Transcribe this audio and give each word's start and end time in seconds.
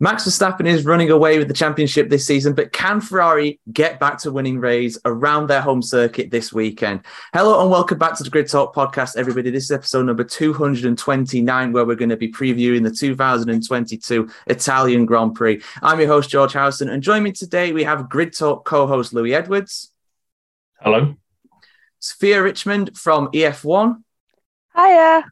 Max 0.00 0.24
Verstappen 0.24 0.66
is 0.66 0.84
running 0.84 1.10
away 1.10 1.38
with 1.38 1.48
the 1.48 1.54
championship 1.54 2.08
this 2.08 2.24
season, 2.24 2.54
but 2.54 2.70
can 2.70 3.00
Ferrari 3.00 3.58
get 3.72 3.98
back 3.98 4.18
to 4.18 4.30
winning 4.30 4.60
race 4.60 4.96
around 5.04 5.48
their 5.48 5.60
home 5.60 5.82
circuit 5.82 6.30
this 6.30 6.52
weekend? 6.52 7.00
Hello 7.34 7.60
and 7.60 7.68
welcome 7.68 7.98
back 7.98 8.16
to 8.16 8.22
the 8.22 8.30
Grid 8.30 8.46
Talk 8.46 8.72
podcast, 8.72 9.16
everybody. 9.16 9.50
This 9.50 9.64
is 9.64 9.72
episode 9.72 10.06
number 10.06 10.22
229, 10.22 11.72
where 11.72 11.84
we're 11.84 11.96
going 11.96 12.10
to 12.10 12.16
be 12.16 12.30
previewing 12.30 12.84
the 12.84 12.92
2022 12.92 14.30
Italian 14.46 15.04
Grand 15.04 15.34
Prix. 15.34 15.60
I'm 15.82 15.98
your 15.98 16.06
host, 16.06 16.30
George 16.30 16.52
Howson, 16.52 16.88
and 16.88 17.02
joining 17.02 17.24
me 17.24 17.32
today, 17.32 17.72
we 17.72 17.82
have 17.82 18.08
Grid 18.08 18.36
Talk 18.36 18.64
co 18.64 18.86
host 18.86 19.12
Louis 19.12 19.34
Edwards. 19.34 19.90
Hello. 20.80 21.16
Sophia 21.98 22.40
Richmond 22.40 22.96
from 22.96 23.32
EF1. 23.32 24.00
Hiya. 24.76 25.24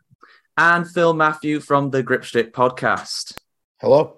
And 0.56 0.90
Phil 0.90 1.14
Matthew 1.14 1.60
from 1.60 1.90
the 1.90 2.02
Grip 2.02 2.24
Strip 2.24 2.52
podcast. 2.52 3.36
Hello. 3.80 4.16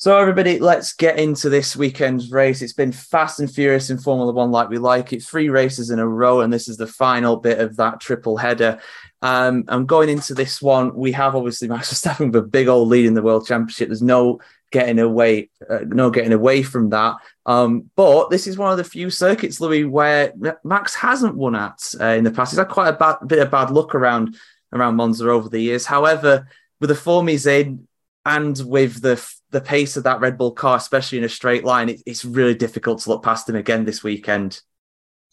So, 0.00 0.16
everybody, 0.16 0.60
let's 0.60 0.92
get 0.92 1.18
into 1.18 1.48
this 1.48 1.74
weekend's 1.74 2.30
race. 2.30 2.62
It's 2.62 2.72
been 2.72 2.92
fast 2.92 3.40
and 3.40 3.50
furious 3.50 3.90
in 3.90 3.98
Formula 3.98 4.32
One, 4.32 4.52
like 4.52 4.68
we 4.68 4.78
like 4.78 5.12
it. 5.12 5.24
Three 5.24 5.48
races 5.48 5.90
in 5.90 5.98
a 5.98 6.06
row, 6.06 6.40
and 6.40 6.52
this 6.52 6.68
is 6.68 6.76
the 6.76 6.86
final 6.86 7.36
bit 7.36 7.58
of 7.58 7.74
that 7.78 7.98
triple 7.98 8.36
header. 8.36 8.78
Um, 9.22 9.64
and 9.66 9.88
going 9.88 10.08
into 10.08 10.34
this 10.34 10.62
one, 10.62 10.94
we 10.94 11.10
have 11.10 11.34
obviously 11.34 11.66
Max 11.66 11.92
Verstappen 11.92 12.26
with 12.26 12.44
a 12.44 12.46
big 12.46 12.68
old 12.68 12.86
lead 12.86 13.06
in 13.06 13.14
the 13.14 13.22
World 13.22 13.48
Championship. 13.48 13.88
There's 13.88 14.00
no 14.00 14.38
getting 14.70 15.00
away, 15.00 15.50
uh, 15.68 15.80
no 15.88 16.10
getting 16.10 16.32
away 16.32 16.62
from 16.62 16.90
that. 16.90 17.16
Um, 17.44 17.90
but 17.96 18.30
this 18.30 18.46
is 18.46 18.56
one 18.56 18.70
of 18.70 18.76
the 18.76 18.84
few 18.84 19.10
circuits, 19.10 19.60
Louis, 19.60 19.84
where 19.84 20.32
Max 20.62 20.94
hasn't 20.94 21.34
won 21.34 21.56
at 21.56 21.82
uh, 22.00 22.04
in 22.04 22.22
the 22.22 22.30
past. 22.30 22.52
He's 22.52 22.58
had 22.58 22.68
quite 22.68 22.90
a 22.90 22.96
bad, 22.96 23.16
bit 23.26 23.40
of 23.40 23.50
bad 23.50 23.72
luck 23.72 23.96
around 23.96 24.36
around 24.72 24.94
Monza 24.94 25.28
over 25.28 25.48
the 25.48 25.58
years. 25.58 25.86
However, 25.86 26.46
with 26.80 26.90
the 26.90 26.94
form 26.94 27.26
he's 27.26 27.46
in, 27.46 27.88
and 28.24 28.56
with 28.64 29.00
the 29.00 29.16
the 29.50 29.60
pace 29.60 29.96
of 29.96 30.04
that 30.04 30.20
Red 30.20 30.36
Bull 30.36 30.52
car, 30.52 30.76
especially 30.76 31.18
in 31.18 31.24
a 31.24 31.28
straight 31.28 31.64
line, 31.64 31.88
it, 31.88 32.02
it's 32.06 32.24
really 32.24 32.54
difficult 32.54 33.00
to 33.00 33.10
look 33.10 33.22
past 33.22 33.48
him 33.48 33.56
again 33.56 33.84
this 33.84 34.02
weekend. 34.02 34.60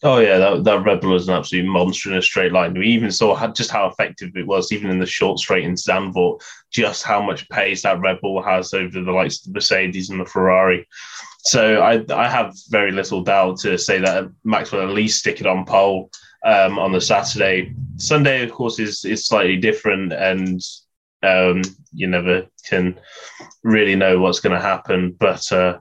Oh 0.02 0.18
yeah, 0.18 0.36
that, 0.36 0.64
that 0.64 0.84
Red 0.84 1.00
Bull 1.00 1.12
was 1.12 1.26
an 1.26 1.34
absolute 1.34 1.64
monster 1.64 2.10
in 2.10 2.18
a 2.18 2.22
straight 2.22 2.52
line. 2.52 2.74
We 2.74 2.88
even 2.88 3.10
saw 3.10 3.34
how, 3.34 3.48
just 3.48 3.70
how 3.70 3.88
effective 3.88 4.36
it 4.36 4.46
was, 4.46 4.70
even 4.70 4.90
in 4.90 4.98
the 4.98 5.06
short 5.06 5.38
straight 5.38 5.64
in 5.64 5.72
Zandvoort, 5.74 6.42
just 6.70 7.02
how 7.02 7.22
much 7.22 7.48
pace 7.48 7.82
that 7.82 8.00
Red 8.00 8.20
Bull 8.20 8.42
has 8.42 8.74
over 8.74 9.00
the 9.00 9.12
likes 9.12 9.38
of 9.38 9.44
the 9.44 9.56
Mercedes 9.56 10.10
and 10.10 10.20
the 10.20 10.26
Ferrari. 10.26 10.86
So 11.44 11.80
I 11.80 12.04
I 12.14 12.28
have 12.28 12.54
very 12.68 12.92
little 12.92 13.22
doubt 13.22 13.58
to 13.60 13.78
say 13.78 13.98
that 14.00 14.28
Max 14.44 14.70
will 14.70 14.82
at 14.82 14.90
least 14.90 15.20
stick 15.20 15.40
it 15.40 15.46
on 15.46 15.64
pole 15.64 16.10
um, 16.44 16.78
on 16.78 16.92
the 16.92 17.00
Saturday. 17.00 17.74
Sunday, 17.96 18.42
of 18.42 18.52
course, 18.52 18.78
is 18.78 19.04
is 19.04 19.26
slightly 19.26 19.56
different, 19.56 20.12
and 20.12 20.60
um, 21.22 21.62
you 21.92 22.06
never 22.06 22.46
can 22.68 22.98
really 23.62 23.96
know 23.96 24.18
what's 24.18 24.40
going 24.40 24.54
to 24.54 24.64
happen. 24.64 25.16
But 25.18 25.50
uh, 25.52 25.78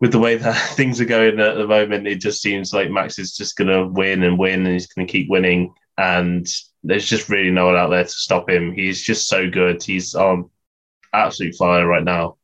with 0.00 0.12
the 0.12 0.18
way 0.18 0.36
that 0.36 0.56
things 0.76 1.00
are 1.00 1.06
going 1.06 1.40
at 1.40 1.56
the 1.56 1.66
moment, 1.66 2.06
it 2.06 2.20
just 2.20 2.42
seems 2.42 2.72
like 2.72 2.90
Max 2.90 3.18
is 3.18 3.36
just 3.36 3.56
going 3.56 3.68
to 3.68 3.86
win 3.86 4.22
and 4.22 4.38
win, 4.38 4.64
and 4.66 4.72
he's 4.72 4.86
going 4.86 5.06
to 5.06 5.12
keep 5.12 5.28
winning. 5.28 5.74
And 5.98 6.46
there's 6.82 7.08
just 7.08 7.28
really 7.28 7.50
no 7.50 7.66
one 7.66 7.76
out 7.76 7.90
there 7.90 8.04
to 8.04 8.10
stop 8.10 8.48
him. 8.48 8.72
He's 8.72 9.02
just 9.02 9.28
so 9.28 9.48
good. 9.48 9.82
He's 9.82 10.14
on 10.14 10.50
absolute 11.12 11.54
fire 11.54 11.86
right 11.86 12.04
now. 12.04 12.36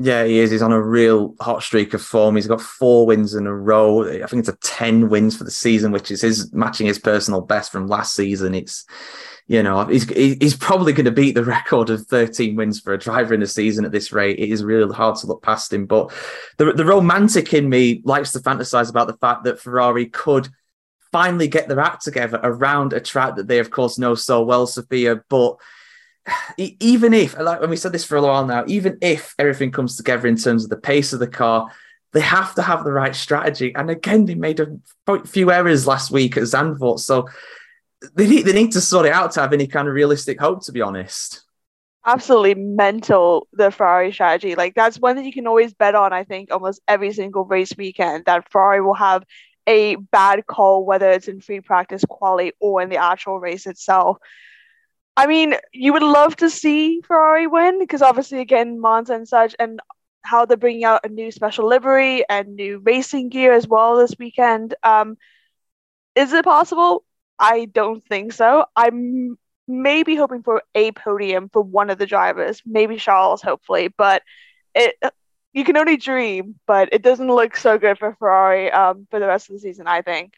Yeah, 0.00 0.24
he 0.24 0.38
is. 0.38 0.52
He's 0.52 0.62
on 0.62 0.72
a 0.72 0.80
real 0.80 1.34
hot 1.40 1.62
streak 1.62 1.92
of 1.92 2.00
form. 2.00 2.36
He's 2.36 2.46
got 2.46 2.60
four 2.60 3.04
wins 3.04 3.34
in 3.34 3.48
a 3.48 3.54
row. 3.54 4.04
I 4.04 4.26
think 4.26 4.40
it's 4.40 4.48
a 4.48 4.56
10 4.62 5.08
wins 5.08 5.36
for 5.36 5.42
the 5.42 5.50
season, 5.50 5.90
which 5.90 6.12
is 6.12 6.22
his 6.22 6.52
matching 6.52 6.86
his 6.86 7.00
personal 7.00 7.40
best 7.40 7.72
from 7.72 7.88
last 7.88 8.14
season. 8.14 8.54
It's 8.54 8.86
you 9.48 9.62
know, 9.62 9.86
he's 9.86 10.08
he's 10.10 10.56
probably 10.56 10.92
going 10.92 11.06
to 11.06 11.10
beat 11.10 11.34
the 11.34 11.44
record 11.56 11.88
of 11.90 12.06
13 12.06 12.54
wins 12.54 12.78
for 12.80 12.92
a 12.92 12.98
driver 12.98 13.34
in 13.34 13.42
a 13.42 13.46
season 13.46 13.84
at 13.84 13.92
this 13.92 14.12
rate. 14.12 14.38
It 14.38 14.50
is 14.50 14.62
really 14.62 14.94
hard 14.94 15.16
to 15.16 15.26
look 15.26 15.42
past 15.42 15.72
him. 15.72 15.86
But 15.86 16.12
the 16.58 16.72
the 16.72 16.84
romantic 16.84 17.52
in 17.54 17.68
me 17.68 18.02
likes 18.04 18.30
to 18.32 18.40
fantasize 18.40 18.90
about 18.90 19.06
the 19.08 19.16
fact 19.16 19.44
that 19.44 19.58
Ferrari 19.58 20.06
could 20.06 20.48
finally 21.10 21.48
get 21.48 21.66
their 21.66 21.80
act 21.80 22.04
together 22.04 22.38
around 22.42 22.92
a 22.92 23.00
track 23.00 23.36
that 23.36 23.48
they, 23.48 23.58
of 23.58 23.70
course, 23.70 23.98
know 23.98 24.14
so 24.14 24.42
well, 24.42 24.66
Sophia. 24.66 25.22
But 25.30 25.56
even 26.56 27.14
if, 27.14 27.38
like 27.38 27.60
when 27.60 27.70
we 27.70 27.76
said 27.76 27.92
this 27.92 28.04
for 28.04 28.16
a 28.16 28.22
while 28.22 28.46
now, 28.46 28.64
even 28.66 28.98
if 29.00 29.34
everything 29.38 29.70
comes 29.70 29.96
together 29.96 30.28
in 30.28 30.36
terms 30.36 30.64
of 30.64 30.70
the 30.70 30.76
pace 30.76 31.12
of 31.12 31.20
the 31.20 31.28
car, 31.28 31.70
they 32.12 32.20
have 32.20 32.54
to 32.54 32.62
have 32.62 32.84
the 32.84 32.92
right 32.92 33.14
strategy. 33.14 33.74
And 33.74 33.90
again, 33.90 34.24
they 34.24 34.34
made 34.34 34.60
a 34.60 35.26
few 35.26 35.50
errors 35.50 35.86
last 35.86 36.10
week 36.10 36.36
at 36.36 36.44
Zandvoort. 36.44 37.00
So 37.00 37.28
they 38.14 38.26
need 38.26 38.42
they 38.42 38.52
need 38.52 38.72
to 38.72 38.80
sort 38.80 39.06
it 39.06 39.12
out 39.12 39.32
to 39.32 39.40
have 39.40 39.52
any 39.52 39.66
kind 39.66 39.88
of 39.88 39.94
realistic 39.94 40.40
hope. 40.40 40.64
To 40.64 40.72
be 40.72 40.80
honest, 40.80 41.44
absolutely 42.06 42.54
mental 42.54 43.46
the 43.52 43.70
Ferrari 43.70 44.12
strategy. 44.12 44.54
Like 44.54 44.74
that's 44.74 44.98
one 44.98 45.16
that 45.16 45.24
you 45.24 45.32
can 45.32 45.46
always 45.46 45.74
bet 45.74 45.94
on. 45.94 46.12
I 46.12 46.24
think 46.24 46.52
almost 46.52 46.80
every 46.88 47.12
single 47.12 47.44
race 47.44 47.76
weekend 47.76 48.24
that 48.24 48.50
Ferrari 48.50 48.80
will 48.80 48.94
have 48.94 49.24
a 49.66 49.96
bad 49.96 50.46
call, 50.46 50.86
whether 50.86 51.10
it's 51.10 51.28
in 51.28 51.40
free 51.40 51.60
practice, 51.60 52.02
quality, 52.08 52.52
or 52.58 52.80
in 52.80 52.88
the 52.88 52.96
actual 52.96 53.38
race 53.38 53.66
itself. 53.66 54.16
I 55.18 55.26
mean, 55.26 55.54
you 55.72 55.92
would 55.94 56.04
love 56.04 56.36
to 56.36 56.48
see 56.48 57.00
Ferrari 57.00 57.48
win 57.48 57.80
because 57.80 58.02
obviously, 58.02 58.38
again, 58.38 58.78
Monza 58.78 59.14
and 59.14 59.26
such, 59.26 59.56
and 59.58 59.80
how 60.22 60.44
they're 60.44 60.56
bringing 60.56 60.84
out 60.84 61.04
a 61.04 61.08
new 61.08 61.32
special 61.32 61.66
livery 61.66 62.24
and 62.28 62.54
new 62.54 62.78
racing 62.78 63.28
gear 63.28 63.52
as 63.52 63.66
well 63.66 63.96
this 63.96 64.14
weekend. 64.16 64.76
Um, 64.84 65.18
is 66.14 66.32
it 66.32 66.44
possible? 66.44 67.04
I 67.36 67.64
don't 67.64 68.04
think 68.06 68.32
so. 68.32 68.66
I'm 68.76 69.36
maybe 69.66 70.14
hoping 70.14 70.44
for 70.44 70.62
a 70.76 70.92
podium 70.92 71.48
for 71.48 71.62
one 71.62 71.90
of 71.90 71.98
the 71.98 72.06
drivers, 72.06 72.62
maybe 72.64 72.96
Charles, 72.96 73.42
hopefully, 73.42 73.88
but 73.88 74.22
it 74.72 74.94
you 75.52 75.64
can 75.64 75.76
only 75.76 75.96
dream. 75.96 76.60
But 76.64 76.90
it 76.92 77.02
doesn't 77.02 77.26
look 77.26 77.56
so 77.56 77.76
good 77.76 77.98
for 77.98 78.14
Ferrari 78.14 78.70
um, 78.70 79.08
for 79.10 79.18
the 79.18 79.26
rest 79.26 79.48
of 79.50 79.54
the 79.54 79.60
season. 79.60 79.88
I 79.88 80.02
think. 80.02 80.34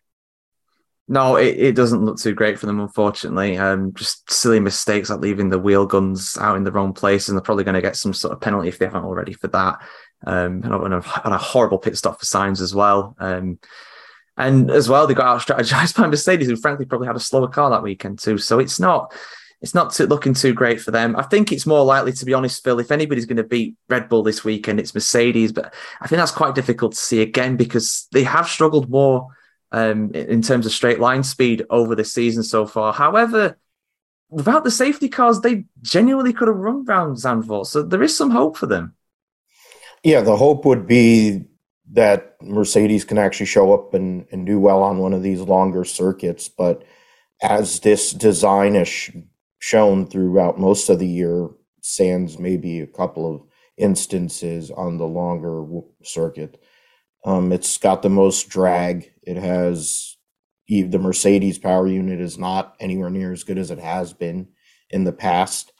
No, 1.10 1.34
it, 1.34 1.56
it 1.58 1.74
doesn't 1.74 2.04
look 2.04 2.18
too 2.18 2.34
great 2.34 2.56
for 2.56 2.66
them, 2.66 2.78
unfortunately. 2.78 3.58
Um, 3.58 3.92
just 3.94 4.30
silly 4.30 4.60
mistakes 4.60 5.10
like 5.10 5.18
leaving 5.18 5.50
the 5.50 5.58
wheel 5.58 5.84
guns 5.84 6.38
out 6.40 6.56
in 6.56 6.62
the 6.62 6.70
wrong 6.70 6.92
place, 6.92 7.26
and 7.26 7.36
they're 7.36 7.42
probably 7.42 7.64
going 7.64 7.74
to 7.74 7.80
get 7.80 7.96
some 7.96 8.14
sort 8.14 8.32
of 8.32 8.40
penalty 8.40 8.68
if 8.68 8.78
they 8.78 8.84
haven't 8.84 9.02
already 9.02 9.32
for 9.32 9.48
that. 9.48 9.80
Um, 10.24 10.62
and 10.62 10.72
on 10.72 10.92
a, 10.92 11.02
on 11.24 11.32
a 11.32 11.36
horrible 11.38 11.78
pit 11.78 11.96
stop 11.96 12.20
for 12.20 12.26
Sainz 12.26 12.60
as 12.60 12.76
well. 12.76 13.16
Um, 13.18 13.58
and 14.36 14.70
as 14.70 14.88
well, 14.88 15.08
they 15.08 15.14
got 15.14 15.26
out 15.26 15.40
strategized 15.40 15.96
by 16.00 16.06
Mercedes, 16.06 16.46
who 16.46 16.54
frankly 16.54 16.86
probably 16.86 17.08
had 17.08 17.16
a 17.16 17.20
slower 17.20 17.48
car 17.48 17.70
that 17.70 17.82
weekend 17.82 18.20
too. 18.20 18.38
So 18.38 18.60
it's 18.60 18.78
not 18.78 19.12
it's 19.60 19.74
not 19.74 19.92
too, 19.92 20.06
looking 20.06 20.34
too 20.34 20.54
great 20.54 20.80
for 20.80 20.92
them. 20.92 21.16
I 21.16 21.22
think 21.22 21.50
it's 21.50 21.66
more 21.66 21.84
likely, 21.84 22.12
to 22.12 22.24
be 22.24 22.34
honest, 22.34 22.62
Phil, 22.62 22.78
if 22.78 22.92
anybody's 22.92 23.26
going 23.26 23.36
to 23.38 23.42
beat 23.42 23.74
Red 23.88 24.08
Bull 24.08 24.22
this 24.22 24.44
weekend, 24.44 24.78
it's 24.78 24.94
Mercedes. 24.94 25.50
But 25.50 25.74
I 26.00 26.06
think 26.06 26.18
that's 26.18 26.30
quite 26.30 26.54
difficult 26.54 26.92
to 26.92 26.98
see 26.98 27.20
again 27.20 27.56
because 27.56 28.06
they 28.12 28.22
have 28.22 28.46
struggled 28.46 28.88
more 28.88 29.26
um, 29.72 30.10
in 30.12 30.42
terms 30.42 30.66
of 30.66 30.72
straight 30.72 31.00
line 31.00 31.22
speed 31.22 31.64
over 31.70 31.94
the 31.94 32.04
season 32.04 32.42
so 32.42 32.66
far. 32.66 32.92
However, 32.92 33.58
without 34.28 34.64
the 34.64 34.70
safety 34.70 35.08
cars, 35.08 35.40
they 35.40 35.64
genuinely 35.82 36.32
could 36.32 36.48
have 36.48 36.56
run 36.56 36.84
round 36.84 37.16
Zandvoort. 37.16 37.66
So 37.66 37.82
there 37.82 38.02
is 38.02 38.16
some 38.16 38.30
hope 38.30 38.56
for 38.56 38.66
them. 38.66 38.94
Yeah, 40.02 40.22
the 40.22 40.36
hope 40.36 40.64
would 40.64 40.86
be 40.86 41.44
that 41.92 42.36
Mercedes 42.40 43.04
can 43.04 43.18
actually 43.18 43.46
show 43.46 43.72
up 43.72 43.94
and, 43.94 44.26
and 44.30 44.46
do 44.46 44.58
well 44.58 44.82
on 44.82 44.98
one 44.98 45.12
of 45.12 45.22
these 45.22 45.40
longer 45.40 45.84
circuits. 45.84 46.48
But 46.48 46.84
as 47.42 47.80
this 47.80 48.12
design 48.12 48.76
is 48.76 48.88
sh- 48.88 49.10
shown 49.58 50.06
throughout 50.06 50.58
most 50.58 50.88
of 50.88 50.98
the 50.98 51.08
year, 51.08 51.48
sans 51.82 52.38
maybe 52.38 52.80
a 52.80 52.86
couple 52.86 53.34
of 53.34 53.42
instances 53.76 54.70
on 54.70 54.98
the 54.98 55.06
longer 55.06 55.60
w- 55.60 55.88
circuit, 56.02 56.62
um, 57.24 57.52
it's 57.52 57.78
got 57.78 58.02
the 58.02 58.10
most 58.10 58.48
drag. 58.48 59.12
It 59.22 59.36
has 59.36 60.16
the 60.68 60.98
Mercedes 60.98 61.58
power 61.58 61.86
unit 61.88 62.20
is 62.20 62.38
not 62.38 62.76
anywhere 62.78 63.10
near 63.10 63.32
as 63.32 63.42
good 63.42 63.58
as 63.58 63.70
it 63.72 63.78
has 63.80 64.12
been 64.12 64.48
in 64.90 65.04
the 65.04 65.12
past. 65.12 65.72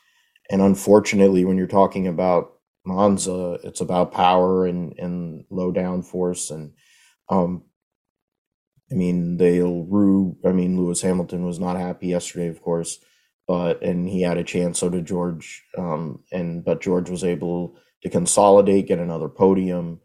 And 0.51 0.61
unfortunately, 0.61 1.45
when 1.45 1.57
you're 1.57 1.69
talking 1.69 2.09
about 2.09 2.55
Monza, 2.85 3.59
it's 3.63 3.81
about 3.81 4.13
power 4.13 4.67
and 4.67 4.99
and 4.99 5.45
low 5.51 5.73
downforce 5.73 6.51
and 6.51 6.73
um 7.29 7.65
I 8.91 8.95
mean 8.95 9.37
they'll 9.37 9.85
rue 9.85 10.37
I 10.45 10.53
mean 10.53 10.77
Lewis 10.77 11.03
Hamilton 11.03 11.45
was 11.45 11.59
not 11.61 11.77
happy 11.77 12.09
yesterday 12.09 12.49
of 12.49 12.63
course 12.63 12.99
but 13.47 13.83
and 13.83 14.09
he 14.09 14.23
had 14.23 14.39
a 14.39 14.45
chance 14.45 14.79
so 14.79 14.89
did 14.89 15.07
George 15.07 15.63
um 15.77 16.25
and 16.33 16.65
but 16.65 16.81
George 16.81 17.11
was 17.11 17.23
able 17.25 17.77
to 18.03 18.09
consolidate 18.09 18.89
get 18.89 18.99
another 18.99 19.29
podium 19.29 20.01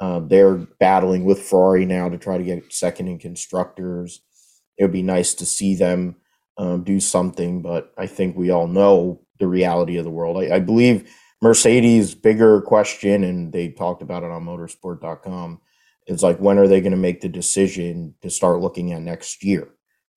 uh, 0.00 0.20
they're 0.20 0.56
battling 0.78 1.24
with 1.24 1.42
Ferrari 1.42 1.84
now 1.84 2.08
to 2.08 2.18
try 2.18 2.38
to 2.38 2.44
get 2.44 2.72
second 2.72 3.08
in 3.08 3.18
constructors 3.18 4.20
it 4.78 4.84
would 4.84 4.92
be 4.92 5.02
nice 5.02 5.34
to 5.34 5.46
see 5.46 5.74
them 5.74 6.16
um, 6.58 6.82
do 6.84 7.00
something 7.00 7.62
but 7.62 7.92
I 7.96 8.06
think 8.06 8.36
we 8.36 8.50
all 8.50 8.66
know 8.66 9.20
the 9.38 9.46
reality 9.46 9.96
of 9.96 10.04
the 10.04 10.10
world 10.10 10.36
I, 10.36 10.56
I 10.56 10.58
believe 10.60 11.10
Mercedes' 11.42 12.14
bigger 12.14 12.60
question, 12.60 13.24
and 13.24 13.50
they 13.50 13.70
talked 13.70 14.02
about 14.02 14.24
it 14.24 14.30
on 14.30 14.44
motorsport.com, 14.44 15.58
is 16.06 16.22
like, 16.22 16.36
when 16.38 16.58
are 16.58 16.68
they 16.68 16.82
going 16.82 16.90
to 16.90 16.98
make 16.98 17.22
the 17.22 17.30
decision 17.30 18.14
to 18.20 18.28
start 18.28 18.60
looking 18.60 18.92
at 18.92 19.00
next 19.00 19.42
year? 19.42 19.68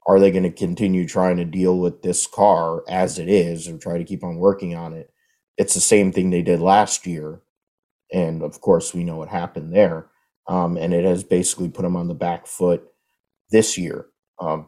Are 0.06 0.20
they 0.20 0.32
going 0.32 0.44
to 0.44 0.52
continue 0.52 1.08
trying 1.08 1.38
to 1.38 1.46
deal 1.46 1.80
with 1.80 2.02
this 2.02 2.28
car 2.28 2.84
as 2.90 3.20
it 3.20 3.30
is 3.30 3.70
or 3.70 3.78
try 3.78 3.98
to 3.98 4.04
keep 4.04 4.22
on 4.22 4.36
working 4.36 4.76
on 4.76 4.92
it? 4.92 5.14
it's 5.58 5.74
the 5.74 5.82
same 5.82 6.12
thing 6.12 6.30
they 6.30 6.42
did 6.42 6.60
last 6.60 7.06
year. 7.06 7.42
And 8.14 8.44
of 8.44 8.62
course, 8.62 8.94
we 8.94 9.04
know 9.04 9.18
what 9.18 9.30
happened 9.30 9.74
there. 9.74 10.08
Um, 10.48 10.78
and 10.78 10.94
it 10.94 11.04
has 11.04 11.24
basically 11.24 11.70
put 11.70 11.82
them 11.82 11.96
on 11.96 12.08
the 12.08 12.14
back 12.14 12.48
foot 12.48 12.84
this 13.50 13.78
year. 13.78 14.06
Um, 14.40 14.68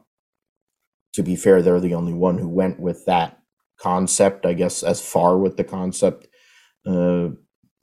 to 1.14 1.24
be 1.24 1.36
fair, 1.36 1.62
they're 1.62 1.80
the 1.80 1.94
only 1.94 2.14
one 2.14 2.38
who 2.38 2.50
went 2.50 2.80
with 2.80 3.06
that 3.06 3.40
concept, 3.80 4.46
I 4.46 4.54
guess, 4.54 4.84
as 4.84 5.02
far 5.02 5.38
with 5.38 5.58
the 5.58 5.64
concept. 5.64 6.28
Uh, 6.86 7.30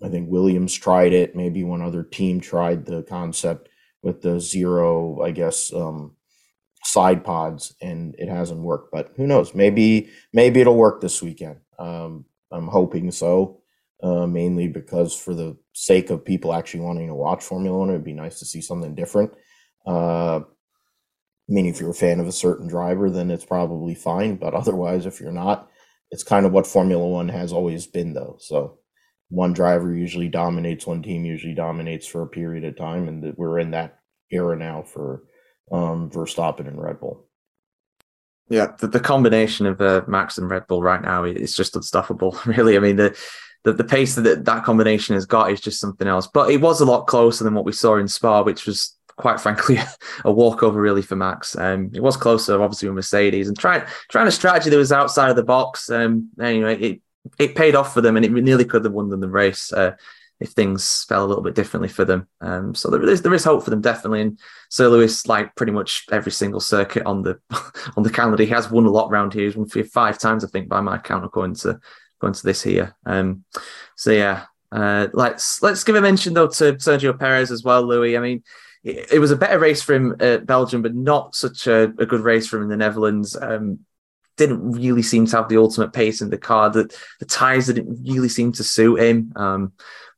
I 0.02 0.08
think 0.08 0.30
Williams 0.30 0.74
tried 0.74 1.12
it. 1.12 1.36
Maybe 1.36 1.64
one 1.64 1.80
other 1.80 2.02
team 2.02 2.40
tried 2.40 2.84
the 2.84 3.02
concept 3.02 3.68
with 4.02 4.22
the 4.22 4.40
zero, 4.40 5.22
I 5.22 5.30
guess, 5.30 5.72
um, 5.72 6.16
side 6.84 7.24
pods, 7.24 7.74
and 7.80 8.14
it 8.18 8.28
hasn't 8.28 8.60
worked. 8.60 8.90
But 8.92 9.12
who 9.16 9.26
knows? 9.26 9.54
Maybe 9.54 10.10
maybe 10.32 10.60
it'll 10.60 10.76
work 10.76 11.00
this 11.00 11.22
weekend. 11.22 11.58
Um, 11.78 12.24
I'm 12.50 12.68
hoping 12.68 13.10
so. 13.12 13.61
Uh, 14.02 14.26
mainly 14.26 14.66
because 14.66 15.14
for 15.14 15.32
the 15.32 15.56
sake 15.74 16.10
of 16.10 16.24
people 16.24 16.52
actually 16.52 16.80
wanting 16.80 17.06
to 17.06 17.14
watch 17.14 17.44
Formula 17.44 17.78
One, 17.78 17.88
it'd 17.88 18.02
be 18.02 18.12
nice 18.12 18.40
to 18.40 18.44
see 18.44 18.60
something 18.60 18.96
different. 18.96 19.32
Uh, 19.86 20.38
I 20.38 21.48
mean, 21.48 21.66
if 21.66 21.78
you're 21.78 21.90
a 21.90 21.94
fan 21.94 22.18
of 22.18 22.26
a 22.26 22.32
certain 22.32 22.66
driver, 22.66 23.10
then 23.10 23.30
it's 23.30 23.44
probably 23.44 23.94
fine. 23.94 24.36
But 24.36 24.54
otherwise, 24.62 25.06
if 25.06 25.20
you're 25.20 25.30
not, 25.30 25.70
it's 26.10 26.24
kind 26.24 26.46
of 26.46 26.52
what 26.52 26.66
Formula 26.66 27.06
One 27.06 27.28
has 27.28 27.52
always 27.52 27.86
been, 27.86 28.12
though. 28.12 28.36
So 28.40 28.78
one 29.28 29.52
driver 29.52 29.94
usually 29.94 30.28
dominates, 30.28 30.86
one 30.86 31.02
team 31.02 31.24
usually 31.24 31.54
dominates 31.54 32.06
for 32.06 32.22
a 32.22 32.28
period 32.28 32.64
of 32.64 32.76
time, 32.76 33.08
and 33.08 33.34
we're 33.36 33.60
in 33.60 33.70
that 33.70 34.00
era 34.30 34.56
now 34.56 34.82
for 34.82 35.22
um, 35.70 36.10
Verstappen 36.10 36.66
and 36.66 36.82
Red 36.82 37.00
Bull. 37.00 37.26
Yeah, 38.48 38.72
the, 38.78 38.88
the 38.88 39.00
combination 39.00 39.64
of 39.64 39.80
uh, 39.80 40.02
Max 40.06 40.36
and 40.36 40.50
Red 40.50 40.66
Bull 40.66 40.82
right 40.82 41.00
now 41.00 41.24
is 41.24 41.54
just 41.54 41.76
unstoppable. 41.76 42.38
Really, 42.46 42.76
I 42.76 42.80
mean 42.80 42.96
the 42.96 43.16
the, 43.64 43.72
the 43.72 43.84
pace 43.84 44.14
that 44.16 44.44
that 44.44 44.64
combination 44.64 45.14
has 45.14 45.26
got 45.26 45.52
is 45.52 45.60
just 45.60 45.80
something 45.80 46.08
else. 46.08 46.26
But 46.26 46.50
it 46.50 46.60
was 46.60 46.80
a 46.80 46.84
lot 46.84 47.06
closer 47.06 47.44
than 47.44 47.54
what 47.54 47.64
we 47.64 47.72
saw 47.72 47.96
in 47.96 48.08
Spa, 48.08 48.42
which 48.42 48.66
was 48.66 48.96
quite 49.16 49.40
frankly 49.40 49.78
a 50.24 50.32
walkover 50.32 50.80
really 50.80 51.02
for 51.02 51.16
Max. 51.16 51.56
Um, 51.56 51.90
it 51.94 52.02
was 52.02 52.16
closer, 52.16 52.60
obviously, 52.60 52.88
with 52.88 52.96
Mercedes 52.96 53.48
and 53.48 53.58
trying 53.58 53.82
trying 54.10 54.26
a 54.26 54.32
strategy 54.32 54.70
that 54.70 54.76
was 54.76 54.92
outside 54.92 55.30
of 55.30 55.36
the 55.36 55.44
box. 55.44 55.90
Um, 55.90 56.30
anyway, 56.40 56.78
it 56.78 57.02
it 57.38 57.54
paid 57.54 57.74
off 57.74 57.94
for 57.94 58.00
them, 58.00 58.16
and 58.16 58.24
it 58.24 58.32
nearly 58.32 58.64
could 58.64 58.84
have 58.84 58.92
won 58.92 59.08
them 59.08 59.20
the 59.20 59.28
race. 59.28 59.72
Uh, 59.72 59.92
if 60.42 60.50
things 60.50 61.04
fell 61.08 61.24
a 61.24 61.28
little 61.28 61.42
bit 61.42 61.54
differently 61.54 61.88
for 61.88 62.04
them. 62.04 62.26
Um, 62.40 62.74
so 62.74 62.90
there 62.90 63.02
is 63.04 63.22
there 63.22 63.32
is 63.32 63.44
hope 63.44 63.62
for 63.62 63.70
them 63.70 63.80
definitely. 63.80 64.22
And 64.22 64.38
Sir 64.70 64.88
Lewis, 64.88 65.26
like 65.26 65.54
pretty 65.54 65.70
much 65.72 66.04
every 66.10 66.32
single 66.32 66.60
circuit 66.60 67.06
on 67.06 67.22
the 67.22 67.38
on 67.96 68.02
the 68.02 68.10
calendar, 68.10 68.42
he 68.42 68.50
has 68.50 68.70
won 68.70 68.84
a 68.84 68.90
lot 68.90 69.10
around 69.10 69.32
here. 69.32 69.44
He's 69.44 69.56
won 69.56 69.68
five 69.68 70.18
times, 70.18 70.44
I 70.44 70.48
think, 70.48 70.68
by 70.68 70.80
my 70.80 70.98
count, 70.98 71.24
according 71.24 71.54
to 71.56 71.80
going 72.22 72.32
to 72.32 72.42
this 72.42 72.62
here. 72.62 72.96
Um, 73.04 73.44
so 73.96 74.10
yeah, 74.10 74.44
uh, 74.70 75.08
let's 75.12 75.62
let's 75.62 75.84
give 75.84 75.96
a 75.96 76.00
mention 76.00 76.32
though 76.32 76.48
to 76.48 76.72
Sergio 76.74 77.18
Perez 77.18 77.50
as 77.50 77.62
well, 77.62 77.82
Louis. 77.82 78.16
I 78.16 78.20
mean, 78.20 78.42
it, 78.82 79.12
it 79.12 79.18
was 79.18 79.30
a 79.30 79.36
better 79.36 79.58
race 79.58 79.82
for 79.82 79.94
him 79.94 80.16
at 80.20 80.46
Belgium, 80.46 80.80
but 80.80 80.94
not 80.94 81.34
such 81.34 81.66
a, 81.66 81.92
a 81.98 82.06
good 82.06 82.22
race 82.22 82.46
for 82.46 82.56
him 82.56 82.62
in 82.62 82.68
the 82.70 82.76
Netherlands. 82.78 83.36
Um, 83.36 83.80
didn't 84.38 84.72
really 84.72 85.02
seem 85.02 85.26
to 85.26 85.36
have 85.36 85.50
the 85.50 85.58
ultimate 85.58 85.92
pace 85.92 86.22
in 86.22 86.30
the 86.30 86.38
car. 86.38 86.70
That 86.70 86.96
the 87.20 87.26
tires 87.26 87.66
didn't 87.66 88.08
really 88.08 88.30
seem 88.30 88.52
to 88.52 88.64
suit 88.64 89.00
him. 89.00 89.32
Um, 89.36 89.72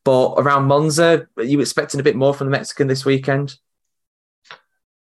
but 0.05 0.35
around 0.35 0.67
Monza, 0.67 1.27
are 1.37 1.43
you 1.43 1.61
expecting 1.61 1.99
a 1.99 2.05
bit 2.05 2.15
more 2.15 2.33
from 2.33 2.47
the 2.47 2.53
Mexican 2.53 2.87
this 2.87 3.05
weekend? 3.05 3.57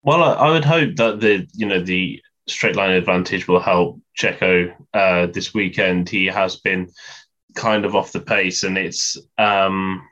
Well, 0.01 0.23
I, 0.23 0.33
I 0.33 0.51
would 0.51 0.65
hope 0.65 0.95
that 0.95 1.19
the 1.19 1.47
you 1.53 1.67
know 1.67 1.81
the 1.81 2.21
straight 2.48 2.75
line 2.75 2.92
advantage 2.92 3.48
will 3.48 3.60
help 3.60 4.00
Checo 4.18 4.74
uh, 4.94 5.28
this 5.28 5.54
weekend. 5.54 6.10
He 6.10 6.25
has 6.25 6.57
been 6.57 6.90
kind 7.56 7.86
of 7.86 7.95
off 7.95 8.12
the 8.12 8.19
pace, 8.19 8.63
and 8.63 8.78
it's 8.78 9.18
um, 9.38 10.07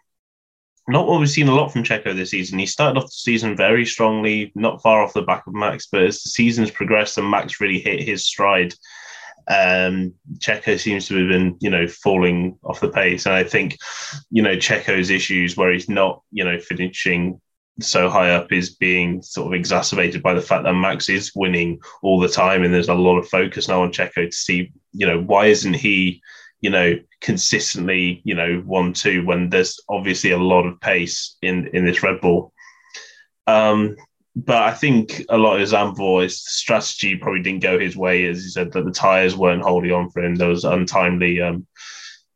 not 0.87 1.07
what 1.07 1.19
we've 1.19 1.29
seen 1.29 1.47
a 1.47 1.55
lot 1.55 1.71
from 1.71 1.83
Checo 1.83 2.15
this 2.15 2.31
season. 2.31 2.59
He 2.59 2.65
started 2.65 2.97
off 2.97 3.05
the 3.05 3.11
season 3.11 3.55
very 3.55 3.85
strongly, 3.85 4.51
not 4.55 4.81
far 4.81 5.03
off 5.03 5.13
the 5.13 5.21
back 5.21 5.45
of 5.47 5.53
Max, 5.53 5.87
but 5.91 6.03
as 6.03 6.21
the 6.23 6.29
season's 6.29 6.71
progressed 6.71 7.17
and 7.17 7.29
Max 7.29 7.61
really 7.61 7.79
hit 7.79 8.03
his 8.03 8.25
stride, 8.25 8.73
um, 9.47 10.13
Checo 10.37 10.79
seems 10.79 11.07
to 11.07 11.17
have 11.17 11.27
been, 11.27 11.57
you 11.59 11.69
know, 11.69 11.87
falling 11.87 12.57
off 12.63 12.79
the 12.79 12.89
pace. 12.89 13.25
And 13.25 13.35
I 13.35 13.43
think, 13.43 13.77
you 14.29 14.41
know, 14.41 14.55
Checo's 14.55 15.09
issues 15.09 15.57
where 15.57 15.71
he's 15.71 15.89
not, 15.89 16.21
you 16.31 16.43
know, 16.43 16.59
finishing 16.59 17.41
so 17.79 18.09
high 18.09 18.31
up 18.31 18.51
is 18.51 18.75
being 18.75 19.21
sort 19.21 19.47
of 19.47 19.53
exacerbated 19.53 20.21
by 20.21 20.33
the 20.33 20.41
fact 20.41 20.63
that 20.63 20.73
Max 20.73 21.09
is 21.09 21.31
winning 21.35 21.79
all 22.01 22.19
the 22.19 22.27
time, 22.27 22.63
and 22.63 22.73
there's 22.73 22.89
a 22.89 22.93
lot 22.93 23.17
of 23.17 23.27
focus 23.27 23.67
now 23.67 23.81
on 23.81 23.91
Checo 23.91 24.29
to 24.29 24.31
see, 24.31 24.71
you 24.91 25.07
know, 25.07 25.19
why 25.19 25.47
isn't 25.47 25.73
he, 25.73 26.21
you 26.59 26.69
know, 26.69 26.99
consistently, 27.21 28.21
you 28.23 28.35
know, 28.35 28.61
one 28.65 28.93
two 28.93 29.25
when 29.25 29.49
there's 29.49 29.79
obviously 29.89 30.31
a 30.31 30.37
lot 30.37 30.65
of 30.65 30.79
pace 30.81 31.37
in 31.41 31.67
in 31.73 31.85
this 31.85 32.03
Red 32.03 32.21
Bull. 32.21 32.53
Um, 33.47 33.95
but 34.35 34.63
I 34.63 34.71
think 34.71 35.25
a 35.29 35.37
lot 35.37 35.59
of 35.59 36.21
his 36.21 36.39
strategy 36.39 37.17
probably 37.17 37.41
didn't 37.41 37.63
go 37.63 37.79
his 37.79 37.97
way, 37.97 38.25
as 38.25 38.43
he 38.43 38.49
said 38.49 38.71
that 38.71 38.85
the 38.85 38.91
tires 38.91 39.35
weren't 39.35 39.63
holding 39.63 39.91
on 39.91 40.09
for 40.09 40.23
him. 40.23 40.35
There 40.35 40.47
was 40.47 40.63
untimely, 40.63 41.41
um, 41.41 41.67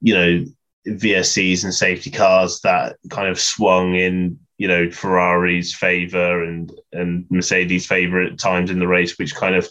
you 0.01 0.13
know, 0.13 0.45
VSCs 0.87 1.63
and 1.63 1.73
safety 1.73 2.11
cars 2.11 2.59
that 2.61 2.97
kind 3.09 3.29
of 3.29 3.39
swung 3.39 3.95
in 3.95 4.39
you 4.57 4.67
know 4.67 4.89
Ferrari's 4.89 5.73
favor 5.73 6.43
and 6.43 6.71
and 6.91 7.25
Mercedes' 7.29 7.85
favor 7.85 8.21
at 8.21 8.39
times 8.39 8.71
in 8.71 8.79
the 8.79 8.87
race, 8.87 9.17
which 9.17 9.35
kind 9.35 9.55
of 9.55 9.67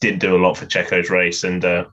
didn't 0.00 0.20
do 0.20 0.36
a 0.36 0.42
lot 0.42 0.56
for 0.56 0.66
Checo's 0.66 1.10
race. 1.10 1.44
And 1.44 1.64
uh, 1.64 1.86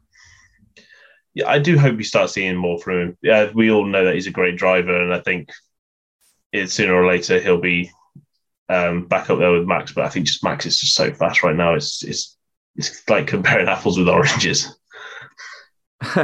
yeah, 1.33 1.47
I 1.47 1.59
do 1.59 1.77
hope 1.77 1.97
we 1.97 2.03
start 2.03 2.29
seeing 2.29 2.55
more 2.55 2.79
from 2.79 2.99
him. 2.99 3.17
Yeah, 3.21 3.51
we 3.53 3.71
all 3.71 3.85
know 3.85 4.05
that 4.05 4.15
he's 4.15 4.27
a 4.27 4.31
great 4.31 4.57
driver, 4.57 5.01
and 5.01 5.13
I 5.13 5.19
think 5.19 5.51
it 6.51 6.71
sooner 6.71 6.93
or 6.93 7.07
later 7.07 7.39
he'll 7.39 7.61
be 7.61 7.91
um, 8.67 9.07
back 9.07 9.29
up 9.29 9.39
there 9.39 9.51
with 9.51 9.67
Max. 9.67 9.91
But 9.91 10.05
I 10.05 10.09
think 10.09 10.25
just 10.25 10.43
Max 10.43 10.65
is 10.65 10.79
just 10.79 10.95
so 10.95 11.13
fast 11.13 11.43
right 11.43 11.55
now. 11.55 11.75
It's 11.75 12.03
it's 12.03 12.37
it's 12.75 13.07
like 13.09 13.27
comparing 13.27 13.67
apples 13.69 13.97
with 13.97 14.09
oranges. 14.09 14.78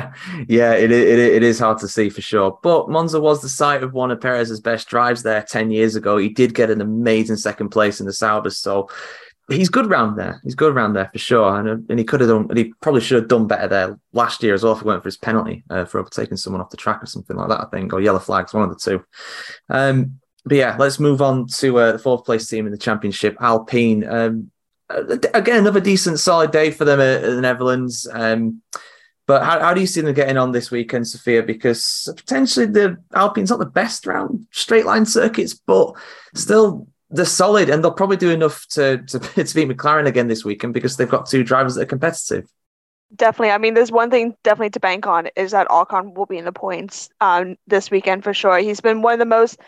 yeah, 0.48 0.74
it, 0.74 0.90
it 0.92 1.20
it 1.20 1.44
is 1.44 1.60
hard 1.60 1.80
to 1.80 1.88
see 1.88 2.10
for 2.10 2.22
sure. 2.22 2.58
But 2.64 2.90
Monza 2.90 3.20
was 3.20 3.42
the 3.42 3.50
site 3.50 3.84
of 3.84 3.94
one 3.94 4.10
of 4.10 4.22
Perez's 4.22 4.62
best 4.62 4.88
drives 4.88 5.24
there 5.24 5.44
10 5.44 5.70
years 5.70 5.96
ago. 5.98 6.18
He 6.18 6.30
did 6.30 6.56
get 6.56 6.70
an 6.70 6.80
amazing 6.80 7.36
second 7.36 7.70
place 7.70 8.00
in 8.00 8.06
the 8.06 8.14
Saubers. 8.14 8.58
So 8.58 8.90
he's 9.50 9.70
good 9.70 9.90
round 9.90 10.18
there. 10.18 10.40
He's 10.44 10.56
good 10.56 10.74
around 10.74 10.94
there 10.94 11.10
for 11.12 11.20
sure. 11.20 11.60
And, 11.60 11.90
and 11.90 12.00
he 12.00 12.06
could 12.06 12.22
have 12.22 12.30
done, 12.30 12.48
and 12.50 12.58
he 12.58 12.74
probably 12.82 13.02
should 13.02 13.20
have 13.20 13.28
done 13.28 13.48
better 13.48 13.68
there 13.68 14.00
last 14.14 14.42
year 14.42 14.54
as 14.54 14.64
well 14.64 14.74
if 14.74 14.80
he 14.80 14.86
went 14.86 15.04
for 15.04 15.10
his 15.10 15.18
penalty 15.18 15.64
uh, 15.70 15.84
for 15.84 16.00
overtaking 16.00 16.38
someone 16.38 16.62
off 16.62 16.70
the 16.70 16.78
track 16.78 17.04
or 17.04 17.08
something 17.08 17.36
like 17.36 17.50
that, 17.50 17.62
I 17.62 17.66
think, 17.66 17.92
or 17.92 18.02
yellow 18.02 18.20
flags, 18.20 18.54
one 18.54 18.64
of 18.64 18.70
the 18.70 18.80
two. 18.80 19.04
Um, 19.70 20.20
but 20.46 20.58
yeah, 20.58 20.76
let's 20.80 21.00
move 21.00 21.22
on 21.22 21.48
to 21.48 21.78
uh, 21.80 21.92
the 21.94 22.00
fourth 22.00 22.24
place 22.24 22.48
team 22.48 22.66
in 22.66 22.72
the 22.72 22.78
championship, 22.78 23.36
Alpine. 23.42 24.08
Um, 24.08 24.52
again, 24.90 25.60
another 25.60 25.80
decent, 25.80 26.20
solid 26.20 26.52
day 26.52 26.72
for 26.72 26.86
them 26.86 27.00
in 27.00 27.36
the 27.36 27.42
Netherlands. 27.42 28.08
Um, 28.12 28.62
but 29.28 29.44
how, 29.44 29.60
how 29.60 29.74
do 29.74 29.82
you 29.82 29.88
see 29.88 30.02
them 30.02 30.14
getting 30.14 30.38
on 30.38 30.52
this 30.52 30.70
weekend, 30.70 31.08
Sophia? 31.08 31.42
Because 31.42 32.08
potentially 32.16 32.68
the 32.68 32.98
Alpine's 33.14 33.50
not 33.50 33.60
the 33.60 33.66
best 33.66 34.06
round 34.06 34.46
straight 34.52 34.86
line 34.86 35.06
circuits, 35.06 35.54
but 35.54 35.94
still 36.36 36.88
they're 37.10 37.26
solid 37.26 37.70
and 37.70 37.84
they'll 37.84 37.92
probably 37.92 38.18
do 38.18 38.30
enough 38.30 38.68
to, 38.68 39.00
to, 39.04 39.20
to 39.44 39.56
beat 39.56 39.70
McLaren 39.70 40.08
again 40.08 40.28
this 40.28 40.46
weekend 40.46 40.74
because 40.74 40.98
they've 40.98 41.10
got 41.10 41.28
two 41.28 41.44
drivers 41.44 41.76
that 41.76 41.82
are 41.82 41.88
competitive. 41.88 42.48
Definitely. 43.16 43.52
I 43.52 43.58
mean, 43.58 43.76
there's 43.76 43.92
one 43.92 44.10
thing 44.12 44.36
definitely 44.44 44.72
to 44.72 44.80
bank 44.80 45.08
on 45.08 45.30
is 45.36 45.52
that 45.52 45.68
Ocon 45.70 46.16
will 46.16 46.26
be 46.26 46.38
in 46.38 46.46
the 46.46 46.52
points 46.52 47.10
um, 47.22 47.56
this 47.68 47.90
weekend 47.90 48.24
for 48.24 48.34
sure. 48.34 48.58
He's 48.58 48.82
been 48.82 49.02
one 49.02 49.14
of 49.14 49.20
the 49.20 49.26
most 49.26 49.60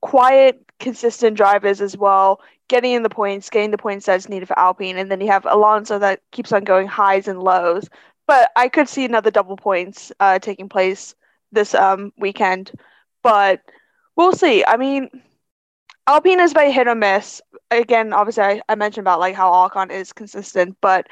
quiet, 0.00 0.62
consistent 0.80 1.36
drivers 1.36 1.80
as 1.80 1.96
well, 1.96 2.40
getting 2.68 2.92
in 2.92 3.02
the 3.02 3.10
points, 3.10 3.50
getting 3.50 3.70
the 3.70 3.78
points 3.78 4.06
that's 4.06 4.28
needed 4.28 4.48
for 4.48 4.58
Alpine. 4.58 4.96
And 4.96 5.10
then 5.10 5.20
you 5.20 5.28
have 5.28 5.46
Alonso 5.46 5.98
that 5.98 6.20
keeps 6.32 6.52
on 6.52 6.64
going 6.64 6.86
highs 6.86 7.28
and 7.28 7.42
lows 7.42 7.88
but 8.26 8.50
I 8.56 8.68
could 8.68 8.88
see 8.88 9.04
another 9.04 9.30
double 9.30 9.56
points 9.56 10.12
uh, 10.20 10.38
taking 10.38 10.68
place 10.68 11.14
this 11.52 11.74
um, 11.74 12.12
weekend. 12.18 12.72
But 13.22 13.60
we'll 14.16 14.32
see. 14.32 14.64
I 14.64 14.76
mean, 14.76 15.10
Alpine 16.06 16.40
is 16.40 16.52
very 16.52 16.72
hit 16.72 16.88
or 16.88 16.94
miss. 16.94 17.40
Again, 17.70 18.12
obviously, 18.12 18.44
I, 18.44 18.62
I 18.68 18.74
mentioned 18.74 19.04
about 19.04 19.20
like 19.20 19.34
how 19.34 19.50
Ocon 19.50 19.90
is 19.90 20.12
consistent, 20.12 20.76
but 20.80 21.08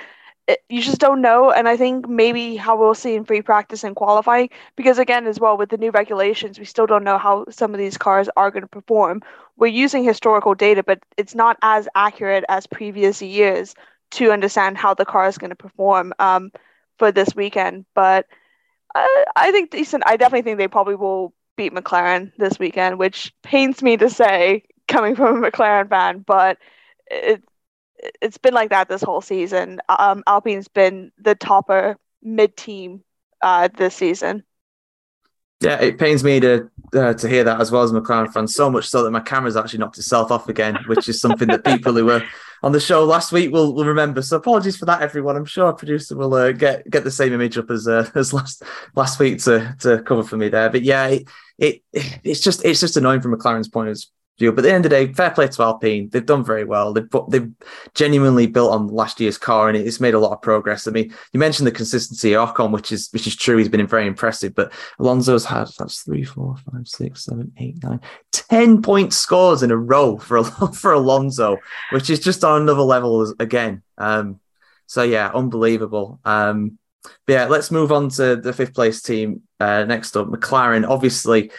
it, 0.47 0.61
you 0.69 0.81
just 0.83 0.99
don't 0.99 1.21
know. 1.21 1.51
And 1.51 1.69
I 1.69 1.77
think 1.77 2.09
maybe 2.09 2.57
how 2.57 2.77
we'll 2.79 2.95
see 2.95 3.15
in 3.15 3.25
free 3.25 3.43
practice 3.43 3.83
and 3.83 3.97
qualifying, 3.97 4.51
because 4.77 4.99
again, 4.99 5.27
as 5.27 5.41
well 5.41 5.57
with 5.57 5.71
the 5.71 5.79
new 5.79 5.91
regulations, 5.91 6.59
we 6.59 6.65
still 6.65 6.87
don't 6.87 7.05
know 7.05 7.19
how 7.19 7.47
some 7.51 7.75
of 7.75 7.79
these 7.79 7.99
cars 7.99 8.29
are 8.37 8.51
going 8.51 8.63
to 8.63 8.69
perform. 8.69 9.23
We're 9.57 9.67
using 9.69 10.05
historical 10.05 10.55
data, 10.55 10.83
but 10.83 11.01
it's 11.17 11.35
not 11.35 11.57
as 11.63 11.89
accurate 11.95 12.45
as 12.49 12.67
previous 12.67 13.23
years 13.23 13.75
to 14.13 14.31
understand 14.31 14.77
how 14.79 14.95
the 14.95 15.05
car 15.05 15.27
is 15.27 15.39
going 15.39 15.51
to 15.51 15.57
perform. 15.57 16.13
Um, 16.19 16.53
for 16.99 17.13
this 17.13 17.35
weekend. 17.35 17.87
But 17.95 18.27
I, 18.95 19.25
I 19.37 19.51
think 19.53 19.71
decent. 19.71 20.05
I 20.07 20.17
definitely 20.17 20.43
think 20.43 20.59
they 20.59 20.69
probably 20.69 20.97
will 20.97 21.33
beat 21.57 21.73
McLaren 21.73 22.33
this 22.37 22.59
weekend, 22.59 22.99
which 22.99 23.33
pains 23.43 23.83
me 23.83 23.97
to 23.97 24.11
say 24.11 24.65
coming 24.89 25.15
from 25.15 25.43
a 25.43 25.51
McLaren 25.51 25.89
fan, 25.89 26.25
but 26.27 26.59
it 27.11 27.43
it's 28.21 28.39
been 28.39 28.55
like 28.55 28.71
that 28.71 28.89
this 28.89 29.03
whole 29.03 29.21
season. 29.21 29.81
Um, 29.89 30.23
Alpine's 30.27 30.69
been 30.69 31.13
the 31.19 31.35
topper 31.35 31.97
mid 32.23 32.57
team 32.57 33.03
uh, 33.41 33.69
this 33.77 33.95
season. 33.95 34.45
Yeah, 35.61 35.81
it 35.81 35.99
pains 35.99 36.23
me 36.23 36.41
to 36.41 36.69
uh, 36.95 37.15
to 37.15 37.29
hear 37.29 37.45
that 37.45 37.61
as 37.61 37.71
well 37.71 37.83
as 37.83 37.93
McLaren 37.93 38.33
fan. 38.33 38.47
So 38.47 38.69
much 38.71 38.89
so 38.89 39.03
that 39.03 39.11
my 39.11 39.21
camera's 39.21 39.57
actually 39.57 39.79
knocked 39.79 39.99
itself 39.99 40.31
off 40.31 40.49
again, 40.49 40.79
which 40.87 41.09
is 41.09 41.21
something 41.21 41.49
that 41.49 41.65
people 41.65 41.95
who 41.95 42.05
were 42.05 42.23
on 42.65 42.73
the 42.73 42.81
show 42.81 43.05
last 43.05 43.31
week 43.31 43.53
will, 43.53 43.75
will 43.75 43.85
remember. 43.85 44.23
So 44.23 44.39
apologies 44.39 44.79
for 44.79 44.87
that, 44.87 45.03
everyone. 45.03 45.37
I'm 45.37 45.45
sure 45.45 45.67
our 45.67 45.75
producer 45.75 46.17
will 46.17 46.33
uh, 46.33 46.53
get 46.53 46.89
get 46.89 47.05
the 47.05 47.11
same 47.11 47.35
image 47.35 47.59
up 47.59 47.71
as 47.71 47.87
uh, 47.87 48.09
as 48.15 48.33
last 48.33 48.63
last 48.97 49.19
week 49.19 49.43
to 49.43 49.77
to 49.81 50.01
cover 50.03 50.25
for 50.25 50.39
me 50.39 50.49
there. 50.49 50.71
But 50.71 50.83
yeah, 50.83 51.09
it, 51.09 51.29
it 51.59 51.83
it's 51.93 52.41
just 52.41 52.65
it's 52.65 52.81
just 52.81 52.97
annoying 52.97 53.21
from 53.21 53.37
McLaren's 53.37 53.69
point 53.69 53.91
of 53.91 54.03
But 54.39 54.59
at 54.59 54.63
the 54.63 54.73
end 54.73 54.85
of 54.85 54.91
the 54.91 55.07
day, 55.07 55.13
fair 55.13 55.31
play 55.31 55.47
to 55.47 55.63
Alpine. 55.63 56.09
They've 56.11 56.25
done 56.25 56.45
very 56.45 56.65
well. 56.65 56.93
They've 56.93 57.09
they've 57.29 57.51
genuinely 57.95 58.49
built 58.49 58.73
on 58.73 58.89
last 58.89 59.21
year's 59.21 59.39
car, 59.39 59.69
and 59.69 59.77
it's 59.77 60.01
made 60.01 60.15
a 60.15 60.19
lot 60.19 60.33
of 60.33 60.43
progress. 60.43 60.89
I 60.89 60.91
mean, 60.91 61.15
you 61.33 61.39
mentioned 61.39 61.67
the 61.67 61.73
consistency 61.73 62.35
of 62.35 62.53
Ocon, 62.53 62.73
which 62.73 62.91
is 62.91 63.09
which 63.13 63.27
is 63.27 63.37
true. 63.37 63.57
He's 63.57 63.69
been 63.69 63.87
very 63.87 64.07
impressive. 64.07 64.55
But 64.55 64.73
Alonso's 64.99 65.45
had 65.45 65.69
that's 65.79 66.03
three, 66.03 66.25
four, 66.25 66.57
five, 66.57 66.89
six, 66.89 67.25
seven, 67.25 67.53
eight, 67.59 67.83
nine, 67.83 68.01
ten 68.33 68.83
point 68.83 69.13
scores 69.13 69.63
in 69.63 69.71
a 69.71 69.77
row 69.77 70.19
for 70.19 70.43
for 70.75 70.93
Alonso, 70.93 71.59
which 71.93 72.11
is 72.11 72.19
just 72.19 72.43
on 72.43 72.63
another 72.63 72.83
level 72.83 73.33
again. 73.39 73.83
Um, 73.99 74.41
so 74.87 75.05
yeah, 75.05 75.31
unbelievable. 75.33 76.19
Um, 76.25 76.79
but 77.27 77.33
yeah, 77.33 77.45
let's 77.47 77.71
move 77.71 77.93
on 77.93 78.09
to 78.11 78.37
the 78.37 78.53
fifth 78.53 78.75
place 78.75 79.03
team. 79.03 79.43
Uh, 79.61 79.85
next 79.85 80.17
up, 80.17 80.27
McLaren. 80.27 80.89
Obviously, 80.89 81.51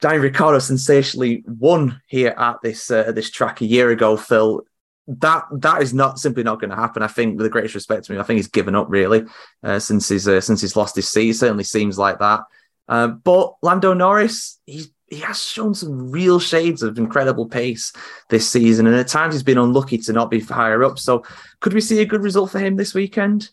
Danny 0.00 0.18
Ricciardo 0.18 0.58
sensationally 0.58 1.44
won 1.46 2.00
here 2.06 2.34
at 2.36 2.56
this 2.62 2.90
uh, 2.90 3.12
this 3.12 3.30
track 3.30 3.60
a 3.60 3.66
year 3.66 3.90
ago. 3.90 4.16
Phil, 4.16 4.62
that 5.06 5.44
that 5.52 5.82
is 5.82 5.94
not 5.94 6.18
simply 6.18 6.42
not 6.42 6.60
going 6.60 6.70
to 6.70 6.76
happen. 6.76 7.02
I 7.02 7.08
think, 7.08 7.36
with 7.36 7.44
the 7.44 7.50
greatest 7.50 7.74
respect 7.74 8.04
to 8.04 8.12
him, 8.12 8.20
I 8.20 8.24
think 8.24 8.38
he's 8.38 8.48
given 8.48 8.74
up 8.74 8.86
really 8.88 9.24
uh, 9.62 9.78
since 9.78 10.08
he's 10.08 10.26
uh, 10.28 10.40
since 10.40 10.60
he's 10.60 10.76
lost 10.76 10.96
his 10.96 11.08
seat. 11.08 11.30
It 11.30 11.36
certainly 11.36 11.64
seems 11.64 11.98
like 11.98 12.18
that. 12.18 12.40
Uh, 12.88 13.08
but 13.08 13.54
Lando 13.62 13.94
Norris, 13.94 14.58
he 14.66 14.86
he 15.06 15.20
has 15.20 15.42
shown 15.42 15.74
some 15.74 16.10
real 16.10 16.38
shades 16.40 16.82
of 16.82 16.98
incredible 16.98 17.46
pace 17.46 17.92
this 18.30 18.48
season, 18.48 18.86
and 18.86 18.96
at 18.96 19.08
times 19.08 19.34
he's 19.34 19.42
been 19.42 19.58
unlucky 19.58 19.98
to 19.98 20.12
not 20.12 20.30
be 20.30 20.40
higher 20.40 20.82
up. 20.84 20.98
So, 20.98 21.24
could 21.60 21.72
we 21.72 21.80
see 21.80 22.00
a 22.00 22.06
good 22.06 22.22
result 22.22 22.50
for 22.50 22.58
him 22.58 22.76
this 22.76 22.94
weekend? 22.94 23.50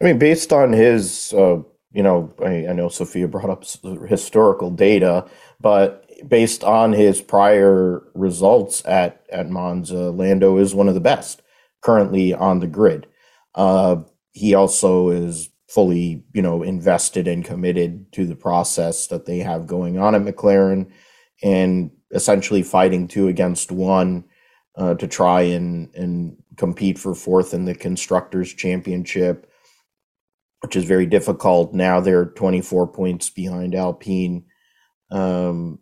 I 0.00 0.04
mean, 0.04 0.18
based 0.18 0.52
on 0.52 0.72
his, 0.72 1.32
uh, 1.34 1.58
you 1.92 2.02
know, 2.02 2.32
I, 2.42 2.68
I 2.68 2.72
know 2.72 2.88
Sophia 2.88 3.28
brought 3.28 3.50
up 3.50 3.64
historical 4.08 4.70
data 4.70 5.26
but 5.60 6.06
based 6.28 6.64
on 6.64 6.92
his 6.92 7.20
prior 7.20 8.02
results 8.14 8.84
at 8.86 9.24
at 9.30 9.50
Monza, 9.50 10.10
Lando 10.10 10.58
is 10.58 10.74
one 10.74 10.88
of 10.88 10.94
the 10.94 11.00
best 11.00 11.42
currently 11.82 12.34
on 12.34 12.60
the 12.60 12.66
grid. 12.66 13.06
Uh, 13.54 13.96
he 14.32 14.54
also 14.54 15.10
is 15.10 15.48
fully, 15.68 16.24
you 16.32 16.42
know, 16.42 16.62
invested 16.62 17.28
and 17.28 17.44
committed 17.44 18.12
to 18.12 18.26
the 18.26 18.36
process 18.36 19.06
that 19.06 19.26
they 19.26 19.38
have 19.38 19.66
going 19.66 19.98
on 19.98 20.14
at 20.14 20.22
McLaren, 20.22 20.90
and 21.42 21.90
essentially 22.10 22.62
fighting 22.62 23.06
two 23.06 23.28
against 23.28 23.70
one 23.70 24.24
uh, 24.76 24.94
to 24.94 25.06
try 25.06 25.42
and 25.42 25.94
and 25.94 26.36
compete 26.56 26.98
for 26.98 27.14
fourth 27.14 27.54
in 27.54 27.64
the 27.64 27.74
constructors 27.74 28.52
championship 28.52 29.46
which 30.60 30.76
is 30.76 30.84
very 30.84 31.06
difficult 31.06 31.72
now 31.72 32.00
they're 32.00 32.26
24 32.26 32.86
points 32.88 33.30
behind 33.30 33.74
alpine 33.74 34.44
um, 35.10 35.78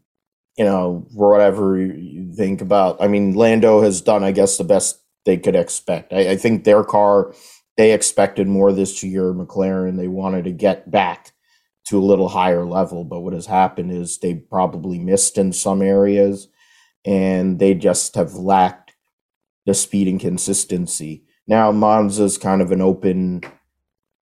you 0.56 0.64
know, 0.64 1.06
whatever 1.12 1.80
you 1.80 2.32
think 2.32 2.60
about. 2.60 3.00
I 3.00 3.08
mean, 3.08 3.34
Lando 3.34 3.80
has 3.80 4.00
done, 4.00 4.24
I 4.24 4.32
guess, 4.32 4.58
the 4.58 4.64
best 4.64 5.00
they 5.24 5.36
could 5.36 5.54
expect. 5.56 6.12
I, 6.12 6.30
I 6.30 6.36
think 6.36 6.64
their 6.64 6.82
car, 6.84 7.34
they 7.76 7.92
expected 7.92 8.48
more 8.48 8.72
this 8.72 9.02
year. 9.02 9.32
McLaren, 9.32 9.96
they 9.96 10.08
wanted 10.08 10.44
to 10.44 10.52
get 10.52 10.90
back 10.90 11.32
to 11.86 11.98
a 11.98 12.04
little 12.04 12.28
higher 12.28 12.66
level, 12.66 13.04
but 13.04 13.20
what 13.20 13.32
has 13.32 13.46
happened 13.46 13.92
is 13.92 14.18
they 14.18 14.34
probably 14.34 14.98
missed 14.98 15.38
in 15.38 15.52
some 15.52 15.80
areas, 15.80 16.48
and 17.04 17.58
they 17.58 17.72
just 17.72 18.14
have 18.14 18.34
lacked 18.34 18.92
the 19.64 19.74
speed 19.74 20.08
and 20.08 20.20
consistency. 20.20 21.24
Now 21.46 21.72
Monza's 21.72 22.36
kind 22.36 22.60
of 22.60 22.72
an 22.72 22.82
open 22.82 23.42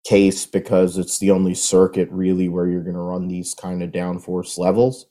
case 0.06 0.46
because 0.46 0.98
it's 0.98 1.18
the 1.18 1.30
only 1.30 1.54
circuit 1.54 2.08
really 2.10 2.48
where 2.48 2.68
you're 2.68 2.82
going 2.82 2.94
to 2.94 3.00
run 3.00 3.28
these 3.28 3.54
kind 3.54 3.82
of 3.82 3.90
downforce 3.90 4.58
levels. 4.58 5.06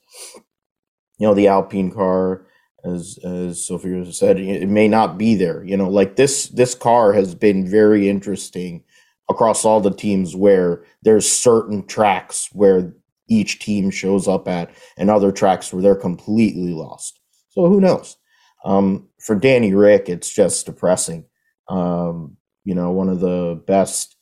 You 1.18 1.26
know, 1.26 1.34
the 1.34 1.48
Alpine 1.48 1.90
car, 1.90 2.46
as 2.84 3.18
as 3.24 3.66
Sophia 3.66 4.10
said, 4.12 4.38
it 4.38 4.68
may 4.68 4.88
not 4.88 5.18
be 5.18 5.34
there. 5.34 5.64
You 5.64 5.76
know, 5.76 5.88
like 5.88 6.16
this 6.16 6.48
this 6.48 6.74
car 6.74 7.12
has 7.12 7.34
been 7.34 7.68
very 7.68 8.08
interesting 8.08 8.84
across 9.28 9.64
all 9.64 9.80
the 9.80 9.90
teams 9.90 10.36
where 10.36 10.84
there's 11.02 11.30
certain 11.30 11.86
tracks 11.86 12.48
where 12.52 12.94
each 13.28 13.58
team 13.58 13.90
shows 13.90 14.28
up 14.28 14.46
at 14.46 14.70
and 14.96 15.10
other 15.10 15.32
tracks 15.32 15.72
where 15.72 15.82
they're 15.82 15.96
completely 15.96 16.72
lost. 16.72 17.18
So 17.50 17.66
who 17.66 17.80
knows? 17.80 18.16
Um, 18.64 19.08
for 19.18 19.34
Danny 19.34 19.74
Rick, 19.74 20.08
it's 20.08 20.32
just 20.32 20.66
depressing. 20.66 21.24
Um, 21.68 22.36
you 22.64 22.74
know, 22.74 22.92
one 22.92 23.08
of 23.08 23.20
the 23.20 23.62
best 23.66 24.15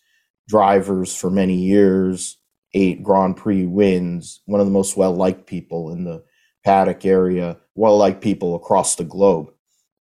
drivers 0.49 1.15
for 1.17 1.31
many 1.31 1.57
years, 1.57 2.39
eight 2.75 3.03
Grand 3.03 3.37
Prix 3.37 3.67
wins, 3.67 4.43
one 4.47 4.61
of 4.61 4.67
the 4.67 4.73
most 4.73 4.97
well 4.97 5.15
liked 5.15 5.47
people 5.47 5.93
in 5.93 6.05
the 6.05 6.25
paddock 6.65 7.05
area, 7.05 7.59
well 7.75 7.97
liked 7.99 8.23
people 8.23 8.55
across 8.55 8.97
the 8.97 9.05
globe. 9.05 9.51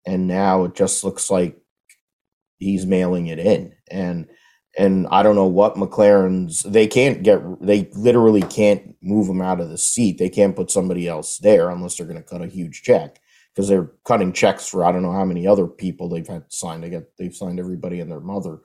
And 0.06 0.26
now 0.26 0.64
it 0.64 0.74
just 0.74 1.04
looks 1.04 1.30
like 1.30 1.58
he's 2.58 2.86
mailing 2.86 3.28
it 3.28 3.38
in. 3.38 3.74
And 3.90 4.28
and 4.78 5.08
I 5.10 5.22
don't 5.22 5.36
know 5.36 5.46
what 5.46 5.76
McLaren's 5.76 6.62
they 6.62 6.86
can't 6.86 7.22
get 7.22 7.40
they 7.60 7.90
literally 7.94 8.42
can't 8.42 8.94
move 9.02 9.28
him 9.28 9.42
out 9.42 9.60
of 9.60 9.70
the 9.70 9.78
seat. 9.78 10.18
They 10.18 10.30
can't 10.30 10.56
put 10.56 10.70
somebody 10.70 11.08
else 11.08 11.38
there 11.38 11.70
unless 11.70 11.96
they're 11.96 12.06
going 12.06 12.22
to 12.22 12.28
cut 12.28 12.42
a 12.42 12.46
huge 12.46 12.82
check 12.82 13.20
because 13.54 13.68
they're 13.68 13.90
cutting 14.04 14.32
checks 14.32 14.68
for 14.68 14.84
I 14.84 14.92
don't 14.92 15.02
know 15.02 15.12
how 15.12 15.24
many 15.24 15.46
other 15.46 15.66
people 15.66 16.08
they've 16.08 16.26
had 16.26 16.44
signed. 16.50 16.84
They 16.84 16.90
get 16.90 17.16
they've 17.18 17.34
signed 17.34 17.60
everybody 17.60 18.00
and 18.00 18.10
their 18.10 18.20
mother 18.20 18.60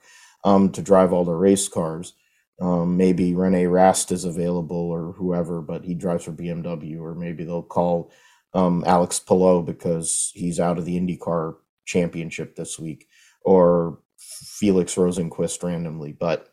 um, 0.46 0.70
to 0.70 0.80
drive 0.80 1.12
all 1.12 1.24
the 1.24 1.34
race 1.34 1.68
cars. 1.68 2.14
Um, 2.62 2.96
maybe 2.96 3.34
Rene 3.34 3.66
Rast 3.66 4.12
is 4.12 4.24
available 4.24 4.76
or 4.76 5.12
whoever, 5.12 5.60
but 5.60 5.84
he 5.84 5.92
drives 5.92 6.24
for 6.24 6.32
BMW, 6.32 7.00
or 7.00 7.14
maybe 7.14 7.44
they'll 7.44 7.62
call 7.62 8.12
um, 8.54 8.84
Alex 8.86 9.18
Palou 9.18 9.62
because 9.62 10.30
he's 10.34 10.60
out 10.60 10.78
of 10.78 10.86
the 10.86 10.98
IndyCar 10.98 11.56
championship 11.84 12.54
this 12.54 12.78
week, 12.78 13.08
or 13.42 13.98
Felix 14.16 14.94
Rosenqvist 14.94 15.62
randomly. 15.64 16.12
But 16.12 16.48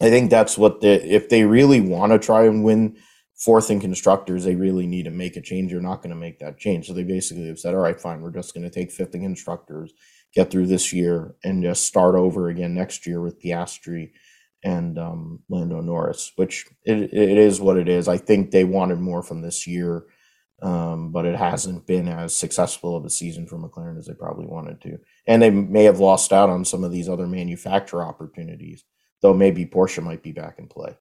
I 0.00 0.10
think 0.10 0.30
that's 0.30 0.58
what 0.58 0.82
the 0.82 1.02
if 1.12 1.30
they 1.30 1.44
really 1.44 1.80
want 1.80 2.12
to 2.12 2.18
try 2.18 2.44
and 2.44 2.62
win 2.62 2.96
fourth 3.34 3.70
in 3.70 3.80
constructors, 3.80 4.44
they 4.44 4.54
really 4.54 4.86
need 4.86 5.04
to 5.04 5.10
make 5.10 5.36
a 5.36 5.40
change. 5.40 5.72
They're 5.72 5.80
not 5.80 6.02
going 6.02 6.14
to 6.14 6.16
make 6.16 6.38
that 6.40 6.58
change. 6.58 6.86
So 6.86 6.92
they 6.92 7.02
basically 7.02 7.48
have 7.48 7.58
said, 7.58 7.74
all 7.74 7.80
right, 7.80 8.00
fine, 8.00 8.20
we're 8.20 8.30
just 8.30 8.54
going 8.54 8.64
to 8.64 8.70
take 8.70 8.92
fifth 8.92 9.14
in 9.14 9.22
constructors 9.22 9.92
get 10.36 10.50
through 10.50 10.66
this 10.66 10.92
year 10.92 11.34
and 11.42 11.62
just 11.62 11.86
start 11.86 12.14
over 12.14 12.50
again 12.50 12.74
next 12.74 13.06
year 13.06 13.22
with 13.22 13.40
Piastri 13.40 14.12
and 14.62 14.98
um, 14.98 15.40
Lando 15.48 15.80
Norris, 15.80 16.32
which 16.36 16.66
it, 16.84 16.98
it 16.98 17.38
is 17.38 17.58
what 17.58 17.78
it 17.78 17.88
is. 17.88 18.06
I 18.06 18.18
think 18.18 18.50
they 18.50 18.64
wanted 18.64 19.00
more 19.00 19.22
from 19.22 19.40
this 19.40 19.66
year, 19.66 20.04
um, 20.60 21.10
but 21.10 21.24
it 21.24 21.36
hasn't 21.36 21.86
been 21.86 22.06
as 22.06 22.36
successful 22.36 22.94
of 22.94 23.06
a 23.06 23.10
season 23.10 23.46
for 23.46 23.58
McLaren 23.58 23.96
as 23.96 24.06
they 24.06 24.12
probably 24.12 24.44
wanted 24.46 24.82
to. 24.82 24.98
And 25.26 25.40
they 25.40 25.50
may 25.50 25.84
have 25.84 26.00
lost 26.00 26.34
out 26.34 26.50
on 26.50 26.66
some 26.66 26.84
of 26.84 26.92
these 26.92 27.08
other 27.08 27.26
manufacturer 27.26 28.04
opportunities, 28.04 28.84
though 29.22 29.34
maybe 29.34 29.64
Porsche 29.64 30.02
might 30.02 30.22
be 30.22 30.32
back 30.32 30.58
in 30.58 30.68
play. 30.68 30.98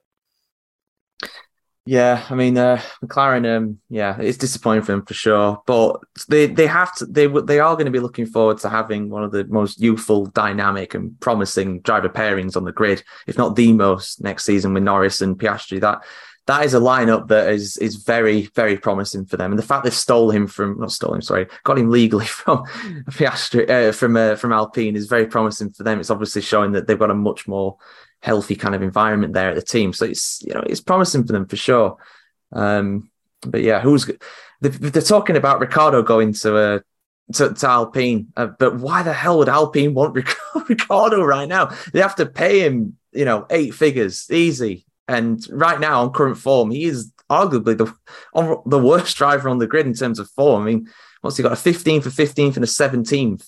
Yeah, 1.87 2.25
I 2.31 2.33
mean, 2.33 2.57
uh, 2.57 2.81
McLaren. 3.03 3.45
Um, 3.57 3.79
yeah, 3.89 4.19
it's 4.19 4.39
disappointing 4.39 4.83
for 4.83 4.93
them 4.93 5.05
for 5.05 5.13
sure, 5.13 5.61
but 5.67 5.99
they 6.27 6.47
they 6.47 6.65
have 6.65 6.95
to. 6.95 7.05
They 7.05 7.27
they 7.27 7.59
are 7.59 7.75
going 7.75 7.85
to 7.85 7.91
be 7.91 7.99
looking 7.99 8.25
forward 8.25 8.57
to 8.59 8.69
having 8.69 9.11
one 9.11 9.23
of 9.23 9.31
the 9.31 9.45
most 9.45 9.79
youthful, 9.79 10.25
dynamic, 10.25 10.95
and 10.95 11.19
promising 11.19 11.81
driver 11.81 12.09
pairings 12.09 12.57
on 12.57 12.63
the 12.63 12.71
grid, 12.71 13.03
if 13.27 13.37
not 13.37 13.55
the 13.55 13.71
most 13.71 14.23
next 14.23 14.45
season 14.45 14.73
with 14.73 14.81
Norris 14.81 15.21
and 15.21 15.37
Piastri. 15.37 15.79
That 15.79 16.03
that 16.47 16.65
is 16.65 16.73
a 16.73 16.79
lineup 16.79 17.27
that 17.27 17.49
is 17.49 17.77
is 17.77 17.97
very 17.97 18.49
very 18.55 18.77
promising 18.77 19.25
for 19.25 19.37
them, 19.37 19.51
and 19.51 19.59
the 19.59 19.63
fact 19.63 19.83
they 19.83 19.91
stole 19.91 20.31
him 20.31 20.47
from 20.47 20.79
not 20.79 20.91
stole 20.91 21.13
him, 21.13 21.21
sorry, 21.21 21.45
got 21.65 21.77
him 21.77 21.91
legally 21.91 22.25
from 22.25 22.65
Piastri 23.11 23.69
uh, 23.69 23.91
from 23.91 24.17
uh, 24.17 24.35
from 24.35 24.53
Alpine 24.53 24.95
is 24.95 25.05
very 25.05 25.27
promising 25.27 25.71
for 25.71 25.83
them. 25.83 25.99
It's 25.99 26.09
obviously 26.09 26.41
showing 26.41 26.71
that 26.71 26.87
they've 26.87 26.97
got 26.97 27.11
a 27.11 27.15
much 27.15 27.47
more 27.47 27.77
healthy 28.21 28.55
kind 28.55 28.75
of 28.75 28.81
environment 28.81 29.33
there 29.33 29.49
at 29.49 29.55
the 29.55 29.61
team. 29.61 29.93
So 29.93 30.05
it's 30.05 30.41
you 30.41 30.53
know 30.53 30.63
it's 30.65 30.81
promising 30.81 31.25
for 31.25 31.33
them 31.33 31.45
for 31.45 31.55
sure. 31.55 31.97
Um, 32.51 33.09
but 33.41 33.61
yeah, 33.61 33.79
who's 33.79 34.09
they're 34.61 35.01
talking 35.01 35.35
about 35.35 35.59
Ricciardo 35.59 36.01
going 36.01 36.33
to 36.33 36.57
uh, 36.57 36.79
to, 37.33 37.53
to 37.53 37.67
Alpine, 37.67 38.27
uh, 38.35 38.47
but 38.47 38.77
why 38.77 39.03
the 39.03 39.13
hell 39.13 39.39
would 39.39 39.49
Alpine 39.49 39.93
want 39.93 40.15
Ricciardo 40.69 41.23
right 41.23 41.47
now? 41.47 41.71
They 41.91 42.01
have 42.01 42.15
to 42.15 42.25
pay 42.25 42.61
him, 42.61 42.97
you 43.11 43.25
know, 43.25 43.45
eight 43.49 43.73
figures 43.73 44.29
easy. 44.31 44.85
And 45.07 45.45
right 45.51 45.79
now, 45.79 46.01
on 46.01 46.13
current 46.13 46.37
form, 46.37 46.71
he 46.71 46.85
is 46.85 47.11
arguably 47.29 47.77
the 47.77 47.93
on 48.33 48.61
the 48.65 48.79
worst 48.79 49.17
driver 49.17 49.49
on 49.49 49.59
the 49.59 49.67
grid 49.67 49.85
in 49.85 49.93
terms 49.93 50.19
of 50.19 50.29
form. 50.31 50.63
I 50.63 50.65
mean, 50.65 50.89
what's 51.21 51.37
he 51.37 51.43
got? 51.43 51.51
A 51.51 51.55
15th, 51.55 52.05
a 52.05 52.09
15th, 52.09 52.55
and 52.55 52.63
a 52.63 52.67
17th 52.67 53.47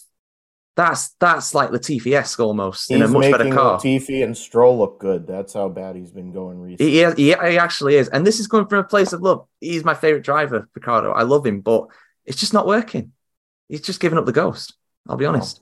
That's 0.78 1.10
that's 1.20 1.56
like 1.56 1.72
Latifi-esque 1.72 2.40
almost 2.40 2.88
He's 2.88 2.98
in 2.98 3.02
a 3.02 3.08
much 3.08 3.32
better 3.32 3.52
car. 3.52 3.80
Latifi 3.80 4.24
and 4.24 4.38
Stroll 4.38 4.78
look 4.78 5.00
good. 5.00 5.26
That's 5.26 5.54
how 5.54 5.70
bad 5.70 5.96
he's 5.96 6.12
been 6.12 6.32
going 6.32 6.62
recently. 6.62 6.94
He, 6.94 7.32
he, 7.32 7.34
he 7.34 7.58
actually 7.58 7.96
is, 7.96 8.10
and 8.10 8.26
this 8.26 8.40
is 8.40 8.46
coming 8.46 8.68
from 8.68 8.80
a 8.80 8.84
place 8.84 9.12
of 9.12 9.24
love. 9.24 9.48
He's 9.60 9.84
my 9.84 9.96
favorite 9.96 10.24
driver, 10.24 10.70
Ricciardo. 10.76 11.12
I 11.12 11.24
love 11.24 11.48
him, 11.48 11.62
but 11.62 11.88
it's 12.26 12.40
just 12.40 12.54
not 12.54 12.68
working. 12.68 13.12
He's 13.68 13.82
just 13.82 14.00
giving 14.00 14.20
up 14.20 14.26
the 14.26 14.32
ghost. 14.32 14.76
I'll 15.10 15.18
be 15.18 15.26
honest. 15.26 15.60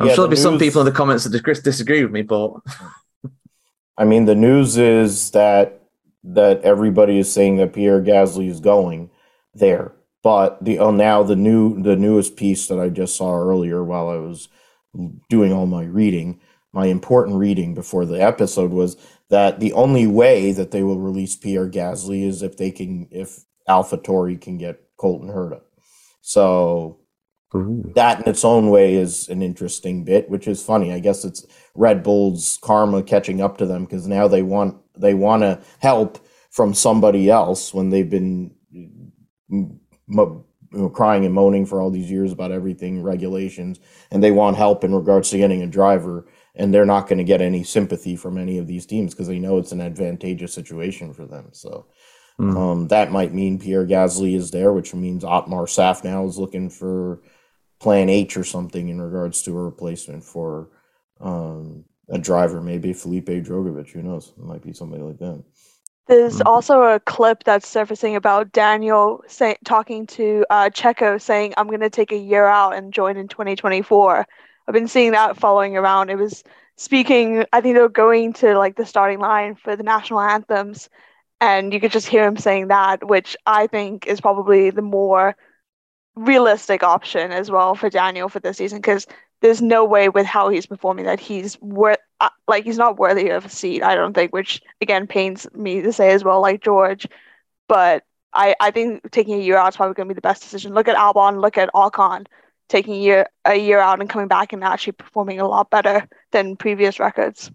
I'm 0.00 0.06
Yeah, 0.06 0.14
sure 0.14 0.26
there'll 0.26 0.28
the 0.28 0.36
be 0.36 0.40
some 0.40 0.58
people 0.58 0.80
in 0.80 0.86
the 0.86 0.92
comments 0.92 1.24
that 1.24 1.62
disagree 1.62 2.02
with 2.02 2.12
me, 2.12 2.22
but 2.22 2.52
I 3.98 4.04
mean, 4.04 4.24
the 4.24 4.34
news 4.34 4.76
is 4.76 5.30
that 5.32 5.82
that 6.24 6.62
everybody 6.62 7.18
is 7.18 7.32
saying 7.32 7.56
that 7.56 7.72
Pierre 7.72 8.02
Gasly 8.02 8.48
is 8.48 8.60
going 8.60 9.10
there, 9.54 9.92
but 10.26 10.64
the 10.64 10.80
oh 10.80 10.90
now 10.90 11.22
the 11.22 11.36
new 11.36 11.80
the 11.80 11.94
newest 11.94 12.34
piece 12.34 12.66
that 12.66 12.80
I 12.80 12.88
just 12.88 13.14
saw 13.14 13.32
earlier 13.32 13.84
while 13.84 14.08
I 14.08 14.16
was 14.16 14.48
doing 15.30 15.52
all 15.52 15.66
my 15.66 15.84
reading, 15.84 16.40
my 16.72 16.86
important 16.86 17.36
reading 17.36 17.74
before 17.74 18.04
the 18.04 18.20
episode 18.20 18.72
was 18.72 18.96
that 19.30 19.60
the 19.60 19.72
only 19.74 20.08
way 20.08 20.50
that 20.50 20.72
they 20.72 20.82
will 20.82 20.98
release 20.98 21.36
Pierre 21.36 21.70
Gasly 21.70 22.26
is 22.26 22.42
if 22.42 22.56
they 22.56 22.72
can 22.72 23.06
if 23.12 23.44
AlphaTauri 23.68 24.40
can 24.40 24.58
get 24.58 24.80
Colton 24.96 25.28
Herta. 25.28 25.60
So 26.22 26.98
that 27.94 28.22
in 28.22 28.28
its 28.28 28.44
own 28.44 28.70
way 28.70 28.96
is 28.96 29.28
an 29.28 29.42
interesting 29.42 30.02
bit, 30.02 30.28
which 30.28 30.48
is 30.48 30.60
funny. 30.60 30.92
I 30.92 30.98
guess 30.98 31.24
it's 31.24 31.46
Red 31.76 32.02
Bull's 32.02 32.58
karma 32.62 33.04
catching 33.04 33.40
up 33.40 33.58
to 33.58 33.66
them 33.66 33.84
because 33.84 34.08
now 34.08 34.26
they 34.26 34.42
want 34.42 34.76
they 34.98 35.14
want 35.14 35.42
to 35.42 35.60
help 35.78 36.18
from 36.50 36.74
somebody 36.74 37.30
else 37.30 37.72
when 37.72 37.90
they've 37.90 38.10
been 38.10 38.50
mo- 40.06 40.44
you 40.72 40.78
know, 40.78 40.88
crying 40.90 41.24
and 41.24 41.34
moaning 41.34 41.64
for 41.64 41.80
all 41.80 41.90
these 41.90 42.10
years 42.10 42.32
about 42.32 42.52
everything 42.52 43.02
regulations, 43.02 43.80
and 44.10 44.22
they 44.22 44.30
want 44.30 44.56
help 44.56 44.84
in 44.84 44.94
regards 44.94 45.30
to 45.30 45.38
getting 45.38 45.62
a 45.62 45.66
driver, 45.66 46.26
and 46.54 46.72
they're 46.72 46.84
not 46.84 47.08
going 47.08 47.18
to 47.18 47.24
get 47.24 47.40
any 47.40 47.62
sympathy 47.62 48.16
from 48.16 48.36
any 48.36 48.58
of 48.58 48.66
these 48.66 48.86
teams 48.86 49.14
because 49.14 49.28
they 49.28 49.38
know 49.38 49.58
it's 49.58 49.72
an 49.72 49.80
advantageous 49.80 50.52
situation 50.52 51.12
for 51.14 51.26
them. 51.26 51.48
So. 51.52 51.86
Hmm. 52.38 52.54
Um, 52.54 52.88
that 52.88 53.10
might 53.10 53.32
mean 53.32 53.58
Pierre 53.58 53.86
Gasly 53.86 54.36
is 54.36 54.50
there, 54.50 54.70
which 54.70 54.92
means 54.92 55.24
Otmar 55.24 55.64
Szafnauer 55.64 56.28
is 56.28 56.36
looking 56.36 56.68
for 56.68 57.22
Plan 57.80 58.08
H 58.08 58.36
or 58.36 58.44
something 58.44 58.88
in 58.88 59.00
regards 59.00 59.42
to 59.42 59.56
a 59.56 59.62
replacement 59.62 60.24
for 60.24 60.68
um, 61.20 61.84
a 62.08 62.18
driver, 62.18 62.60
maybe 62.60 62.92
Felipe 62.92 63.26
Drugovich. 63.26 63.90
Who 63.90 64.02
knows? 64.02 64.32
It 64.36 64.44
might 64.44 64.62
be 64.62 64.72
somebody 64.72 65.02
like 65.02 65.18
that. 65.18 65.42
There's 66.08 66.40
Mhm. 66.40 66.46
also 66.46 66.82
a 66.82 67.00
clip 67.00 67.44
that's 67.44 67.66
surfacing 67.68 68.16
about 68.16 68.52
Daniel 68.52 69.22
say, 69.26 69.56
talking 69.64 70.06
to 70.08 70.44
uh, 70.50 70.70
Checo 70.70 71.20
saying, 71.20 71.54
I'm 71.56 71.66
going 71.68 71.80
to 71.80 71.90
take 71.90 72.12
a 72.12 72.16
year 72.16 72.46
out 72.46 72.74
and 72.74 72.92
join 72.92 73.16
in 73.16 73.28
2024. 73.28 74.26
I've 74.68 74.74
been 74.74 74.88
seeing 74.88 75.12
that 75.12 75.36
following 75.36 75.76
around. 75.76 76.10
It 76.10 76.16
was 76.18 76.44
speaking, 76.76 77.44
I 77.52 77.60
think 77.60 77.74
they 77.74 77.80
were 77.82 77.88
going 77.88 78.34
to 78.34 78.56
like 78.56 78.76
the 78.76 78.86
starting 78.86 79.18
line 79.20 79.54
for 79.56 79.76
the 79.76 79.82
national 79.82 80.20
anthems, 80.20 80.88
and 81.40 81.72
you 81.72 81.80
could 81.80 81.92
just 81.92 82.06
hear 82.08 82.24
him 82.26 82.36
saying 82.36 82.68
that, 82.68 83.06
which 83.06 83.36
I 83.46 83.66
think 83.66 84.06
is 84.06 84.20
probably 84.20 84.70
the 84.70 84.82
more 84.82 85.36
realistic 86.16 86.82
option 86.82 87.30
as 87.32 87.50
well 87.50 87.74
for 87.74 87.90
Daniel 87.90 88.28
for 88.28 88.40
this 88.40 88.56
season 88.56 88.78
because 88.78 89.06
there's 89.40 89.62
no 89.62 89.84
way 89.84 90.08
with 90.08 90.26
how 90.26 90.48
he's 90.48 90.66
performing 90.66 91.04
that 91.04 91.20
he's 91.20 91.60
worth 91.60 91.98
uh, 92.20 92.30
like 92.48 92.64
he's 92.64 92.78
not 92.78 92.98
worthy 92.98 93.28
of 93.30 93.44
a 93.44 93.48
seat. 93.48 93.82
I 93.82 93.94
don't 93.94 94.14
think, 94.14 94.32
which 94.32 94.62
again 94.80 95.06
pains 95.06 95.46
me 95.54 95.82
to 95.82 95.92
say 95.92 96.10
as 96.12 96.24
well, 96.24 96.40
like 96.40 96.62
George. 96.62 97.06
But 97.68 98.04
I 98.32 98.54
I 98.60 98.70
think 98.70 99.10
taking 99.10 99.34
a 99.34 99.42
year 99.42 99.56
out 99.56 99.68
is 99.68 99.76
probably 99.76 99.94
going 99.94 100.08
to 100.08 100.14
be 100.14 100.18
the 100.18 100.22
best 100.22 100.42
decision. 100.42 100.74
Look 100.74 100.88
at 100.88 100.96
Albon, 100.96 101.40
look 101.40 101.58
at 101.58 101.70
Ocon 101.74 102.26
taking 102.68 102.94
a 102.94 102.98
year 102.98 103.26
a 103.44 103.56
year 103.56 103.78
out 103.78 104.00
and 104.00 104.10
coming 104.10 104.28
back 104.28 104.52
and 104.52 104.64
actually 104.64 104.92
performing 104.92 105.40
a 105.40 105.48
lot 105.48 105.70
better 105.70 106.08
than 106.32 106.56
previous 106.56 106.98
records. 106.98 107.50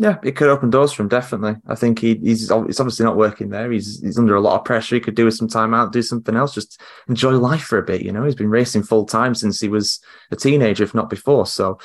Yeah, 0.00 0.16
it 0.24 0.34
could 0.34 0.48
open 0.48 0.70
doors 0.70 0.94
for 0.94 1.02
him. 1.02 1.08
Definitely, 1.08 1.56
I 1.66 1.74
think 1.74 1.98
he, 1.98 2.14
he's 2.14 2.50
it's 2.50 2.80
obviously 2.80 3.04
not 3.04 3.18
working 3.18 3.50
there. 3.50 3.70
He's 3.70 4.00
he's 4.00 4.16
under 4.16 4.34
a 4.34 4.40
lot 4.40 4.58
of 4.58 4.64
pressure. 4.64 4.94
He 4.94 5.00
could 5.00 5.14
do 5.14 5.26
with 5.26 5.34
some 5.34 5.46
time 5.46 5.74
out, 5.74 5.92
do 5.92 6.00
something 6.00 6.34
else, 6.34 6.54
just 6.54 6.80
enjoy 7.06 7.32
life 7.32 7.64
for 7.64 7.76
a 7.76 7.82
bit. 7.82 8.00
You 8.00 8.10
know, 8.10 8.24
he's 8.24 8.34
been 8.34 8.48
racing 8.48 8.84
full 8.84 9.04
time 9.04 9.34
since 9.34 9.60
he 9.60 9.68
was 9.68 10.00
a 10.30 10.36
teenager, 10.36 10.84
if 10.84 10.94
not 10.94 11.10
before. 11.10 11.44
So, 11.44 11.80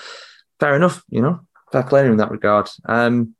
fair 0.61 0.77
enough. 0.77 1.03
You 1.09 1.23
know, 1.23 1.41
fair 1.73 1.83
play 1.83 2.05
in 2.05 2.15
that 2.15 2.31
regard. 2.31 2.69
Um, 2.85 3.35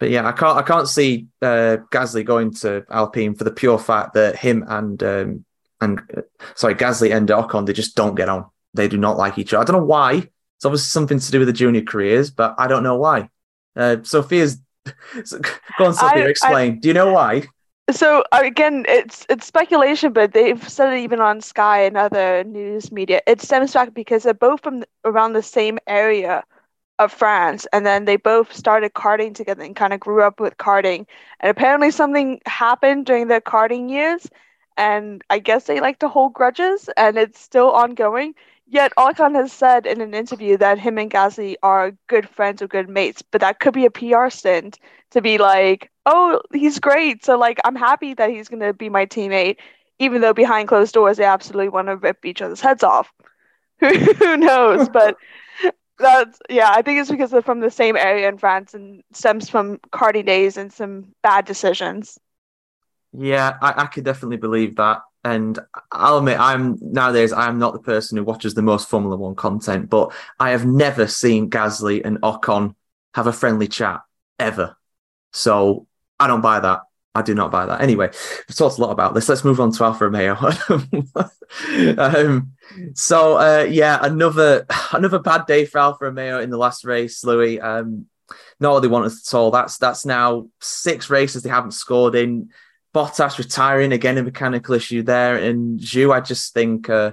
but 0.00 0.08
yeah, 0.08 0.26
I 0.26 0.32
can't 0.32 0.56
I 0.56 0.62
can't 0.62 0.88
see 0.88 1.26
uh, 1.42 1.76
Gasly 1.92 2.24
going 2.24 2.54
to 2.54 2.86
Alpine 2.90 3.34
for 3.34 3.44
the 3.44 3.52
pure 3.52 3.78
fact 3.78 4.14
that 4.14 4.36
him 4.36 4.64
and 4.68 5.02
um, 5.02 5.44
and 5.82 6.00
uh, 6.16 6.22
sorry 6.54 6.76
Gasly 6.76 7.14
and 7.14 7.28
Ocon 7.28 7.66
they 7.66 7.74
just 7.74 7.94
don't 7.94 8.14
get 8.14 8.30
on. 8.30 8.46
They 8.72 8.88
do 8.88 8.96
not 8.96 9.18
like 9.18 9.36
each 9.36 9.52
other. 9.52 9.60
I 9.60 9.64
don't 9.66 9.80
know 9.82 9.86
why. 9.86 10.12
It's 10.56 10.64
obviously 10.64 10.88
something 10.88 11.18
to 11.18 11.30
do 11.30 11.40
with 11.40 11.48
the 11.48 11.52
junior 11.52 11.82
careers, 11.82 12.30
but 12.30 12.54
I 12.56 12.68
don't 12.68 12.84
know 12.84 12.96
why. 12.96 13.28
Uh, 13.76 13.96
Sophia's 14.02 14.58
go 15.78 15.86
on, 15.86 15.94
Sophia. 15.94 16.26
I- 16.26 16.28
explain. 16.28 16.80
do 16.80 16.88
you 16.88 16.94
know 16.94 17.12
why? 17.12 17.44
So 17.90 18.24
again, 18.32 18.84
it's 18.88 19.26
it's 19.28 19.44
speculation, 19.44 20.12
but 20.12 20.32
they've 20.32 20.68
said 20.68 20.92
it 20.94 21.00
even 21.00 21.20
on 21.20 21.40
Sky 21.40 21.82
and 21.82 21.96
other 21.96 22.44
news 22.44 22.92
media. 22.92 23.20
It 23.26 23.40
stems 23.40 23.72
back 23.72 23.92
because 23.92 24.22
they're 24.22 24.34
both 24.34 24.62
from 24.62 24.84
around 25.04 25.32
the 25.32 25.42
same 25.42 25.78
area 25.88 26.44
of 27.00 27.12
France, 27.12 27.66
and 27.72 27.84
then 27.84 28.04
they 28.04 28.16
both 28.16 28.52
started 28.54 28.94
karting 28.94 29.34
together 29.34 29.62
and 29.64 29.74
kind 29.74 29.92
of 29.92 29.98
grew 30.00 30.22
up 30.22 30.38
with 30.38 30.56
karting. 30.58 31.06
And 31.40 31.50
apparently, 31.50 31.90
something 31.90 32.40
happened 32.46 33.04
during 33.06 33.26
their 33.26 33.40
karting 33.40 33.90
years, 33.90 34.28
and 34.76 35.22
I 35.28 35.40
guess 35.40 35.64
they 35.64 35.80
like 35.80 35.98
to 35.98 36.08
hold 36.08 36.34
grudges, 36.34 36.88
and 36.96 37.18
it's 37.18 37.40
still 37.40 37.72
ongoing. 37.72 38.34
Yet 38.66 38.92
Ocon 38.96 39.34
has 39.34 39.52
said 39.52 39.86
in 39.86 40.00
an 40.00 40.14
interview 40.14 40.56
that 40.56 40.78
him 40.78 40.96
and 40.98 41.10
Gasly 41.10 41.56
are 41.62 41.92
good 42.06 42.28
friends 42.28 42.62
or 42.62 42.68
good 42.68 42.88
mates, 42.88 43.22
but 43.22 43.40
that 43.40 43.60
could 43.60 43.74
be 43.74 43.86
a 43.86 43.90
PR 43.90 44.30
stint 44.30 44.78
to 45.10 45.20
be 45.20 45.38
like, 45.38 45.90
oh, 46.06 46.40
he's 46.52 46.78
great. 46.78 47.24
So 47.24 47.36
like 47.38 47.60
I'm 47.64 47.76
happy 47.76 48.14
that 48.14 48.30
he's 48.30 48.48
gonna 48.48 48.72
be 48.72 48.88
my 48.88 49.06
teammate, 49.06 49.58
even 49.98 50.20
though 50.20 50.32
behind 50.32 50.68
closed 50.68 50.94
doors 50.94 51.16
they 51.18 51.24
absolutely 51.24 51.68
want 51.68 51.88
to 51.88 51.96
rip 51.96 52.24
each 52.24 52.40
other's 52.42 52.60
heads 52.60 52.82
off. 52.82 53.12
Who 53.80 53.88
who 54.14 54.36
knows? 54.36 54.88
But 54.92 55.16
that's 55.98 56.38
yeah, 56.50 56.70
I 56.70 56.82
think 56.82 57.00
it's 57.00 57.10
because 57.10 57.30
they're 57.30 57.42
from 57.42 57.60
the 57.60 57.70
same 57.70 57.96
area 57.96 58.28
in 58.28 58.38
France 58.38 58.74
and 58.74 59.02
stems 59.12 59.48
from 59.48 59.78
karting 59.92 60.26
days 60.26 60.56
and 60.56 60.72
some 60.72 61.14
bad 61.22 61.44
decisions. 61.44 62.18
Yeah, 63.12 63.58
I, 63.60 63.82
I 63.82 63.86
could 63.86 64.04
definitely 64.04 64.38
believe 64.38 64.76
that. 64.76 65.02
And 65.24 65.58
I'll 65.92 66.18
admit, 66.18 66.38
I'm 66.40 66.78
nowadays 66.80 67.32
I'm 67.32 67.58
not 67.58 67.74
the 67.74 67.78
person 67.80 68.18
who 68.18 68.24
watches 68.24 68.54
the 68.54 68.62
most 68.62 68.88
Formula 68.88 69.16
One 69.16 69.36
content, 69.36 69.88
but 69.88 70.12
I 70.40 70.50
have 70.50 70.66
never 70.66 71.06
seen 71.06 71.48
Gasly 71.48 72.04
and 72.04 72.20
Ocon 72.22 72.74
have 73.14 73.26
a 73.26 73.32
friendly 73.32 73.68
chat 73.68 74.00
ever. 74.38 74.76
So 75.32 75.86
I 76.18 76.26
don't 76.26 76.40
buy 76.40 76.60
that. 76.60 76.80
I 77.14 77.22
do 77.22 77.34
not 77.34 77.50
buy 77.50 77.66
that. 77.66 77.82
Anyway, 77.82 78.08
we've 78.08 78.56
talked 78.56 78.78
a 78.78 78.80
lot 78.80 78.90
about 78.90 79.14
this. 79.14 79.28
Let's 79.28 79.44
move 79.44 79.60
on 79.60 79.70
to 79.72 79.84
Alfa 79.84 80.08
Romeo. 80.08 80.34
um, 81.98 82.52
so 82.94 83.36
uh, 83.36 83.66
yeah, 83.68 83.98
another 84.02 84.66
another 84.92 85.18
bad 85.18 85.46
day 85.46 85.66
for 85.66 85.78
Alfa 85.78 86.06
Romeo 86.06 86.40
in 86.40 86.50
the 86.50 86.56
last 86.56 86.84
race, 86.84 87.22
Louis. 87.22 87.60
Um, 87.60 88.06
not 88.60 88.72
what 88.72 88.80
they 88.80 88.88
wanted 88.88 89.12
at 89.12 89.34
all. 89.34 89.50
That's 89.50 89.76
that's 89.76 90.06
now 90.06 90.48
six 90.60 91.10
races 91.10 91.42
they 91.42 91.50
haven't 91.50 91.72
scored 91.72 92.14
in. 92.14 92.50
Bottas 92.94 93.38
retiring 93.38 93.92
again, 93.92 94.18
a 94.18 94.22
mechanical 94.22 94.74
issue 94.74 95.02
there, 95.02 95.36
and 95.36 95.80
Zhou, 95.80 96.12
I 96.12 96.20
just 96.20 96.52
think, 96.52 96.90
uh, 96.90 97.12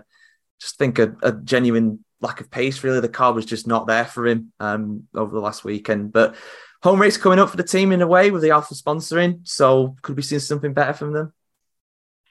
just 0.59 0.77
think 0.77 0.99
a, 0.99 1.15
a 1.23 1.31
genuine 1.31 2.03
lack 2.21 2.41
of 2.41 2.51
pace. 2.51 2.83
Really, 2.83 2.99
the 2.99 3.09
car 3.09 3.33
was 3.33 3.45
just 3.45 3.67
not 3.67 3.87
there 3.87 4.05
for 4.05 4.27
him 4.27 4.51
um, 4.59 5.07
over 5.15 5.33
the 5.33 5.41
last 5.41 5.63
weekend. 5.63 6.11
But 6.11 6.35
home 6.83 6.99
race 7.01 7.17
coming 7.17 7.39
up 7.39 7.49
for 7.49 7.57
the 7.57 7.63
team 7.63 7.91
in 7.91 8.01
a 8.01 8.07
way 8.07 8.31
with 8.31 8.41
the 8.41 8.51
Alfa 8.51 8.73
sponsoring, 8.73 9.47
so 9.47 9.95
could 10.01 10.15
we 10.17 10.21
see 10.21 10.39
something 10.39 10.73
better 10.73 10.93
from 10.93 11.13
them? 11.13 11.33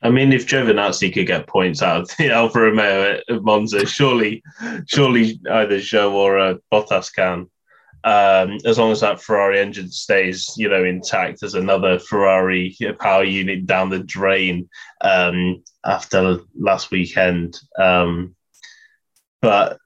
I 0.00 0.10
mean, 0.10 0.32
if 0.32 0.46
Giovinazzi 0.46 1.12
could 1.12 1.26
get 1.26 1.48
points 1.48 1.82
out 1.82 2.02
of 2.02 2.16
the 2.16 2.30
Alfa 2.32 2.60
Romeo 2.60 3.20
at 3.28 3.42
Monza, 3.42 3.84
surely, 3.86 4.42
surely 4.86 5.40
either 5.50 5.78
Zhou 5.78 6.12
or 6.12 6.38
uh, 6.38 6.54
Bottas 6.72 7.12
can. 7.14 7.50
Um, 8.04 8.58
as 8.64 8.78
long 8.78 8.92
as 8.92 9.00
that 9.00 9.20
Ferrari 9.20 9.58
engine 9.58 9.90
stays, 9.90 10.54
you 10.56 10.68
know, 10.68 10.84
intact, 10.84 11.40
there's 11.40 11.54
another 11.54 11.98
Ferrari 11.98 12.76
power 12.98 13.24
unit 13.24 13.66
down 13.66 13.90
the 13.90 13.98
drain 13.98 14.68
um, 15.00 15.62
after 15.84 16.38
last 16.56 16.90
weekend. 16.90 17.58
Um, 17.78 18.34
but 19.42 19.78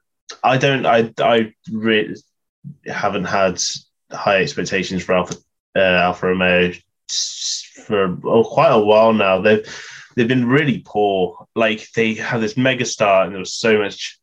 I 0.43 0.57
don't, 0.57 0.85
I, 0.85 1.11
I 1.19 1.53
really 1.71 2.15
haven't 2.85 3.25
had 3.25 3.61
high 4.11 4.41
expectations 4.41 5.03
for 5.03 5.15
Alpha, 5.15 5.35
uh, 5.75 5.79
Alfa 5.79 6.27
Romeo 6.27 6.73
for 7.85 8.17
oh, 8.25 8.43
quite 8.43 8.71
a 8.71 8.79
while 8.79 9.13
now. 9.13 9.41
They've 9.41 9.65
they've 10.15 10.27
been 10.27 10.47
really 10.47 10.83
poor. 10.85 11.47
Like 11.55 11.87
they 11.95 12.13
had 12.13 12.41
this 12.41 12.57
mega 12.57 12.85
start, 12.85 13.25
and 13.25 13.35
there 13.35 13.39
was 13.39 13.53
so 13.53 13.79
much, 13.79 14.19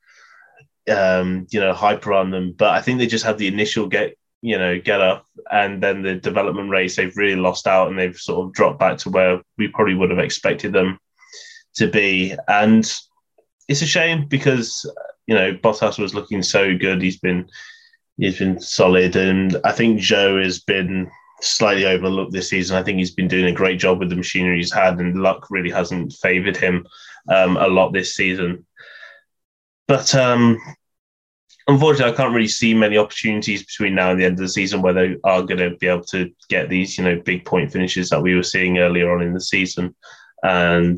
um, 0.88 1.46
you 1.50 1.60
know, 1.60 1.72
hype 1.72 2.06
around 2.06 2.30
them. 2.30 2.54
But 2.56 2.70
I 2.70 2.80
think 2.80 2.98
they 2.98 3.06
just 3.06 3.24
had 3.24 3.38
the 3.38 3.48
initial 3.48 3.86
get, 3.86 4.16
you 4.42 4.58
know, 4.58 4.80
get 4.80 5.00
up, 5.00 5.26
and 5.50 5.82
then 5.82 6.02
the 6.02 6.14
development 6.14 6.70
race 6.70 6.96
they've 6.96 7.16
really 7.16 7.40
lost 7.40 7.66
out, 7.66 7.88
and 7.88 7.98
they've 7.98 8.16
sort 8.16 8.46
of 8.46 8.52
dropped 8.52 8.78
back 8.78 8.98
to 8.98 9.10
where 9.10 9.40
we 9.58 9.68
probably 9.68 9.94
would 9.94 10.10
have 10.10 10.18
expected 10.18 10.72
them 10.72 10.98
to 11.74 11.88
be. 11.88 12.34
And 12.48 12.84
it's 13.68 13.82
a 13.82 13.86
shame 13.86 14.26
because 14.26 14.90
you 15.26 15.34
know 15.34 15.54
Bottas 15.54 15.98
was 15.98 16.14
looking 16.14 16.42
so 16.42 16.76
good. 16.76 17.02
He's 17.02 17.18
been 17.18 17.48
he's 18.16 18.38
been 18.38 18.60
solid, 18.60 19.16
and 19.16 19.56
I 19.64 19.72
think 19.72 20.00
Zhou 20.00 20.42
has 20.42 20.60
been 20.60 21.10
slightly 21.42 21.86
overlooked 21.86 22.32
this 22.32 22.50
season. 22.50 22.76
I 22.76 22.82
think 22.82 22.98
he's 22.98 23.14
been 23.14 23.28
doing 23.28 23.46
a 23.46 23.52
great 23.52 23.78
job 23.78 23.98
with 23.98 24.10
the 24.10 24.16
machinery 24.16 24.56
he's 24.56 24.72
had, 24.72 24.98
and 24.98 25.22
luck 25.22 25.50
really 25.50 25.70
hasn't 25.70 26.12
favoured 26.14 26.56
him 26.56 26.86
um, 27.28 27.56
a 27.56 27.68
lot 27.68 27.92
this 27.92 28.14
season. 28.14 28.66
But 29.90 30.14
um, 30.14 30.56
unfortunately, 31.66 32.12
I 32.12 32.16
can't 32.16 32.32
really 32.32 32.46
see 32.46 32.74
many 32.74 32.96
opportunities 32.96 33.64
between 33.64 33.96
now 33.96 34.12
and 34.12 34.20
the 34.20 34.24
end 34.24 34.34
of 34.34 34.38
the 34.38 34.48
season 34.48 34.82
where 34.82 34.92
they 34.92 35.16
are 35.24 35.42
going 35.42 35.58
to 35.58 35.76
be 35.78 35.88
able 35.88 36.04
to 36.04 36.30
get 36.48 36.68
these, 36.68 36.96
you 36.96 37.02
know, 37.02 37.20
big 37.20 37.44
point 37.44 37.72
finishes 37.72 38.08
that 38.10 38.22
we 38.22 38.36
were 38.36 38.44
seeing 38.44 38.78
earlier 38.78 39.12
on 39.12 39.20
in 39.20 39.34
the 39.34 39.40
season. 39.40 39.96
And 40.44 40.96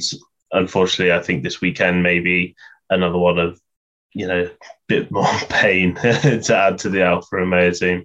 unfortunately, 0.51 1.15
I 1.15 1.23
think 1.23 1.43
this 1.43 1.63
weekend 1.63 2.03
may 2.03 2.21
be 2.21 2.55
another 2.91 3.17
one 3.17 3.39
of, 3.39 3.59
you 4.13 4.27
know, 4.27 4.51
bit 4.89 5.11
more 5.11 5.25
pain 5.49 5.95
to 6.03 6.55
add 6.55 6.77
to 6.81 6.91
the 6.91 7.03
Alfa 7.03 7.37
Romeo 7.37 7.71
team. 7.71 8.05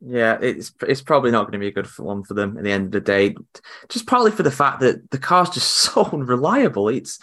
Yeah, 0.00 0.38
it's 0.40 0.72
it's 0.88 1.02
probably 1.02 1.30
not 1.30 1.42
going 1.42 1.52
to 1.52 1.58
be 1.58 1.68
a 1.68 1.72
good 1.72 1.88
one 1.98 2.24
for 2.24 2.32
them 2.32 2.56
at 2.56 2.64
the 2.64 2.72
end 2.72 2.86
of 2.86 2.92
the 2.92 3.00
day. 3.00 3.36
Just 3.90 4.06
probably 4.06 4.30
for 4.30 4.44
the 4.44 4.50
fact 4.50 4.80
that 4.80 5.10
the 5.10 5.18
car's 5.18 5.50
just 5.50 5.68
so 5.74 6.06
unreliable. 6.06 6.88
It's 6.88 7.18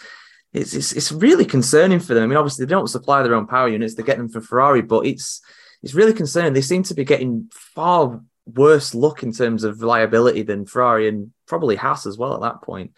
it's 0.52 0.74
it's, 0.74 0.92
it's 0.92 1.12
really 1.12 1.44
concerning 1.44 2.00
for 2.00 2.14
them. 2.14 2.24
I 2.24 2.26
mean, 2.26 2.36
obviously 2.36 2.64
they 2.64 2.70
don't 2.70 2.88
supply 2.88 3.22
their 3.22 3.34
own 3.34 3.46
power 3.46 3.68
units; 3.68 3.94
they 3.94 4.02
get 4.02 4.18
them 4.18 4.28
from 4.28 4.42
Ferrari, 4.42 4.82
but 4.82 5.06
it's 5.06 5.40
it's 5.82 5.94
really 5.94 6.12
concerning. 6.12 6.52
They 6.52 6.60
seem 6.60 6.82
to 6.84 6.94
be 6.94 7.04
getting 7.04 7.50
far 7.52 8.20
worse 8.46 8.94
luck 8.94 9.22
in 9.22 9.32
terms 9.32 9.64
of 9.64 9.80
reliability 9.80 10.42
than 10.42 10.66
Ferrari 10.66 11.08
and 11.08 11.32
probably 11.46 11.76
Haas 11.76 12.06
as 12.06 12.18
well 12.18 12.34
at 12.34 12.40
that 12.40 12.62
point. 12.62 12.92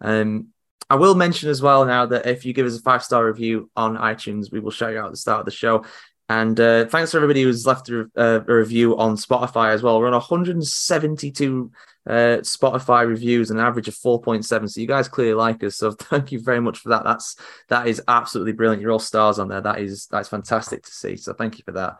Um, 0.00 0.48
I 0.90 0.96
will 0.96 1.14
mention 1.14 1.50
as 1.50 1.60
well 1.60 1.84
now 1.84 2.06
that 2.06 2.26
if 2.26 2.46
you 2.46 2.52
give 2.54 2.66
us 2.66 2.78
a 2.78 2.82
five 2.82 3.04
star 3.04 3.26
review 3.26 3.70
on 3.76 3.96
iTunes, 3.96 4.50
we 4.50 4.60
will 4.60 4.70
shout 4.70 4.92
you 4.92 4.98
out 4.98 5.06
at 5.06 5.10
the 5.12 5.18
start 5.18 5.40
of 5.40 5.44
the 5.44 5.50
show. 5.50 5.84
And 6.28 6.60
uh, 6.60 6.84
thanks 6.86 7.12
to 7.12 7.16
everybody 7.16 7.42
who's 7.42 7.66
left 7.66 7.88
a, 7.88 8.02
uh, 8.16 8.40
a, 8.46 8.54
review 8.54 8.98
on 8.98 9.16
Spotify 9.16 9.72
as 9.72 9.82
well. 9.82 9.98
We're 9.98 10.08
on 10.08 10.12
172 10.12 11.72
uh, 12.06 12.12
Spotify 12.12 13.08
reviews, 13.08 13.50
an 13.50 13.58
average 13.58 13.88
of 13.88 13.94
4.7. 13.94 14.68
So 14.68 14.80
you 14.80 14.86
guys 14.86 15.08
clearly 15.08 15.34
like 15.34 15.64
us. 15.64 15.76
So 15.76 15.90
thank 15.98 16.30
you 16.30 16.40
very 16.40 16.60
much 16.60 16.78
for 16.80 16.90
that. 16.90 17.04
That's 17.04 17.36
that 17.68 17.86
is 17.86 18.02
absolutely 18.08 18.52
brilliant. 18.52 18.82
You're 18.82 18.92
all 18.92 18.98
stars 18.98 19.38
on 19.38 19.48
there. 19.48 19.62
That 19.62 19.80
is 19.80 20.06
that's 20.06 20.28
fantastic 20.28 20.82
to 20.82 20.92
see. 20.92 21.16
So 21.16 21.32
thank 21.32 21.56
you 21.56 21.64
for 21.64 21.72
that. 21.72 21.96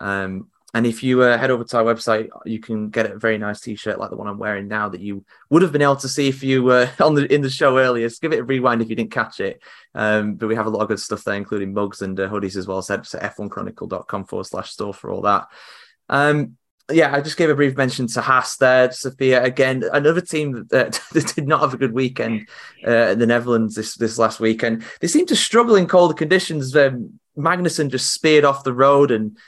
Um, 0.00 0.48
and 0.74 0.86
if 0.86 1.02
you 1.02 1.22
uh, 1.22 1.38
head 1.38 1.50
over 1.50 1.64
to 1.64 1.78
our 1.78 1.84
website, 1.84 2.28
you 2.44 2.60
can 2.60 2.90
get 2.90 3.10
a 3.10 3.18
very 3.18 3.38
nice 3.38 3.60
T-shirt 3.60 3.98
like 3.98 4.10
the 4.10 4.16
one 4.16 4.28
I'm 4.28 4.38
wearing 4.38 4.68
now 4.68 4.90
that 4.90 5.00
you 5.00 5.24
would 5.48 5.62
have 5.62 5.72
been 5.72 5.80
able 5.82 5.96
to 5.96 6.08
see 6.08 6.28
if 6.28 6.42
you 6.42 6.62
were 6.62 6.90
on 7.00 7.14
the 7.14 7.32
in 7.32 7.40
the 7.40 7.48
show 7.48 7.78
earlier. 7.78 8.06
Just 8.06 8.20
give 8.20 8.32
it 8.32 8.40
a 8.40 8.44
rewind 8.44 8.82
if 8.82 8.90
you 8.90 8.96
didn't 8.96 9.10
catch 9.10 9.40
it. 9.40 9.62
Um, 9.94 10.34
but 10.34 10.46
we 10.46 10.54
have 10.56 10.66
a 10.66 10.70
lot 10.70 10.82
of 10.82 10.88
good 10.88 11.00
stuff 11.00 11.24
there, 11.24 11.36
including 11.36 11.72
mugs 11.72 12.02
and 12.02 12.18
uh, 12.20 12.28
hoodies 12.28 12.56
as 12.56 12.66
well. 12.66 12.82
So 12.82 12.98
f1chronicle.com 12.98 14.24
forward 14.26 14.44
slash 14.44 14.70
store 14.70 14.92
for 14.92 15.10
all 15.10 15.22
that. 15.22 15.48
Um, 16.10 16.58
yeah, 16.90 17.14
I 17.14 17.20
just 17.20 17.36
gave 17.36 17.50
a 17.50 17.54
brief 17.54 17.76
mention 17.76 18.06
to 18.08 18.20
Haas 18.20 18.56
there, 18.56 18.90
Sophia. 18.92 19.42
Again, 19.42 19.84
another 19.92 20.22
team 20.22 20.66
that, 20.70 21.00
that 21.12 21.34
did 21.34 21.48
not 21.48 21.60
have 21.60 21.74
a 21.74 21.78
good 21.78 21.92
weekend 21.92 22.48
uh, 22.86 23.08
in 23.08 23.18
the 23.18 23.26
Netherlands 23.26 23.74
this, 23.74 23.94
this 23.96 24.18
last 24.18 24.38
weekend. 24.38 24.84
They 25.00 25.08
seemed 25.08 25.28
to 25.28 25.36
struggle 25.36 25.76
in 25.76 25.86
colder 25.86 26.14
conditions. 26.14 26.76
Um, 26.76 27.20
Magnussen 27.36 27.90
just 27.90 28.12
speared 28.12 28.44
off 28.44 28.64
the 28.64 28.72
road 28.72 29.10
and 29.10 29.38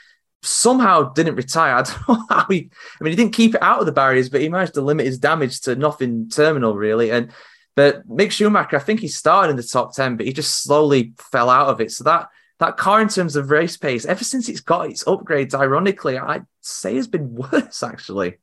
somehow 0.43 1.11
didn't 1.13 1.35
retire. 1.35 1.75
I 1.77 1.81
don't 1.81 2.07
know 2.07 2.25
how 2.29 2.45
he. 2.49 2.69
I 2.99 3.03
mean, 3.03 3.11
he 3.11 3.15
didn't 3.15 3.33
keep 3.33 3.55
it 3.55 3.61
out 3.61 3.79
of 3.79 3.85
the 3.85 3.91
barriers, 3.91 4.29
but 4.29 4.41
he 4.41 4.49
managed 4.49 4.75
to 4.75 4.81
limit 4.81 5.05
his 5.05 5.19
damage 5.19 5.61
to 5.61 5.75
nothing 5.75 6.29
terminal 6.29 6.75
really. 6.75 7.11
And 7.11 7.31
but 7.75 8.07
Mick 8.07 8.31
Schumacher, 8.31 8.75
I 8.75 8.79
think 8.79 8.99
he 8.99 9.07
started 9.07 9.51
in 9.51 9.55
the 9.55 9.63
top 9.63 9.95
ten, 9.95 10.17
but 10.17 10.25
he 10.25 10.33
just 10.33 10.63
slowly 10.63 11.13
fell 11.17 11.49
out 11.49 11.69
of 11.69 11.81
it. 11.81 11.91
So 11.91 12.03
that 12.05 12.29
that 12.59 12.77
car, 12.77 13.01
in 13.01 13.07
terms 13.07 13.35
of 13.35 13.49
race 13.49 13.77
pace, 13.77 14.05
ever 14.05 14.23
since 14.23 14.47
it's 14.49 14.59
got 14.59 14.89
its 14.89 15.03
upgrades, 15.05 15.55
ironically, 15.55 16.17
I'd 16.17 16.45
say 16.61 16.95
has 16.95 17.07
been 17.07 17.33
worse 17.51 17.83
actually. 17.83 18.37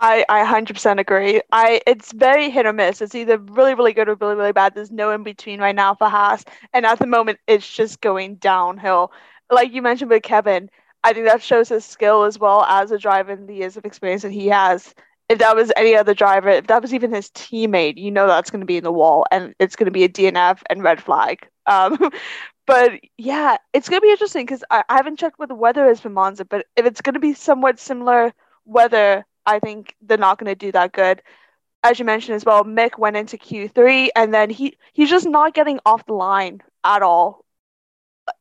I, 0.00 0.24
I 0.28 0.44
100% 0.44 1.00
agree. 1.00 1.40
I 1.50 1.80
it's 1.84 2.12
very 2.12 2.50
hit 2.50 2.66
or 2.66 2.72
miss. 2.72 3.00
It's 3.00 3.16
either 3.16 3.38
really 3.38 3.74
really 3.74 3.92
good 3.92 4.08
or 4.08 4.14
really 4.14 4.36
really 4.36 4.52
bad. 4.52 4.74
There's 4.74 4.92
no 4.92 5.10
in 5.10 5.24
between 5.24 5.60
right 5.60 5.74
now 5.74 5.94
for 5.94 6.08
Haas, 6.08 6.44
and 6.72 6.86
at 6.86 6.98
the 6.98 7.06
moment 7.06 7.40
it's 7.46 7.68
just 7.68 8.00
going 8.00 8.36
downhill. 8.36 9.12
Like 9.50 9.72
you 9.72 9.82
mentioned 9.82 10.10
with 10.10 10.22
Kevin, 10.22 10.70
I 11.04 11.12
think 11.12 11.26
that 11.26 11.42
shows 11.42 11.68
his 11.68 11.84
skill 11.84 12.24
as 12.24 12.38
well 12.38 12.62
as 12.64 12.90
a 12.90 12.98
driver 12.98 13.32
and 13.32 13.48
the 13.48 13.54
years 13.54 13.76
of 13.76 13.84
experience 13.84 14.22
that 14.22 14.32
he 14.32 14.48
has. 14.48 14.94
If 15.28 15.38
that 15.38 15.56
was 15.56 15.70
any 15.76 15.94
other 15.94 16.14
driver, 16.14 16.48
if 16.48 16.66
that 16.68 16.82
was 16.82 16.94
even 16.94 17.12
his 17.12 17.30
teammate, 17.30 17.98
you 17.98 18.10
know 18.10 18.26
that's 18.26 18.50
going 18.50 18.60
to 18.60 18.66
be 18.66 18.78
in 18.78 18.84
the 18.84 18.92
wall 18.92 19.26
and 19.30 19.54
it's 19.58 19.76
going 19.76 19.86
to 19.86 19.90
be 19.90 20.04
a 20.04 20.08
DNF 20.08 20.62
and 20.70 20.82
red 20.82 21.02
flag. 21.02 21.46
Um, 21.66 21.98
but 22.66 22.92
yeah, 23.16 23.58
it's 23.72 23.88
going 23.88 24.00
to 24.00 24.06
be 24.06 24.10
interesting 24.10 24.46
because 24.46 24.64
I, 24.70 24.84
I 24.88 24.96
haven't 24.96 25.18
checked 25.18 25.38
what 25.38 25.48
the 25.48 25.54
weather 25.54 25.88
is 25.88 26.00
for 26.00 26.08
Monza, 26.08 26.44
but 26.44 26.66
if 26.76 26.86
it's 26.86 27.02
going 27.02 27.14
to 27.14 27.20
be 27.20 27.34
somewhat 27.34 27.78
similar 27.78 28.32
weather, 28.64 29.24
I 29.46 29.58
think 29.60 29.94
they're 30.02 30.18
not 30.18 30.38
going 30.38 30.50
to 30.50 30.54
do 30.54 30.72
that 30.72 30.92
good. 30.92 31.22
As 31.84 31.98
you 31.98 32.04
mentioned 32.04 32.34
as 32.34 32.44
well, 32.44 32.64
Mick 32.64 32.98
went 32.98 33.16
into 33.16 33.38
Q3 33.38 34.08
and 34.16 34.34
then 34.34 34.50
he 34.50 34.76
he's 34.94 35.10
just 35.10 35.28
not 35.28 35.54
getting 35.54 35.78
off 35.86 36.06
the 36.06 36.14
line 36.14 36.60
at 36.84 37.02
all 37.02 37.44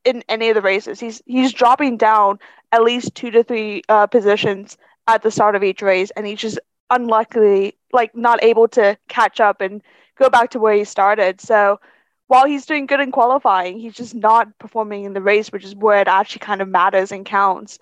in 0.08 0.24
any 0.30 0.50
of 0.50 0.56
the 0.56 0.62
races. 0.62 1.00
He's 1.00 1.22
he's 1.26 1.54
dropping 1.54 1.98
down 1.98 2.39
at 2.72 2.84
least 2.84 3.13
two 3.13 3.30
to 3.32 3.43
three 3.43 3.84
uh, 3.89 4.08
positions 4.08 4.78
at 5.08 5.22
the 5.22 5.32
start 5.32 5.56
of 5.56 5.63
each 5.63 5.82
race, 5.82 6.12
and 6.15 6.26
he's 6.26 6.39
just 6.39 6.60
unluckily 6.89 7.76
like 7.91 8.15
not 8.15 8.41
able 8.43 8.67
to 8.70 8.98
catch 9.10 9.39
up 9.39 9.62
and 9.62 9.82
go 10.17 10.30
back 10.30 10.52
to 10.52 10.60
where 10.60 10.74
he 10.74 10.86
started. 10.86 11.41
So 11.41 11.80
while 12.28 12.46
he's 12.46 12.65
doing 12.65 12.86
good 12.86 13.00
in 13.00 13.12
qualifying, 13.12 13.80
he's 13.80 13.93
just 13.93 14.15
not 14.15 14.58
performing 14.60 15.04
in 15.04 15.13
the 15.13 15.22
race, 15.22 15.52
which 15.52 15.65
is 15.65 15.76
where 15.76 16.00
it 16.00 16.08
actually 16.08 16.39
kind 16.39 16.62
of 16.62 16.70
matters 16.70 17.12
and 17.12 17.26
counts. 17.26 17.80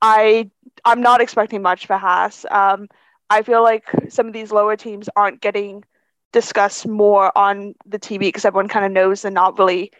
I 0.00 0.50
I'm 0.84 1.02
not 1.02 1.20
expecting 1.20 1.62
much 1.62 1.86
for 1.86 1.96
Haas. 1.98 2.46
Um, 2.50 2.88
I 3.28 3.42
feel 3.42 3.62
like 3.62 3.84
some 4.08 4.26
of 4.26 4.32
these 4.32 4.52
lower 4.52 4.76
teams 4.76 5.08
aren't 5.14 5.40
getting 5.40 5.84
discussed 6.32 6.86
more 6.86 7.36
on 7.36 7.74
the 7.86 7.98
TV 7.98 8.20
because 8.20 8.44
everyone 8.44 8.68
kind 8.68 8.84
of 8.84 8.92
knows 8.92 9.22
they're 9.22 9.30
not 9.30 9.58
really 9.58 9.92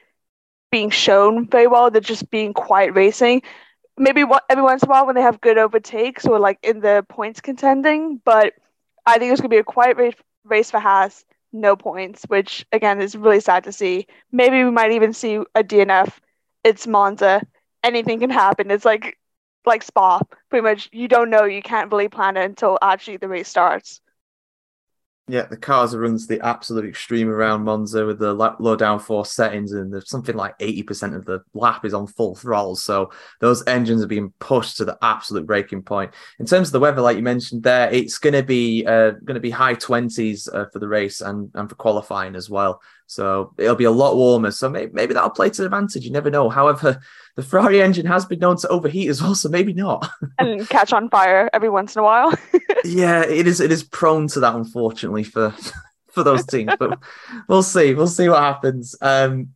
being 0.76 0.90
shown 0.90 1.48
very 1.48 1.66
well. 1.66 1.90
They're 1.90 2.02
just 2.02 2.28
being 2.30 2.52
quiet 2.52 2.92
racing. 2.94 3.40
Maybe 3.96 4.24
every 4.50 4.62
once 4.62 4.82
in 4.82 4.90
a 4.90 4.92
while 4.92 5.06
when 5.06 5.14
they 5.14 5.22
have 5.22 5.40
good 5.40 5.56
overtakes 5.56 6.26
or 6.26 6.38
like 6.38 6.58
in 6.62 6.80
the 6.80 7.02
points 7.08 7.40
contending, 7.40 8.20
but 8.26 8.52
I 9.06 9.18
think 9.18 9.32
it's 9.32 9.40
going 9.40 9.48
to 9.48 9.54
be 9.54 9.64
a 9.64 9.64
quiet 9.64 9.96
race, 9.96 10.16
race 10.44 10.70
for 10.70 10.78
Haas, 10.78 11.24
no 11.50 11.76
points, 11.76 12.24
which 12.28 12.66
again 12.72 13.00
is 13.00 13.16
really 13.16 13.40
sad 13.40 13.64
to 13.64 13.72
see. 13.72 14.06
Maybe 14.30 14.62
we 14.64 14.70
might 14.70 14.92
even 14.92 15.14
see 15.14 15.36
a 15.54 15.64
DNF. 15.64 16.20
It's 16.62 16.86
Monza. 16.86 17.40
Anything 17.82 18.20
can 18.20 18.28
happen. 18.28 18.70
It's 18.70 18.84
like 18.84 19.16
like 19.64 19.82
Spa. 19.82 20.20
Pretty 20.50 20.62
much, 20.62 20.90
you 20.92 21.08
don't 21.08 21.30
know. 21.30 21.44
You 21.44 21.62
can't 21.62 21.90
really 21.90 22.10
plan 22.10 22.36
it 22.36 22.44
until 22.44 22.78
actually 22.82 23.16
the 23.16 23.28
race 23.28 23.48
starts. 23.48 24.02
Yeah, 25.28 25.46
the 25.46 25.56
cars 25.56 25.92
are 25.92 25.98
runs 25.98 26.28
the 26.28 26.40
absolute 26.40 26.84
extreme 26.84 27.28
around 27.28 27.64
Monza 27.64 28.06
with 28.06 28.20
the 28.20 28.32
low 28.32 28.76
downforce 28.76 29.26
settings, 29.26 29.72
and 29.72 29.92
there's 29.92 30.08
something 30.08 30.36
like 30.36 30.56
80% 30.60 31.16
of 31.16 31.24
the 31.24 31.42
lap 31.52 31.84
is 31.84 31.94
on 31.94 32.06
full 32.06 32.36
throttle. 32.36 32.76
So 32.76 33.10
those 33.40 33.66
engines 33.66 34.04
are 34.04 34.06
being 34.06 34.32
pushed 34.38 34.76
to 34.76 34.84
the 34.84 34.96
absolute 35.02 35.44
breaking 35.44 35.82
point. 35.82 36.12
In 36.38 36.46
terms 36.46 36.68
of 36.68 36.72
the 36.72 36.80
weather, 36.80 37.02
like 37.02 37.16
you 37.16 37.24
mentioned 37.24 37.64
there, 37.64 37.90
it's 37.90 38.18
going 38.18 38.34
to 38.34 38.44
be 38.44 38.86
uh, 38.86 39.12
going 39.24 39.34
to 39.34 39.40
be 39.40 39.50
high 39.50 39.74
20s 39.74 40.48
uh, 40.54 40.66
for 40.72 40.78
the 40.78 40.86
race 40.86 41.20
and, 41.20 41.50
and 41.54 41.68
for 41.68 41.74
qualifying 41.74 42.36
as 42.36 42.48
well. 42.48 42.80
So 43.06 43.52
it'll 43.56 43.76
be 43.76 43.84
a 43.84 43.90
lot 43.90 44.16
warmer. 44.16 44.50
So 44.50 44.68
maybe, 44.68 44.92
maybe 44.92 45.14
that'll 45.14 45.30
play 45.30 45.50
to 45.50 45.62
the 45.62 45.66
advantage. 45.66 46.04
You 46.04 46.10
never 46.10 46.30
know. 46.30 46.48
However, 46.48 47.00
the 47.36 47.42
Ferrari 47.42 47.80
engine 47.80 48.06
has 48.06 48.24
been 48.24 48.40
known 48.40 48.56
to 48.58 48.68
overheat 48.68 49.08
as 49.08 49.22
well, 49.22 49.34
so 49.34 49.48
maybe 49.48 49.72
not. 49.72 50.08
and 50.38 50.68
catch 50.68 50.92
on 50.92 51.08
fire 51.08 51.48
every 51.52 51.68
once 51.68 51.94
in 51.94 52.00
a 52.00 52.02
while. 52.02 52.32
yeah, 52.84 53.22
it 53.22 53.46
is. 53.46 53.60
It 53.60 53.70
is 53.70 53.84
prone 53.84 54.26
to 54.28 54.40
that, 54.40 54.54
unfortunately, 54.54 55.24
for 55.24 55.54
for 56.10 56.22
those 56.24 56.44
teams. 56.46 56.72
But 56.78 56.98
we'll 57.48 57.62
see. 57.62 57.94
We'll 57.94 58.08
see 58.08 58.28
what 58.28 58.42
happens. 58.42 58.96
Um, 59.00 59.50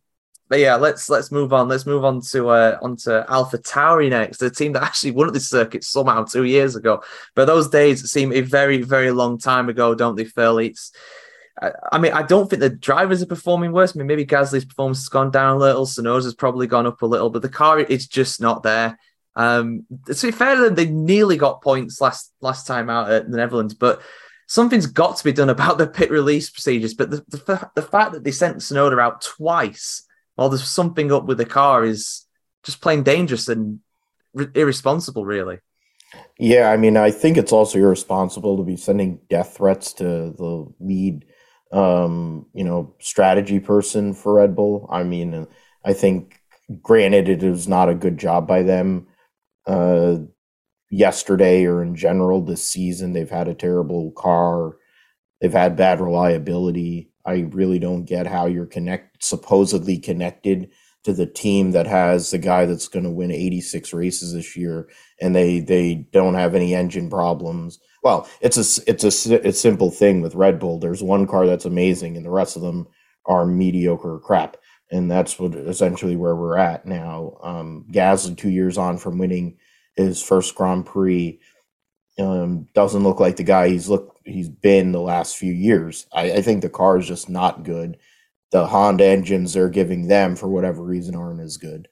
but 0.47 0.59
yeah, 0.59 0.75
let's 0.75 1.09
let's 1.09 1.31
move 1.31 1.53
on. 1.53 1.69
Let's 1.69 1.85
move 1.85 2.03
on 2.03 2.21
to 2.31 2.49
uh, 2.49 2.77
onto 2.81 3.09
Alpha 3.09 3.57
Tauri 3.57 4.09
next, 4.09 4.37
the 4.39 4.49
team 4.49 4.73
that 4.73 4.83
actually 4.83 5.11
won 5.11 5.27
at 5.27 5.33
this 5.33 5.49
circuit 5.49 5.83
somehow 5.83 6.23
two 6.23 6.43
years 6.43 6.75
ago. 6.75 7.03
But 7.35 7.45
those 7.45 7.69
days 7.69 8.09
seem 8.11 8.33
a 8.33 8.41
very 8.41 8.81
very 8.81 9.11
long 9.11 9.37
time 9.37 9.69
ago, 9.69 9.95
don't 9.95 10.15
they, 10.15 10.25
Phil? 10.25 10.57
It's 10.57 10.91
I, 11.61 11.99
mean, 11.99 12.13
I 12.13 12.23
don't 12.23 12.49
think 12.49 12.59
the 12.59 12.69
drivers 12.69 13.21
are 13.21 13.27
performing 13.27 13.71
worse. 13.71 13.95
I 13.95 13.99
mean, 13.99 14.07
maybe 14.07 14.25
Gasly's 14.25 14.65
performance 14.65 14.99
has 14.99 15.09
gone 15.09 15.29
down 15.29 15.57
a 15.57 15.59
little. 15.59 15.85
Tsunoda's 15.85 16.33
probably 16.33 16.65
gone 16.65 16.87
up 16.87 17.01
a 17.01 17.05
little, 17.05 17.29
but 17.29 17.43
the 17.43 17.49
car 17.49 17.79
is 17.79 18.07
just 18.07 18.41
not 18.41 18.63
there. 18.63 18.97
Um, 19.35 19.85
to 20.07 20.27
be 20.27 20.31
fair, 20.31 20.69
they 20.69 20.87
nearly 20.87 21.37
got 21.37 21.61
points 21.61 22.01
last 22.01 22.33
last 22.41 22.67
time 22.67 22.89
out 22.89 23.11
at 23.11 23.29
the 23.29 23.37
Netherlands, 23.37 23.73
but 23.73 24.01
something's 24.47 24.87
got 24.87 25.17
to 25.17 25.23
be 25.23 25.31
done 25.31 25.49
about 25.49 25.77
the 25.77 25.87
pit 25.87 26.11
release 26.11 26.49
procedures. 26.49 26.93
But 26.93 27.11
the, 27.11 27.17
the, 27.29 27.69
the 27.75 27.81
fact 27.81 28.13
that 28.13 28.23
they 28.23 28.31
sent 28.31 28.57
Tsunoda 28.57 28.99
out 28.99 29.21
twice 29.21 30.05
while 30.35 30.49
there's 30.49 30.67
something 30.67 31.11
up 31.11 31.25
with 31.25 31.37
the 31.37 31.45
car 31.45 31.85
is 31.85 32.25
just 32.63 32.81
plain 32.81 33.03
dangerous 33.03 33.47
and 33.47 33.79
irresponsible, 34.55 35.25
really. 35.25 35.59
Yeah, 36.37 36.71
I 36.71 36.77
mean, 36.77 36.97
I 36.97 37.11
think 37.11 37.37
it's 37.37 37.53
also 37.53 37.79
irresponsible 37.79 38.57
to 38.57 38.63
be 38.63 38.75
sending 38.75 39.19
death 39.29 39.57
threats 39.57 39.93
to 39.93 40.03
the 40.03 40.73
lead 40.79 41.25
um, 41.71 42.45
you 42.53 42.63
know, 42.63 42.93
strategy 42.99 43.59
person 43.59 44.13
for 44.13 44.35
Red 44.35 44.55
Bull. 44.55 44.87
I 44.91 45.03
mean, 45.03 45.47
I 45.85 45.93
think, 45.93 46.39
granted, 46.81 47.29
it 47.29 47.43
is 47.43 47.67
not 47.67 47.89
a 47.89 47.95
good 47.95 48.17
job 48.17 48.47
by 48.47 48.63
them. 48.63 49.07
Uh, 49.65 50.17
yesterday 50.89 51.65
or 51.65 51.81
in 51.81 51.95
general 51.95 52.41
this 52.41 52.63
season, 52.63 53.13
they've 53.13 53.29
had 53.29 53.47
a 53.47 53.53
terrible 53.53 54.11
car. 54.11 54.75
They've 55.39 55.51
had 55.51 55.75
bad 55.77 56.01
reliability. 56.01 57.11
I 57.25 57.47
really 57.51 57.79
don't 57.79 58.05
get 58.05 58.27
how 58.27 58.45
you're 58.47 58.65
connect 58.65 59.23
supposedly 59.23 59.97
connected 59.97 60.71
to 61.03 61.13
the 61.13 61.25
team 61.25 61.71
that 61.71 61.87
has 61.87 62.29
the 62.29 62.37
guy 62.37 62.65
that's 62.65 62.87
going 62.87 63.05
to 63.05 63.09
win 63.09 63.31
86 63.31 63.93
races 63.93 64.33
this 64.33 64.55
year 64.55 64.87
and 65.19 65.35
they 65.35 65.59
they 65.59 66.07
don't 66.11 66.35
have 66.35 66.53
any 66.53 66.75
engine 66.75 67.09
problems 67.09 67.79
well 68.03 68.27
it's 68.41 68.57
a 68.57 68.83
it's 68.89 69.03
a, 69.03 69.47
a 69.47 69.53
simple 69.53 69.91
thing 69.91 70.21
with 70.21 70.35
red 70.35 70.59
bull. 70.59 70.79
There's 70.79 71.03
one 71.03 71.27
car 71.27 71.45
that's 71.45 71.65
amazing 71.65 72.17
and 72.17 72.25
the 72.25 72.31
rest 72.31 72.55
of 72.55 72.61
them 72.61 72.87
are 73.25 73.45
mediocre 73.45 74.19
crap. 74.19 74.57
And 74.89 75.09
that's 75.09 75.39
what 75.39 75.55
essentially 75.55 76.15
where 76.17 76.35
we're 76.35 76.57
at 76.57 76.85
now. 76.85 77.37
Um 77.43 77.85
gasly 77.91 78.37
two 78.37 78.49
years 78.49 78.77
on 78.77 78.97
from 78.97 79.17
winning 79.17 79.57
his 79.95 80.21
first 80.21 80.55
grand 80.55 80.85
prix 80.85 81.39
um 82.19 82.67
doesn't 82.73 83.03
look 83.03 83.19
like 83.19 83.37
the 83.37 83.43
guy 83.43 83.69
he's 83.69 83.89
looked 83.89 84.19
he's 84.25 84.49
been 84.49 84.91
the 84.91 85.01
last 85.01 85.37
few 85.37 85.53
years. 85.53 86.07
I, 86.13 86.33
I 86.33 86.41
think 86.41 86.61
the 86.61 86.69
car 86.69 86.97
is 86.97 87.07
just 87.07 87.29
not 87.29 87.63
good. 87.63 87.97
The 88.51 88.67
Honda 88.67 89.05
engines 89.05 89.53
they're 89.53 89.69
giving 89.69 90.07
them 90.07 90.35
for 90.35 90.47
whatever 90.47 90.83
reason 90.83 91.15
aren't 91.15 91.41
as 91.41 91.57
good. 91.57 91.87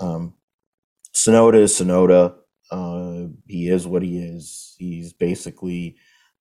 Um, 0.00 0.34
Tsunoda 1.14 1.54
is 1.54 1.72
Tsunoda. 1.72 2.34
Uh, 2.70 3.26
he 3.46 3.68
is 3.68 3.86
what 3.86 4.02
he 4.02 4.18
is. 4.18 4.74
He's 4.78 5.12
basically 5.12 5.96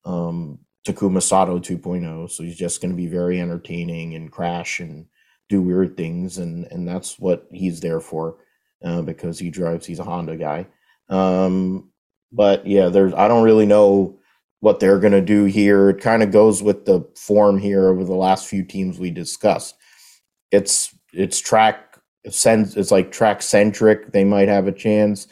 um, 0.06 0.60
Takuma 0.86 1.22
Sato 1.22 1.60
2.0. 1.60 2.30
So 2.32 2.44
he's 2.44 2.58
just 2.58 2.82
going 2.82 2.92
to 2.92 2.98
be 2.98 3.08
very 3.08 3.40
entertaining 3.40 4.16
and 4.16 4.32
crash 4.32 4.80
and 4.80 5.06
do 5.50 5.62
weird 5.62 5.96
things, 5.98 6.38
and 6.38 6.66
and 6.72 6.88
that's 6.88 7.20
what 7.20 7.48
he's 7.52 7.80
there 7.80 8.00
for 8.00 8.38
uh, 8.84 9.02
because 9.02 9.40
he 9.40 9.50
drives. 9.50 9.86
He's 9.86 10.00
a 10.00 10.04
Honda 10.04 10.38
guy. 10.38 10.68
Um, 11.10 11.92
but 12.32 12.66
yeah, 12.66 12.90
there's 12.90 13.14
I 13.14 13.28
don't 13.28 13.44
really 13.44 13.66
know 13.66 14.20
what 14.60 14.80
they're 14.80 15.00
going 15.00 15.14
to 15.14 15.22
do 15.22 15.44
here. 15.44 15.90
It 15.90 16.02
kind 16.02 16.24
of 16.24 16.32
goes 16.32 16.64
with 16.64 16.86
the 16.86 17.06
form 17.16 17.60
here 17.60 17.90
over 17.90 18.04
the 18.04 18.16
last 18.16 18.48
few 18.48 18.64
teams 18.64 18.98
we 18.98 19.12
discussed. 19.12 19.76
It's 20.52 20.96
it's 21.14 21.40
track 21.40 22.00
sense, 22.30 22.76
it's 22.76 22.92
like 22.92 23.12
track 23.12 23.42
centric. 23.42 24.12
They 24.12 24.24
might 24.24 24.48
have 24.48 24.68
a 24.68 24.72
chance. 24.72 25.28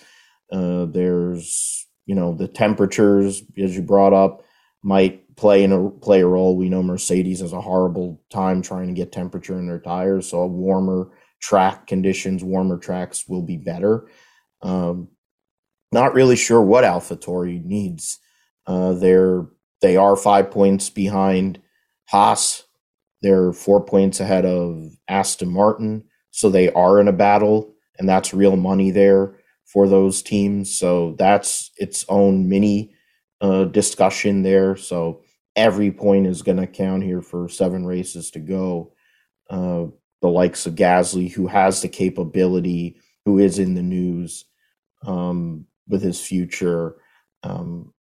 Uh, 0.51 0.85
there's 0.85 1.87
you 2.05 2.15
know 2.15 2.33
the 2.33 2.47
temperatures 2.47 3.43
as 3.57 3.75
you 3.75 3.81
brought 3.81 4.13
up 4.13 4.43
might 4.83 5.35
play 5.35 5.63
in 5.63 5.71
a 5.71 5.89
play 5.89 6.21
a 6.21 6.27
role. 6.27 6.57
We 6.57 6.69
know 6.69 6.83
Mercedes 6.83 7.39
has 7.41 7.53
a 7.53 7.61
horrible 7.61 8.21
time 8.29 8.61
trying 8.61 8.87
to 8.87 8.93
get 8.93 9.11
temperature 9.11 9.57
in 9.57 9.67
their 9.67 9.79
tires, 9.79 10.29
so 10.29 10.45
warmer 10.45 11.09
track 11.39 11.87
conditions, 11.87 12.43
warmer 12.43 12.77
tracks 12.77 13.27
will 13.27 13.41
be 13.41 13.57
better. 13.57 14.07
Um, 14.61 15.09
not 15.91 16.13
really 16.13 16.35
sure 16.35 16.61
what 16.61 16.83
AlphaTauri 16.83 17.63
needs 17.63 18.19
uh, 18.67 18.93
they're 18.93 19.45
they 19.81 19.97
are 19.97 20.15
five 20.15 20.51
points 20.51 20.89
behind 20.89 21.59
Haas. 22.05 22.63
They're 23.21 23.51
four 23.53 23.83
points 23.83 24.19
ahead 24.19 24.45
of 24.45 24.95
Aston 25.07 25.49
Martin, 25.49 26.03
so 26.31 26.49
they 26.49 26.71
are 26.71 26.99
in 26.99 27.07
a 27.07 27.13
battle, 27.13 27.73
and 27.97 28.07
that's 28.07 28.33
real 28.33 28.55
money 28.55 28.91
there 28.91 29.35
for 29.71 29.87
those 29.87 30.21
teams. 30.21 30.75
So 30.77 31.15
that's 31.17 31.71
its 31.77 32.05
own 32.09 32.49
mini 32.49 32.93
uh, 33.39 33.65
discussion 33.65 34.43
there. 34.43 34.75
So 34.75 35.21
every 35.55 35.91
point 35.91 36.27
is 36.27 36.41
going 36.41 36.57
to 36.57 36.67
count 36.67 37.03
here 37.03 37.21
for 37.21 37.47
seven 37.47 37.85
races 37.85 38.31
to 38.31 38.39
go. 38.39 38.93
Uh, 39.49 39.85
the 40.21 40.29
likes 40.29 40.65
of 40.65 40.75
Gasly, 40.75 41.31
who 41.31 41.47
has 41.47 41.81
the 41.81 41.89
capability, 41.89 42.97
who 43.25 43.39
is 43.39 43.59
in 43.59 43.75
the 43.75 43.81
news 43.81 44.45
um, 45.05 45.65
with 45.87 46.01
his 46.01 46.19
future. 46.19 46.95
Um, 47.43 47.93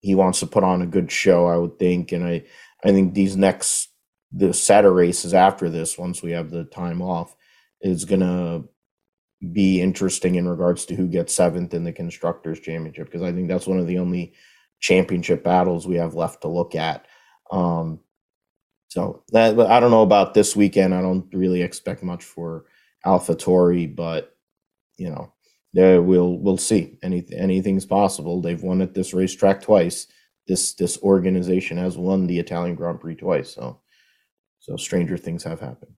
he 0.00 0.14
wants 0.14 0.40
to 0.40 0.46
put 0.46 0.64
on 0.64 0.82
a 0.82 0.86
good 0.86 1.10
show, 1.10 1.46
I 1.46 1.56
would 1.56 1.78
think. 1.78 2.12
And 2.12 2.24
I, 2.24 2.44
I 2.84 2.92
think 2.92 3.14
these 3.14 3.36
next 3.36 3.88
the 4.32 4.52
Saturday 4.52 4.94
races 4.94 5.32
after 5.32 5.70
this, 5.70 5.96
once 5.96 6.22
we 6.22 6.32
have 6.32 6.50
the 6.50 6.64
time 6.64 7.00
off, 7.00 7.34
is 7.80 8.04
gonna 8.04 8.64
be 9.52 9.80
interesting 9.80 10.34
in 10.34 10.48
regards 10.48 10.84
to 10.86 10.94
who 10.94 11.06
gets 11.06 11.32
seventh 11.32 11.72
in 11.74 11.84
the 11.84 11.92
constructors 11.92 12.60
championship 12.60 13.06
because 13.06 13.22
I 13.22 13.32
think 13.32 13.48
that's 13.48 13.66
one 13.66 13.78
of 13.78 13.86
the 13.86 13.98
only 13.98 14.34
championship 14.80 15.44
battles 15.44 15.86
we 15.86 15.96
have 15.96 16.14
left 16.14 16.42
to 16.42 16.48
look 16.48 16.74
at. 16.74 17.06
Um, 17.50 18.00
so 18.88 19.22
that 19.32 19.58
I 19.60 19.80
don't 19.80 19.90
know 19.90 20.02
about 20.02 20.34
this 20.34 20.56
weekend. 20.56 20.94
I 20.94 21.02
don't 21.02 21.26
really 21.32 21.62
expect 21.62 22.02
much 22.02 22.24
for 22.24 22.64
AlphaTauri, 23.04 23.94
but 23.94 24.34
you 24.96 25.10
know 25.10 25.32
yeah, 25.72 25.98
we'll 25.98 26.38
we'll 26.38 26.56
see. 26.56 26.98
Any 27.02 27.26
anything's 27.36 27.84
possible. 27.84 28.40
They've 28.40 28.62
won 28.62 28.80
at 28.82 28.94
this 28.94 29.12
racetrack 29.12 29.62
twice. 29.62 30.06
This 30.46 30.74
this 30.74 30.98
organization 31.02 31.76
has 31.76 31.98
won 31.98 32.26
the 32.26 32.38
Italian 32.38 32.74
Grand 32.74 33.00
Prix 33.00 33.16
twice. 33.16 33.54
So 33.54 33.80
so 34.60 34.76
stranger 34.76 35.16
things 35.16 35.44
have 35.44 35.60
happened. 35.60 35.92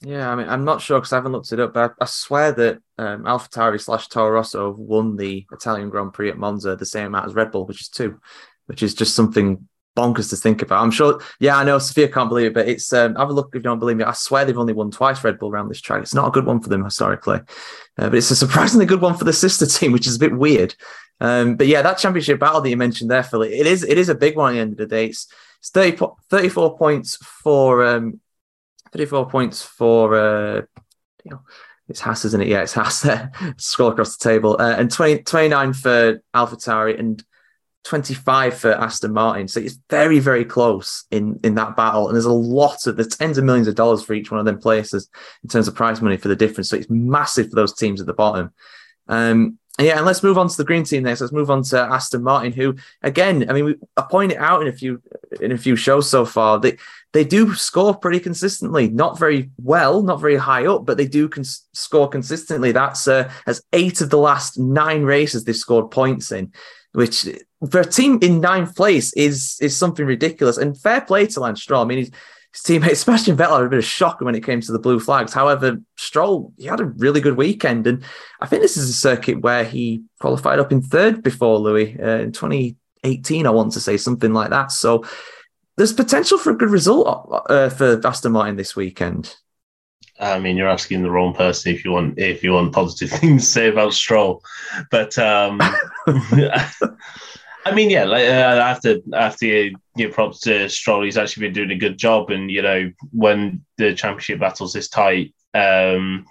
Yeah, 0.00 0.30
I 0.30 0.36
mean, 0.36 0.48
I'm 0.48 0.64
not 0.64 0.80
sure 0.80 1.00
because 1.00 1.12
I 1.12 1.16
haven't 1.16 1.32
looked 1.32 1.52
it 1.52 1.58
up, 1.58 1.74
but 1.74 1.94
I, 2.00 2.04
I 2.04 2.06
swear 2.06 2.52
that 2.52 2.78
um, 2.98 3.24
AlphaTauri 3.24 3.80
slash 3.80 4.06
Toro 4.08 4.30
Rosso 4.30 4.70
won 4.70 5.16
the 5.16 5.44
Italian 5.50 5.90
Grand 5.90 6.12
Prix 6.12 6.30
at 6.30 6.38
Monza 6.38 6.76
the 6.76 6.86
same 6.86 7.06
amount 7.06 7.26
as 7.26 7.34
Red 7.34 7.50
Bull, 7.50 7.66
which 7.66 7.80
is 7.80 7.88
two, 7.88 8.20
which 8.66 8.82
is 8.82 8.94
just 8.94 9.16
something 9.16 9.66
bonkers 9.96 10.30
to 10.30 10.36
think 10.36 10.62
about. 10.62 10.82
I'm 10.84 10.92
sure. 10.92 11.20
Yeah, 11.40 11.56
I 11.56 11.64
know 11.64 11.80
Sophia 11.80 12.08
can't 12.08 12.28
believe 12.28 12.46
it, 12.46 12.54
but 12.54 12.68
it's 12.68 12.92
um, 12.92 13.16
have 13.16 13.28
a 13.28 13.32
look 13.32 13.48
if 13.48 13.56
you 13.56 13.60
don't 13.62 13.80
believe 13.80 13.96
me. 13.96 14.04
I 14.04 14.12
swear 14.12 14.44
they've 14.44 14.56
only 14.56 14.72
won 14.72 14.92
twice 14.92 15.24
Red 15.24 15.40
Bull 15.40 15.50
around 15.50 15.68
this 15.68 15.80
track. 15.80 16.02
It's 16.02 16.14
not 16.14 16.28
a 16.28 16.30
good 16.30 16.46
one 16.46 16.60
for 16.60 16.68
them 16.68 16.84
historically, 16.84 17.40
uh, 17.98 18.08
but 18.08 18.14
it's 18.14 18.30
a 18.30 18.36
surprisingly 18.36 18.86
good 18.86 19.00
one 19.00 19.16
for 19.16 19.24
the 19.24 19.32
sister 19.32 19.66
team, 19.78 19.90
which 19.90 20.06
is 20.06 20.16
a 20.16 20.20
bit 20.20 20.36
weird. 20.36 20.76
Um, 21.20 21.56
but 21.56 21.66
yeah, 21.66 21.82
that 21.82 21.98
championship 21.98 22.38
battle 22.38 22.60
that 22.60 22.70
you 22.70 22.76
mentioned 22.76 23.10
there, 23.10 23.24
Philly, 23.24 23.52
it 23.58 23.66
is 23.66 23.82
it 23.82 23.98
is 23.98 24.08
a 24.08 24.14
big 24.14 24.36
one 24.36 24.50
at 24.50 24.54
the 24.54 24.60
end 24.60 24.72
of 24.72 24.78
the 24.78 24.86
day. 24.86 25.06
It's, 25.06 25.26
it's 25.58 25.70
30, 25.70 25.98
34 26.30 26.78
points 26.78 27.16
for 27.16 27.84
um, 27.84 28.20
34 28.92 29.28
points 29.28 29.62
for 29.62 30.14
uh, 30.14 30.62
you 31.24 31.30
know 31.30 31.40
it's 31.88 32.00
Haas, 32.00 32.24
isn't 32.26 32.42
it? 32.42 32.48
Yeah, 32.48 32.62
it's 32.62 32.74
Haas 32.74 33.00
there. 33.00 33.32
Scroll 33.56 33.90
across 33.90 34.16
the 34.16 34.28
table. 34.28 34.56
Uh, 34.58 34.76
and 34.76 34.90
20, 34.90 35.22
29 35.22 35.72
for 35.72 36.20
AlphaTauri 36.34 36.98
and 36.98 37.24
25 37.84 38.58
for 38.58 38.72
Aston 38.72 39.12
Martin. 39.14 39.48
So 39.48 39.60
it's 39.60 39.78
very, 39.88 40.18
very 40.18 40.44
close 40.44 41.04
in, 41.10 41.40
in 41.42 41.54
that 41.54 41.76
battle. 41.76 42.08
And 42.08 42.14
there's 42.14 42.26
a 42.26 42.32
lot 42.32 42.86
of, 42.86 42.96
there's 42.96 43.16
tens 43.16 43.38
of 43.38 43.44
millions 43.44 43.68
of 43.68 43.74
dollars 43.74 44.02
for 44.02 44.12
each 44.12 44.30
one 44.30 44.38
of 44.38 44.44
them 44.44 44.58
places 44.58 45.08
in 45.42 45.48
terms 45.48 45.66
of 45.66 45.74
prize 45.74 46.02
money 46.02 46.18
for 46.18 46.28
the 46.28 46.36
difference. 46.36 46.68
So 46.68 46.76
it's 46.76 46.90
massive 46.90 47.48
for 47.48 47.56
those 47.56 47.72
teams 47.72 48.00
at 48.00 48.06
the 48.06 48.12
bottom. 48.12 48.52
Um, 49.08 49.58
yeah, 49.80 49.96
and 49.96 50.04
let's 50.04 50.24
move 50.24 50.38
on 50.38 50.48
to 50.48 50.56
the 50.56 50.64
green 50.64 50.82
team 50.82 51.04
next. 51.04 51.20
Let's 51.20 51.32
move 51.32 51.50
on 51.50 51.62
to 51.64 51.80
Aston 51.80 52.22
Martin, 52.24 52.52
who, 52.52 52.74
again, 53.00 53.48
I 53.48 53.52
mean, 53.52 53.64
we, 53.64 53.76
I 53.96 54.02
pointed 54.02 54.36
out 54.38 54.60
in 54.60 54.68
a 54.68 54.72
few 54.72 55.00
in 55.40 55.52
a 55.52 55.58
few 55.58 55.76
shows 55.76 56.10
so 56.10 56.24
far. 56.24 56.58
They 56.58 56.78
they 57.12 57.24
do 57.24 57.54
score 57.54 57.96
pretty 57.96 58.20
consistently, 58.20 58.88
not 58.88 59.18
very 59.18 59.50
well, 59.58 60.02
not 60.02 60.20
very 60.20 60.36
high 60.36 60.66
up, 60.66 60.84
but 60.84 60.98
they 60.98 61.06
do 61.06 61.28
cons- 61.28 61.66
score 61.72 62.08
consistently. 62.08 62.72
That's 62.72 63.08
uh, 63.08 63.30
as 63.46 63.62
eight 63.72 64.00
of 64.00 64.10
the 64.10 64.18
last 64.18 64.58
nine 64.58 65.04
races 65.04 65.44
they've 65.44 65.56
scored 65.56 65.90
points 65.90 66.30
in 66.32 66.52
which 66.92 67.26
for 67.70 67.80
a 67.80 67.84
team 67.84 68.18
in 68.22 68.40
ninth 68.40 68.74
place 68.74 69.12
is 69.14 69.56
is 69.60 69.76
something 69.76 70.06
ridiculous. 70.06 70.58
And 70.58 70.78
fair 70.78 71.00
play 71.00 71.26
to 71.28 71.40
Lance 71.40 71.62
Stroll. 71.62 71.82
I 71.82 71.86
mean, 71.86 71.98
his, 71.98 72.10
his 72.52 72.62
teammate 72.62 72.96
Sebastian 72.96 73.36
Vettel 73.36 73.58
had 73.58 73.66
a 73.66 73.68
bit 73.68 73.78
of 73.78 73.84
shock 73.84 74.20
when 74.20 74.34
it 74.34 74.44
came 74.44 74.60
to 74.60 74.72
the 74.72 74.78
blue 74.78 75.00
flags. 75.00 75.32
However, 75.32 75.78
Stroll 75.96 76.52
he 76.58 76.66
had 76.66 76.80
a 76.80 76.86
really 76.86 77.20
good 77.20 77.36
weekend, 77.36 77.86
and 77.86 78.02
I 78.40 78.46
think 78.46 78.62
this 78.62 78.76
is 78.76 78.88
a 78.88 78.94
circuit 78.94 79.40
where 79.40 79.64
he 79.64 80.02
qualified 80.20 80.58
up 80.58 80.72
in 80.72 80.82
third 80.82 81.22
before 81.22 81.58
Louis 81.58 81.96
uh, 82.00 82.18
in 82.18 82.32
2018. 82.32 83.46
I 83.46 83.50
want 83.50 83.72
to 83.72 83.80
say 83.80 83.96
something 83.96 84.32
like 84.32 84.50
that. 84.50 84.72
So 84.72 85.04
there's 85.78 85.92
potential 85.92 86.38
for 86.38 86.50
a 86.50 86.56
good 86.56 86.70
result 86.70 87.44
uh, 87.48 87.70
for 87.70 88.04
Aston 88.04 88.32
Martin 88.32 88.56
this 88.56 88.76
weekend. 88.76 89.36
I 90.20 90.40
mean, 90.40 90.56
you're 90.56 90.68
asking 90.68 91.02
the 91.02 91.10
wrong 91.10 91.32
person 91.32 91.72
if 91.72 91.84
you 91.84 91.92
want 91.92 92.18
if 92.18 92.42
you 92.42 92.52
want 92.52 92.74
positive 92.74 93.10
things 93.18 93.44
to 93.44 93.50
say 93.50 93.68
about 93.68 93.94
Stroll, 93.94 94.42
but 94.90 95.16
um, 95.18 95.58
I 97.68 97.74
mean, 97.74 97.90
yeah, 97.90 98.04
like, 98.04 98.24
uh, 98.24 98.76
after 98.76 98.98
to 99.00 99.70
give 99.96 100.12
props 100.12 100.40
to 100.40 100.68
Stroll. 100.68 101.04
He's 101.04 101.16
actually 101.16 101.46
been 101.46 101.54
doing 101.54 101.70
a 101.70 101.78
good 101.78 101.96
job, 101.96 102.30
and 102.30 102.50
you 102.50 102.62
know, 102.62 102.92
when 103.12 103.64
the 103.76 103.94
championship 103.94 104.40
battles 104.40 104.72
this 104.72 104.88
tight 104.88 105.32
um, 105.54 106.26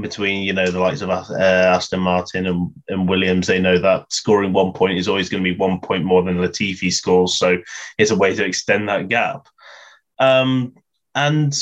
between 0.00 0.42
you 0.42 0.52
know 0.52 0.70
the 0.70 0.80
likes 0.80 1.02
of 1.02 1.10
uh, 1.10 1.24
Aston 1.38 2.00
Martin 2.00 2.46
and, 2.46 2.72
and 2.88 3.08
Williams, 3.08 3.46
they 3.46 3.60
know 3.60 3.78
that 3.78 4.12
scoring 4.12 4.52
one 4.52 4.72
point 4.72 4.98
is 4.98 5.08
always 5.08 5.28
going 5.28 5.42
to 5.42 5.50
be 5.50 5.56
one 5.56 5.80
point 5.80 6.04
more 6.04 6.22
than 6.22 6.38
Latifi 6.38 6.92
scores, 6.92 7.38
so 7.38 7.58
it's 7.98 8.10
a 8.10 8.16
way 8.16 8.34
to 8.34 8.44
extend 8.44 8.88
that 8.88 9.08
gap. 9.08 9.48
Um, 10.18 10.74
and 11.14 11.54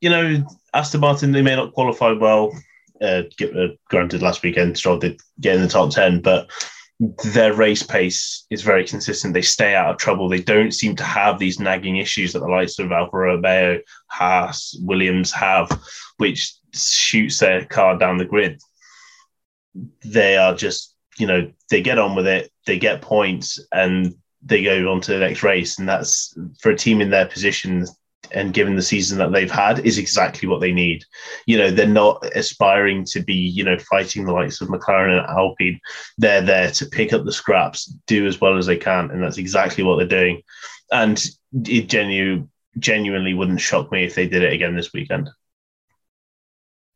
you 0.00 0.08
know, 0.08 0.46
Aston 0.72 1.00
Martin, 1.00 1.32
they 1.32 1.42
may 1.42 1.56
not 1.56 1.74
qualify 1.74 2.12
well. 2.12 2.52
Uh, 3.02 3.22
uh, 3.42 3.68
granted, 3.88 4.22
last 4.22 4.42
weekend 4.42 4.76
Stroll 4.76 4.98
did 4.98 5.20
get 5.40 5.56
in 5.56 5.62
the 5.62 5.68
top 5.68 5.90
ten, 5.90 6.20
but 6.20 6.50
their 7.32 7.54
race 7.54 7.82
pace 7.82 8.46
is 8.50 8.60
very 8.60 8.86
consistent. 8.86 9.32
They 9.32 9.42
stay 9.42 9.74
out 9.74 9.90
of 9.90 9.96
trouble. 9.96 10.28
They 10.28 10.42
don't 10.42 10.72
seem 10.72 10.96
to 10.96 11.04
have 11.04 11.38
these 11.38 11.58
nagging 11.58 11.96
issues 11.96 12.32
that 12.32 12.40
the 12.40 12.48
likes 12.48 12.78
of 12.78 12.92
Alfa 12.92 13.16
Romeo, 13.16 13.80
Haas, 14.08 14.76
Williams 14.82 15.32
have, 15.32 15.70
which 16.18 16.54
shoots 16.74 17.38
their 17.38 17.64
car 17.64 17.98
down 17.98 18.18
the 18.18 18.24
grid. 18.24 18.60
They 20.04 20.36
are 20.36 20.54
just, 20.54 20.94
you 21.18 21.26
know, 21.26 21.50
they 21.70 21.82
get 21.82 21.98
on 21.98 22.14
with 22.14 22.26
it, 22.26 22.50
they 22.66 22.78
get 22.78 23.02
points, 23.02 23.58
and 23.72 24.14
they 24.42 24.62
go 24.62 24.90
on 24.90 25.00
to 25.02 25.12
the 25.12 25.18
next 25.18 25.42
race. 25.42 25.78
And 25.78 25.88
that's 25.88 26.36
for 26.60 26.70
a 26.70 26.76
team 26.76 27.00
in 27.00 27.10
their 27.10 27.26
position 27.26 27.86
and 28.32 28.54
given 28.54 28.76
the 28.76 28.82
season 28.82 29.18
that 29.18 29.32
they've 29.32 29.50
had 29.50 29.80
is 29.80 29.98
exactly 29.98 30.48
what 30.48 30.60
they 30.60 30.72
need. 30.72 31.04
You 31.46 31.58
know, 31.58 31.70
they're 31.70 31.86
not 31.86 32.24
aspiring 32.34 33.04
to 33.06 33.22
be, 33.22 33.34
you 33.34 33.64
know, 33.64 33.78
fighting 33.78 34.24
the 34.24 34.32
likes 34.32 34.60
of 34.60 34.68
McLaren 34.68 35.18
and 35.18 35.26
Alpine. 35.26 35.80
They're 36.18 36.42
there 36.42 36.70
to 36.72 36.86
pick 36.86 37.12
up 37.12 37.24
the 37.24 37.32
scraps, 37.32 37.86
do 38.06 38.26
as 38.26 38.40
well 38.40 38.56
as 38.56 38.66
they 38.66 38.76
can, 38.76 39.10
and 39.10 39.22
that's 39.22 39.38
exactly 39.38 39.84
what 39.84 39.96
they're 39.96 40.06
doing. 40.06 40.42
And 40.92 41.22
it 41.64 41.88
genu- 41.88 42.48
genuinely 42.78 43.34
wouldn't 43.34 43.60
shock 43.60 43.90
me 43.90 44.04
if 44.04 44.14
they 44.14 44.28
did 44.28 44.42
it 44.42 44.52
again 44.52 44.76
this 44.76 44.92
weekend. 44.92 45.30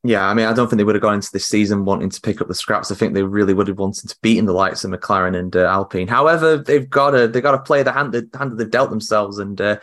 Yeah, 0.07 0.29
I 0.29 0.35
mean, 0.35 0.45
I 0.45 0.53
don't 0.53 0.69
think 0.69 0.77
they 0.77 0.85
would 0.85 0.95
have 0.95 1.03
gone 1.03 1.14
into 1.14 1.33
this 1.33 1.47
season 1.47 1.87
wanting 1.87 2.11
to 2.11 2.21
pick 2.21 2.43
up 2.43 2.49
the 2.49 2.55
scraps. 2.55 2.93
I 2.93 2.95
think 2.95 3.14
they 3.14 3.23
really 3.23 3.55
would 3.55 3.69
have 3.69 3.79
wanted 3.79 4.11
to 4.11 4.17
beat 4.21 4.37
in 4.37 4.45
the 4.45 4.53
likes 4.53 4.85
of 4.85 4.90
McLaren 4.90 5.35
and 5.35 5.57
uh, 5.57 5.61
Alpine. 5.61 6.09
However, 6.09 6.59
they've 6.59 6.88
got 6.88 7.12
to 7.12 7.27
they 7.27 7.40
got 7.40 7.53
to 7.53 7.62
play 7.62 7.83
the 7.83 7.90
hand 7.90 8.12
the 8.12 8.29
hand 8.38 8.53
that 8.53 8.57
they've 8.57 8.71
dealt 8.71 8.90
themselves, 8.90 9.38
and 9.38 9.59
uh, 9.62 9.79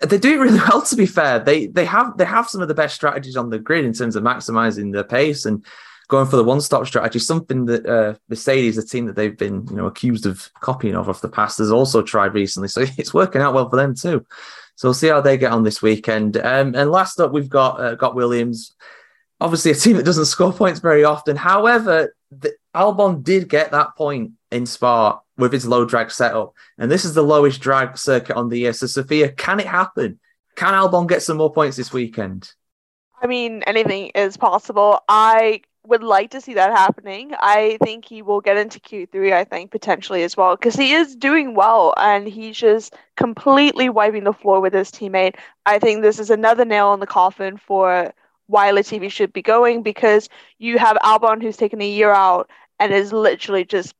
they 0.00 0.18
do 0.18 0.34
it 0.34 0.42
really 0.42 0.58
well. 0.68 0.82
To 0.82 0.96
be 0.96 1.06
fair, 1.06 1.38
they 1.38 1.68
they 1.68 1.84
have 1.84 2.18
they 2.18 2.24
have 2.24 2.48
some 2.48 2.60
of 2.60 2.66
the 2.66 2.74
best 2.74 2.96
strategies 2.96 3.36
on 3.36 3.50
the 3.50 3.60
grid 3.60 3.84
in 3.84 3.92
terms 3.92 4.16
of 4.16 4.24
maximizing 4.24 4.92
the 4.92 5.04
pace 5.04 5.46
and 5.46 5.64
going 6.08 6.26
for 6.26 6.36
the 6.36 6.44
one 6.44 6.60
stop 6.60 6.84
strategy. 6.84 7.20
Something 7.20 7.66
that 7.66 7.86
uh, 7.86 8.14
Mercedes, 8.28 8.74
the 8.74 8.82
team 8.82 9.06
that 9.06 9.14
they've 9.14 9.38
been 9.38 9.64
you 9.70 9.76
know 9.76 9.86
accused 9.86 10.26
of 10.26 10.50
copying 10.60 10.96
off 10.96 11.06
of 11.06 11.20
the 11.20 11.28
past, 11.28 11.58
has 11.58 11.70
also 11.70 12.02
tried 12.02 12.34
recently. 12.34 12.66
So 12.66 12.80
it's 12.98 13.14
working 13.14 13.42
out 13.42 13.54
well 13.54 13.70
for 13.70 13.76
them 13.76 13.94
too. 13.94 14.26
So 14.74 14.88
we'll 14.88 14.94
see 14.94 15.06
how 15.06 15.20
they 15.20 15.38
get 15.38 15.52
on 15.52 15.62
this 15.62 15.80
weekend. 15.80 16.36
Um, 16.36 16.74
and 16.74 16.90
last 16.90 17.20
up, 17.20 17.30
we've 17.30 17.48
got 17.48 17.80
uh, 17.80 17.94
got 17.94 18.16
Williams. 18.16 18.74
Obviously, 19.40 19.70
a 19.70 19.74
team 19.74 19.96
that 19.96 20.04
doesn't 20.04 20.26
score 20.26 20.52
points 20.52 20.80
very 20.80 21.04
often. 21.04 21.36
However, 21.36 22.14
the, 22.30 22.54
Albon 22.74 23.22
did 23.22 23.48
get 23.48 23.70
that 23.72 23.96
point 23.96 24.32
in 24.50 24.66
Spa 24.66 25.20
with 25.36 25.52
his 25.52 25.66
low 25.66 25.84
drag 25.84 26.10
setup. 26.10 26.54
And 26.78 26.90
this 26.90 27.04
is 27.04 27.14
the 27.14 27.22
lowest 27.22 27.60
drag 27.60 27.98
circuit 27.98 28.36
on 28.36 28.48
the 28.48 28.58
year. 28.58 28.72
So, 28.72 28.86
Sophia, 28.86 29.30
can 29.30 29.60
it 29.60 29.66
happen? 29.66 30.18
Can 30.56 30.72
Albon 30.72 31.08
get 31.08 31.22
some 31.22 31.36
more 31.36 31.52
points 31.52 31.76
this 31.76 31.92
weekend? 31.92 32.50
I 33.20 33.26
mean, 33.26 33.62
anything 33.66 34.10
is 34.14 34.36
possible. 34.36 35.00
I 35.08 35.62
would 35.86 36.02
like 36.02 36.30
to 36.30 36.40
see 36.40 36.54
that 36.54 36.72
happening. 36.72 37.32
I 37.38 37.78
think 37.82 38.04
he 38.04 38.22
will 38.22 38.40
get 38.40 38.56
into 38.56 38.80
Q3, 38.80 39.32
I 39.32 39.44
think, 39.44 39.70
potentially 39.70 40.22
as 40.22 40.36
well, 40.36 40.56
because 40.56 40.74
he 40.74 40.92
is 40.92 41.14
doing 41.14 41.54
well 41.54 41.94
and 41.96 42.26
he's 42.26 42.56
just 42.56 42.94
completely 43.16 43.88
wiping 43.88 44.24
the 44.24 44.32
floor 44.32 44.60
with 44.60 44.72
his 44.72 44.90
teammate. 44.90 45.36
I 45.64 45.78
think 45.78 46.02
this 46.02 46.18
is 46.18 46.30
another 46.30 46.64
nail 46.64 46.92
in 46.92 47.00
the 47.00 47.06
coffin 47.06 47.56
for 47.56 48.12
why 48.46 48.70
Latifi 48.70 49.10
should 49.10 49.32
be 49.32 49.42
going 49.42 49.82
because 49.82 50.28
you 50.58 50.78
have 50.78 50.96
Albon 50.98 51.42
who's 51.42 51.56
taken 51.56 51.80
a 51.80 51.88
year 51.88 52.12
out 52.12 52.50
and 52.78 52.92
is 52.92 53.12
literally 53.12 53.64
just 53.64 53.94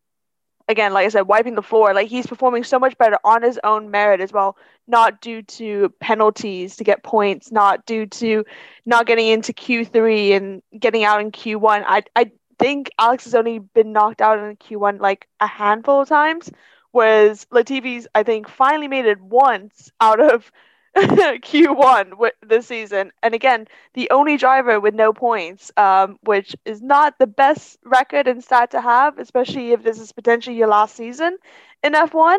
again, 0.69 0.93
like 0.93 1.07
I 1.07 1.11
said, 1.11 1.23
wiping 1.23 1.55
the 1.55 1.63
floor. 1.63 1.95
Like 1.95 2.09
he's 2.09 2.27
performing 2.27 2.65
so 2.65 2.79
much 2.79 2.97
better 2.99 3.19
on 3.25 3.43
his 3.43 3.59
own 3.65 3.91
merit 3.91 4.21
as 4.21 4.33
well, 4.33 4.57
not 4.87 5.21
due 5.21 5.43
to 5.43 5.93
penalties 6.01 6.77
to 6.77 6.85
get 6.85 7.03
points, 7.03 7.53
not 7.53 7.87
due 7.87 8.07
to 8.07 8.45
not 8.85 9.07
getting 9.07 9.29
into 9.29 9.53
Q3 9.53 10.37
and 10.37 10.63
getting 10.79 11.05
out 11.05 11.21
in 11.21 11.31
Q1. 11.31 11.85
I 11.87 12.03
I 12.15 12.33
think 12.59 12.91
Alex 12.99 13.25
has 13.25 13.35
only 13.35 13.59
been 13.59 13.93
knocked 13.93 14.21
out 14.21 14.39
in 14.39 14.57
Q1 14.57 15.01
like 15.01 15.29
a 15.41 15.47
handful 15.47 16.01
of 16.01 16.09
times, 16.09 16.51
whereas 16.93 17.47
Latifi's 17.47 18.07
I 18.15 18.23
think 18.23 18.49
finally 18.49 18.89
made 18.89 19.07
it 19.07 19.21
once 19.21 19.91
out 20.01 20.21
of 20.21 20.51
Q1 21.43 22.13
this 22.43 22.67
season. 22.67 23.13
And 23.23 23.35
again, 23.35 23.69
the 23.95 24.11
only 24.11 24.37
driver 24.39 24.81
with 24.81 24.95
no 24.95 25.13
points, 25.13 25.71
um, 25.77 26.19
which 26.23 26.57
is 26.65 26.81
not 26.81 27.19
the 27.19 27.27
best 27.27 27.79
record 27.85 28.27
and 28.27 28.43
stat 28.43 28.71
to 28.71 28.81
have, 28.81 29.19
especially 29.19 29.73
if 29.73 29.83
this 29.83 30.01
is 30.01 30.13
potentially 30.13 30.57
your 30.57 30.69
last 30.69 30.97
season 30.97 31.37
in 31.83 31.95
F1. 31.95 32.39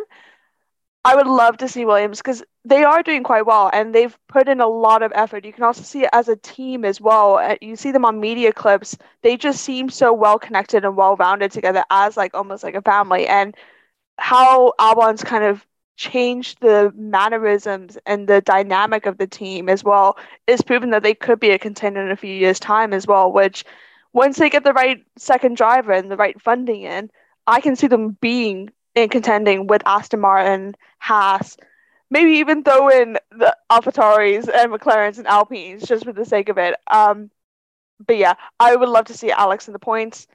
I 1.05 1.15
would 1.15 1.27
love 1.27 1.57
to 1.57 1.69
see 1.69 1.85
Williams 1.85 2.19
because 2.19 2.43
they 2.65 2.83
are 2.83 3.03
doing 3.03 3.23
quite 3.23 3.45
well 3.45 3.69
and 3.73 3.95
they've 3.95 4.17
put 4.27 4.49
in 4.49 4.59
a 4.59 4.67
lot 4.67 5.03
of 5.03 5.11
effort. 5.15 5.45
You 5.45 5.53
can 5.53 5.63
also 5.63 5.83
see 5.83 6.03
it 6.03 6.09
as 6.13 6.27
a 6.27 6.35
team 6.35 6.83
as 6.85 6.99
well. 6.99 7.37
Uh, 7.37 7.55
you 7.61 7.75
see 7.77 7.91
them 7.91 8.05
on 8.05 8.19
media 8.19 8.51
clips. 8.51 8.97
They 9.21 9.37
just 9.37 9.63
seem 9.63 9.89
so 9.89 10.13
well 10.13 10.39
connected 10.39 10.83
and 10.83 10.97
well 10.97 11.15
rounded 11.15 11.51
together 11.51 11.85
as 11.91 12.17
like 12.17 12.33
almost 12.35 12.63
like 12.63 12.75
a 12.75 12.81
family. 12.81 13.27
And 13.27 13.55
how 14.17 14.73
Albon's 14.79 15.23
kind 15.23 15.43
of 15.45 15.65
change 15.97 16.55
the 16.57 16.93
mannerisms 16.95 17.97
and 18.05 18.27
the 18.27 18.41
dynamic 18.41 19.05
of 19.05 19.17
the 19.17 19.27
team 19.27 19.67
as 19.67 19.83
well 19.83 20.17
is 20.47 20.61
proven 20.61 20.91
that 20.91 21.03
they 21.03 21.13
could 21.13 21.39
be 21.39 21.49
a 21.49 21.59
contender 21.59 22.01
in 22.01 22.11
a 22.11 22.15
few 22.15 22.33
years' 22.33 22.59
time 22.59 22.93
as 22.93 23.05
well. 23.05 23.31
Which, 23.31 23.65
once 24.13 24.37
they 24.37 24.49
get 24.49 24.63
the 24.63 24.73
right 24.73 25.03
second 25.17 25.57
driver 25.57 25.91
and 25.91 26.09
the 26.09 26.17
right 26.17 26.41
funding 26.41 26.83
in, 26.83 27.09
I 27.45 27.61
can 27.61 27.75
see 27.75 27.87
them 27.87 28.17
being 28.21 28.69
in 28.95 29.09
contending 29.09 29.67
with 29.67 29.81
Aston 29.85 30.21
Martin, 30.21 30.75
Haas, 30.99 31.57
maybe 32.09 32.31
even 32.33 32.63
throw 32.63 32.89
in 32.89 33.17
the 33.31 33.55
AlphaTauris 33.71 34.49
and 34.53 34.71
McLarens 34.71 35.17
and 35.17 35.27
Alpines 35.27 35.83
just 35.87 36.05
for 36.05 36.13
the 36.13 36.25
sake 36.25 36.49
of 36.49 36.57
it. 36.57 36.75
Um, 36.89 37.29
but 38.05 38.17
yeah, 38.17 38.35
I 38.59 38.75
would 38.75 38.89
love 38.89 39.05
to 39.05 39.13
see 39.13 39.31
Alex 39.31 39.67
in 39.67 39.73
the 39.73 39.79
points. 39.79 40.27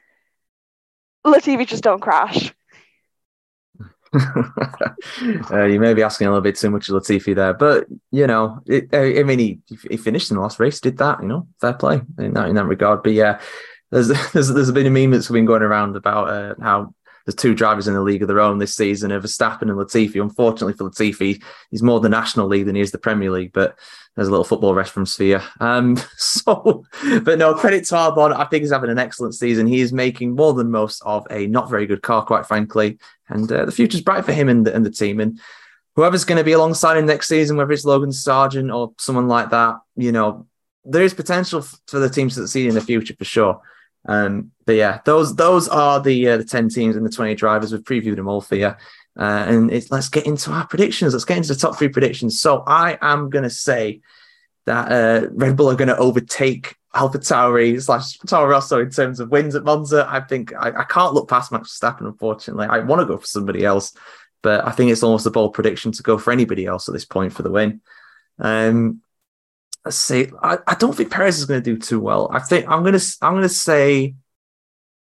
Latifi 1.25 1.66
just 1.66 1.85
don't 1.85 2.01
crash. 2.01 2.53
uh, 5.51 5.64
you 5.64 5.81
may 5.81 5.94
be 5.94 6.03
asking 6.03 6.27
a 6.27 6.31
little 6.31 6.42
bit 6.42 6.57
too 6.57 6.70
much 6.70 6.88
of 6.88 6.94
Latifi 6.94 7.35
there, 7.35 7.55
but 7.55 7.87
you 8.11 8.27
know, 8.27 8.61
it, 8.66 8.88
I 8.94 9.22
mean, 9.22 9.38
he, 9.38 9.61
he 9.90 9.96
finished 9.96 10.31
in 10.31 10.37
the 10.37 10.42
last 10.42 10.61
race, 10.61 10.81
did 10.81 10.98
that, 10.98 11.22
you 11.22 11.29
know, 11.29 11.48
fair 11.61 11.72
play 11.72 12.03
in 12.18 12.35
that 12.35 12.48
in 12.48 12.57
that 12.57 12.66
regard. 12.66 13.03
But 13.03 13.12
yeah, 13.12 13.40
there's 13.90 14.09
there's 14.33 14.48
there's 14.48 14.72
been 14.72 14.87
a 14.87 14.90
meme 14.90 15.12
that's 15.12 15.29
been 15.29 15.46
going 15.46 15.62
around 15.62 15.96
about 15.96 16.29
uh, 16.29 16.55
how 16.61 16.94
there's 17.24 17.35
two 17.35 17.54
drivers 17.54 17.88
in 17.88 17.94
the 17.94 18.02
league 18.02 18.22
of 18.22 18.28
their 18.28 18.40
own 18.40 18.58
this 18.58 18.74
season, 18.74 19.12
of 19.12 19.22
Verstappen 19.22 19.62
and 19.62 19.72
Latifi. 19.72 20.20
Unfortunately 20.20 20.72
for 20.72 20.90
Latifi, 20.90 21.42
he's 21.70 21.82
more 21.82 22.00
the 22.00 22.08
National 22.08 22.46
League 22.46 22.66
than 22.66 22.74
he 22.74 22.80
is 22.80 22.90
the 22.90 22.98
Premier 22.98 23.30
League, 23.30 23.52
but 23.52 23.78
there's 24.14 24.28
a 24.28 24.30
little 24.30 24.44
football 24.44 24.74
reference 24.74 25.16
for 25.16 25.24
you. 25.24 25.40
Um, 25.61 25.96
so, 26.16 26.85
but 27.22 27.38
no, 27.38 27.54
credit 27.54 27.85
to 27.87 27.94
Albon. 27.94 28.37
I 28.37 28.44
think 28.44 28.62
he's 28.62 28.72
having 28.72 28.90
an 28.90 28.98
excellent 28.98 29.35
season. 29.35 29.66
He 29.66 29.80
is 29.80 29.92
making 29.92 30.35
more 30.35 30.52
than 30.52 30.70
most 30.70 31.02
of 31.02 31.26
a 31.30 31.46
not 31.46 31.70
very 31.70 31.87
good 31.87 32.02
car, 32.02 32.24
quite 32.24 32.46
frankly. 32.46 32.98
And 33.28 33.50
uh, 33.50 33.64
the 33.64 33.72
future's 33.72 34.02
bright 34.02 34.24
for 34.24 34.32
him 34.32 34.48
and 34.48 34.66
the, 34.66 34.74
and 34.74 34.85
the 34.85 34.90
team. 34.90 35.20
And 35.20 35.40
whoever's 35.96 36.24
going 36.24 36.38
to 36.38 36.44
be 36.44 36.52
alongside 36.52 36.98
him 36.98 37.06
next 37.06 37.28
season, 37.28 37.56
whether 37.56 37.72
it's 37.72 37.85
Logan 37.85 38.11
Sargeant 38.11 38.74
or 38.74 38.92
someone 38.98 39.28
like 39.28 39.50
that, 39.50 39.76
you 39.96 40.12
know, 40.12 40.46
there 40.85 41.02
is 41.02 41.14
potential 41.14 41.62
for 41.87 41.98
the 41.98 42.11
team 42.11 42.28
to 42.28 42.35
succeed 42.35 42.68
in 42.68 42.74
the 42.74 42.80
future 42.80 43.14
for 43.16 43.24
sure. 43.24 43.61
Um, 44.06 44.50
but 44.66 44.76
yeah, 44.76 45.00
those 45.04 45.36
those 45.36 45.68
are 45.68 46.00
the 46.00 46.28
uh, 46.28 46.36
the 46.38 46.44
ten 46.44 46.68
teams 46.68 46.96
and 46.96 47.06
the 47.06 47.10
twenty 47.10 47.34
drivers. 47.34 47.72
We've 47.72 47.82
previewed 47.82 48.16
them 48.16 48.28
all 48.28 48.40
for 48.40 48.56
you, 48.56 48.66
uh, 48.66 48.76
and 49.16 49.70
let's 49.90 50.08
get 50.08 50.26
into 50.26 50.50
our 50.50 50.66
predictions. 50.66 51.12
Let's 51.12 51.24
get 51.24 51.36
into 51.36 51.54
the 51.54 51.60
top 51.60 51.78
three 51.78 51.88
predictions. 51.88 52.40
So 52.40 52.64
I 52.66 52.98
am 53.00 53.30
going 53.30 53.44
to 53.44 53.50
say 53.50 54.00
that 54.66 54.90
uh, 54.90 55.28
Red 55.32 55.56
Bull 55.56 55.70
are 55.70 55.76
going 55.76 55.88
to 55.88 55.96
overtake 55.96 56.76
Alpha 56.94 57.18
Tauri 57.18 57.80
slash 57.80 58.18
Toro 58.18 58.46
Rosso 58.46 58.80
in 58.80 58.90
terms 58.90 59.20
of 59.20 59.30
wins 59.30 59.54
at 59.54 59.64
Monza. 59.64 60.06
I 60.08 60.20
think 60.20 60.52
I, 60.54 60.72
I 60.80 60.84
can't 60.84 61.14
look 61.14 61.28
past 61.28 61.52
Max 61.52 61.78
Verstappen. 61.78 62.06
Unfortunately, 62.06 62.66
I 62.66 62.80
want 62.80 63.00
to 63.00 63.06
go 63.06 63.16
for 63.16 63.26
somebody 63.26 63.64
else, 63.64 63.94
but 64.42 64.66
I 64.66 64.72
think 64.72 64.90
it's 64.90 65.02
almost 65.02 65.26
a 65.26 65.30
bold 65.30 65.54
prediction 65.54 65.92
to 65.92 66.02
go 66.02 66.18
for 66.18 66.32
anybody 66.32 66.66
else 66.66 66.88
at 66.88 66.92
this 66.92 67.04
point 67.04 67.32
for 67.32 67.42
the 67.42 67.50
win. 67.50 67.80
Um, 68.38 69.00
let's 69.84 69.96
see. 69.96 70.28
I, 70.42 70.58
I 70.66 70.74
don't 70.74 70.96
think 70.96 71.10
Perez 71.10 71.38
is 71.38 71.46
going 71.46 71.62
to 71.62 71.74
do 71.74 71.78
too 71.78 72.00
well. 72.00 72.28
I 72.32 72.38
think 72.38 72.68
I'm 72.68 72.82
going 72.82 72.98
to 72.98 73.16
I'm 73.20 73.32
going 73.32 73.42
to 73.42 73.48
say 73.48 74.14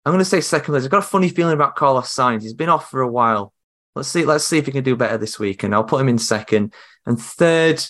I'm 0.04 0.12
going 0.12 0.18
to 0.18 0.24
say 0.24 0.40
second 0.40 0.72
place. 0.72 0.84
I've 0.84 0.90
got 0.90 0.98
a 0.98 1.02
funny 1.02 1.28
feeling 1.28 1.54
about 1.54 1.76
Carlos 1.76 2.14
Sainz. 2.14 2.42
He's 2.42 2.54
been 2.54 2.68
off 2.68 2.90
for 2.90 3.02
a 3.02 3.10
while. 3.10 3.52
Let's 3.94 4.08
see. 4.08 4.24
Let's 4.24 4.46
see 4.46 4.58
if 4.58 4.66
he 4.66 4.72
can 4.72 4.84
do 4.84 4.96
better 4.96 5.18
this 5.18 5.38
week, 5.38 5.62
and 5.62 5.74
I'll 5.74 5.84
put 5.84 6.00
him 6.00 6.08
in 6.08 6.18
second 6.18 6.72
and 7.06 7.20
third. 7.20 7.84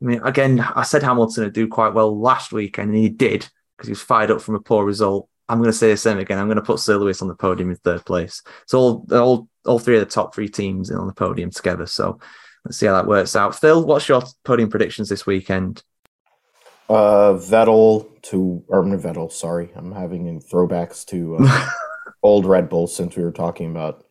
I 0.00 0.04
mean, 0.04 0.20
again, 0.22 0.60
I 0.60 0.84
said 0.84 1.02
Hamilton 1.02 1.44
would 1.44 1.52
do 1.52 1.66
quite 1.66 1.92
well 1.92 2.18
last 2.18 2.52
weekend, 2.52 2.90
and 2.90 2.98
he 2.98 3.08
did 3.08 3.48
because 3.76 3.88
he 3.88 3.92
was 3.92 4.00
fired 4.00 4.30
up 4.30 4.40
from 4.40 4.54
a 4.54 4.60
poor 4.60 4.84
result. 4.84 5.28
I'm 5.48 5.58
going 5.58 5.70
to 5.70 5.76
say 5.76 5.90
the 5.90 5.96
same 5.96 6.18
again. 6.18 6.38
I'm 6.38 6.46
going 6.46 6.56
to 6.56 6.62
put 6.62 6.78
Sir 6.78 6.96
Lewis 6.96 7.22
on 7.22 7.28
the 7.28 7.34
podium 7.34 7.70
in 7.70 7.76
third 7.76 8.04
place. 8.04 8.42
So 8.66 8.78
all 8.78 9.06
all 9.12 9.48
all 9.66 9.78
three 9.78 9.96
of 9.96 10.00
the 10.00 10.10
top 10.10 10.34
three 10.34 10.48
teams 10.48 10.90
on 10.90 11.06
the 11.06 11.12
podium 11.12 11.50
together. 11.50 11.86
So 11.86 12.20
let's 12.68 12.76
see 12.76 12.84
how 12.84 12.92
that 12.92 13.06
works 13.06 13.34
out. 13.34 13.58
Phil, 13.58 13.82
what's 13.82 14.08
your 14.08 14.22
podium 14.44 14.68
predictions 14.68 15.08
this 15.08 15.24
weekend? 15.24 15.82
Uh, 16.86 17.32
Vettel 17.32 18.06
to 18.24 18.62
or 18.68 18.84
Vettel. 18.84 19.32
Sorry, 19.32 19.70
I'm 19.74 19.90
having 19.90 20.42
throwbacks 20.42 21.06
to 21.06 21.38
uh, 21.40 21.68
old 22.22 22.44
Red 22.44 22.68
Bull 22.68 22.86
since 22.86 23.16
we 23.16 23.24
were 23.24 23.32
talking 23.32 23.70
about. 23.70 24.04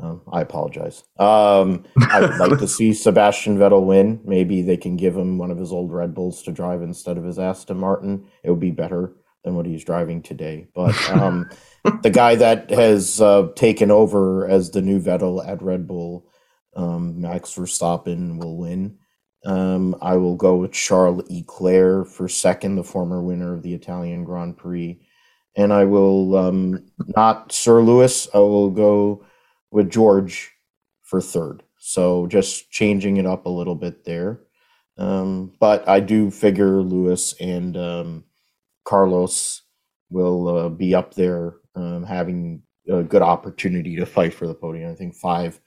Um, 0.00 0.22
I 0.32 0.40
apologize. 0.40 1.04
Um, 1.18 1.84
I 2.10 2.20
would 2.22 2.38
like 2.38 2.58
to 2.58 2.68
see 2.68 2.94
Sebastian 2.94 3.58
Vettel 3.58 3.84
win. 3.84 4.20
Maybe 4.24 4.62
they 4.62 4.78
can 4.78 4.96
give 4.96 5.14
him 5.14 5.36
one 5.36 5.50
of 5.50 5.58
his 5.58 5.72
old 5.72 5.92
Red 5.92 6.14
Bulls 6.14 6.42
to 6.44 6.52
drive 6.52 6.80
instead 6.80 7.18
of 7.18 7.24
his 7.24 7.38
Aston 7.38 7.76
Martin. 7.76 8.26
It 8.42 8.48
would 8.50 8.60
be 8.60 8.70
better 8.70 9.12
than 9.44 9.56
what 9.56 9.66
he's 9.66 9.84
driving 9.84 10.22
today. 10.22 10.68
But 10.74 10.96
um, 11.10 11.50
the 12.02 12.10
guy 12.10 12.34
that 12.36 12.70
has 12.70 13.20
uh, 13.20 13.48
taken 13.56 13.90
over 13.90 14.48
as 14.48 14.70
the 14.70 14.80
new 14.80 15.00
Vettel 15.00 15.46
at 15.46 15.60
Red 15.60 15.86
Bull, 15.86 16.29
um, 16.74 17.20
Max 17.20 17.54
Verstappen, 17.54 18.38
will 18.38 18.56
win. 18.56 18.98
Um, 19.44 19.96
I 20.02 20.16
will 20.16 20.36
go 20.36 20.56
with 20.56 20.72
Charles 20.72 21.28
Leclerc 21.30 22.08
for 22.08 22.28
second, 22.28 22.76
the 22.76 22.84
former 22.84 23.22
winner 23.22 23.54
of 23.54 23.62
the 23.62 23.74
Italian 23.74 24.24
Grand 24.24 24.56
Prix. 24.56 25.00
And 25.56 25.72
I 25.72 25.84
will 25.84 26.36
um, 26.36 26.84
not 27.16 27.52
Sir 27.52 27.80
Lewis, 27.80 28.28
I 28.34 28.38
will 28.38 28.70
go 28.70 29.24
with 29.70 29.90
George 29.90 30.52
for 31.02 31.20
third. 31.20 31.62
So 31.78 32.26
just 32.26 32.70
changing 32.70 33.16
it 33.16 33.26
up 33.26 33.46
a 33.46 33.50
little 33.50 33.74
bit 33.74 34.04
there. 34.04 34.40
Um, 34.98 35.52
but 35.58 35.88
I 35.88 36.00
do 36.00 36.30
figure 36.30 36.82
Lewis 36.82 37.34
and 37.40 37.76
um, 37.76 38.24
Carlos 38.84 39.62
will 40.10 40.48
uh, 40.48 40.68
be 40.68 40.94
up 40.94 41.14
there 41.14 41.54
um, 41.74 42.04
having 42.04 42.62
a 42.88 43.02
good 43.02 43.22
opportunity 43.22 43.96
to 43.96 44.04
fight 44.04 44.34
for 44.34 44.46
the 44.46 44.54
podium. 44.54 44.90
I 44.90 44.94
think 44.94 45.14
five, 45.14 45.58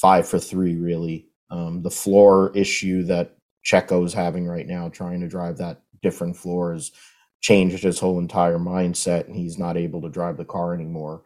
five 0.00 0.28
for 0.28 0.38
three, 0.38 0.76
really. 0.76 1.28
Um, 1.50 1.82
the 1.82 1.90
floor 1.90 2.52
issue 2.54 3.04
that 3.04 3.36
Checo 3.64 4.04
is 4.04 4.14
having 4.14 4.46
right 4.46 4.66
now, 4.66 4.88
trying 4.88 5.20
to 5.20 5.28
drive 5.28 5.58
that 5.58 5.82
different 6.02 6.36
floor, 6.36 6.72
has 6.72 6.92
changed 7.40 7.82
his 7.82 7.98
whole 7.98 8.18
entire 8.18 8.58
mindset, 8.58 9.26
and 9.26 9.36
he's 9.36 9.58
not 9.58 9.76
able 9.76 10.02
to 10.02 10.08
drive 10.08 10.36
the 10.36 10.44
car 10.44 10.74
anymore. 10.74 11.22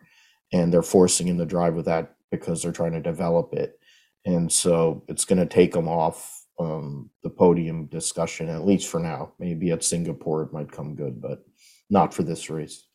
And 0.52 0.72
they're 0.72 0.82
forcing 0.82 1.28
him 1.28 1.38
to 1.38 1.46
drive 1.46 1.74
with 1.74 1.86
that 1.86 2.14
because 2.30 2.62
they're 2.62 2.72
trying 2.72 2.92
to 2.92 3.00
develop 3.00 3.52
it. 3.54 3.78
And 4.24 4.50
so 4.52 5.02
it's 5.08 5.24
going 5.24 5.38
to 5.38 5.46
take 5.46 5.74
him 5.74 5.88
off 5.88 6.44
um, 6.58 7.10
the 7.22 7.30
podium 7.30 7.86
discussion, 7.86 8.48
at 8.48 8.64
least 8.64 8.88
for 8.88 9.00
now. 9.00 9.32
Maybe 9.38 9.70
at 9.70 9.82
Singapore 9.82 10.42
it 10.42 10.52
might 10.52 10.70
come 10.70 10.94
good, 10.94 11.20
but 11.20 11.44
not 11.90 12.14
for 12.14 12.22
this 12.22 12.48
race. 12.48 12.86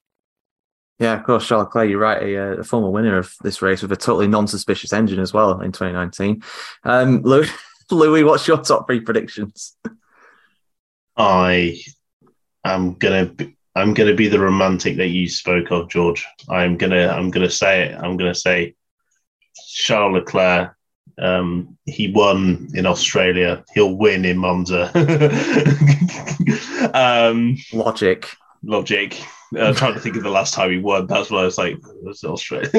Yeah, 1.00 1.14
of 1.14 1.24
course, 1.24 1.48
Charles 1.48 1.66
Leclerc, 1.66 1.90
you're 1.90 2.00
right, 2.00 2.24
a, 2.24 2.60
a, 2.60 2.64
former 2.64 2.90
winner 2.90 3.18
of 3.20 3.36
this 3.44 3.62
race 3.62 3.84
with 3.84 3.92
a 3.92 3.96
totally 3.96 4.28
non-suspicious 4.28 4.94
engine 4.94 5.20
as 5.20 5.32
well 5.32 5.62
in 5.62 5.72
2019. 5.72 6.42
Um, 6.84 7.22
Louis, 7.24 7.50
Louis, 7.92 8.24
what's 8.24 8.48
your 8.48 8.58
top 8.58 8.88
three 8.88 9.02
predictions? 9.02 9.76
I 11.16 11.80
am 12.64 12.96
gonna 12.96 13.26
be, 13.26 13.56
I'm 13.76 13.94
gonna 13.94 14.16
be 14.16 14.28
the 14.28 14.40
romantic 14.40 14.98
that 14.98 15.10
you 15.10 15.30
spoke 15.30 15.72
of, 15.72 15.90
George. 15.90 16.26
I'm 16.50 16.78
gonna 16.78 17.08
I'm 17.08 17.32
gonna 17.32 17.50
say 17.50 17.90
it. 17.90 17.96
I'm 17.96 18.18
gonna 18.18 18.36
say 18.36 18.76
Charles 19.68 20.14
Leclerc. 20.14 20.76
Um, 21.20 21.78
he 21.86 22.12
won 22.12 22.70
in 22.76 22.86
Australia. 22.86 23.64
He'll 23.74 23.96
win 23.96 24.26
in 24.26 24.38
Monza. 24.38 24.92
um, 26.94 27.58
logic, 27.74 28.30
logic. 28.68 29.20
Uh, 29.58 29.74
trying 29.74 29.94
to 29.94 30.00
think 30.00 30.18
of 30.18 30.24
the 30.24 30.30
last 30.30 30.54
time 30.54 30.70
he 30.70 30.78
won. 30.78 31.08
That's 31.08 31.32
what 31.32 31.42
I 31.42 31.46
was 31.46 31.58
like. 31.58 31.78
Was 32.04 32.24
Australia? 32.24 32.70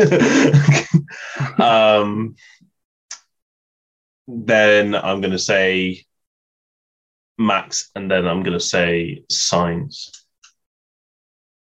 um, 1.59 2.37
then 4.29 4.95
I'm 4.95 5.23
going 5.23 5.33
to 5.33 5.39
say 5.39 6.05
Max, 7.39 7.91
and 7.95 8.11
then 8.11 8.27
I'm 8.27 8.43
going 8.43 8.59
to 8.59 8.65
say 8.65 9.25
Sainz. 9.33 10.11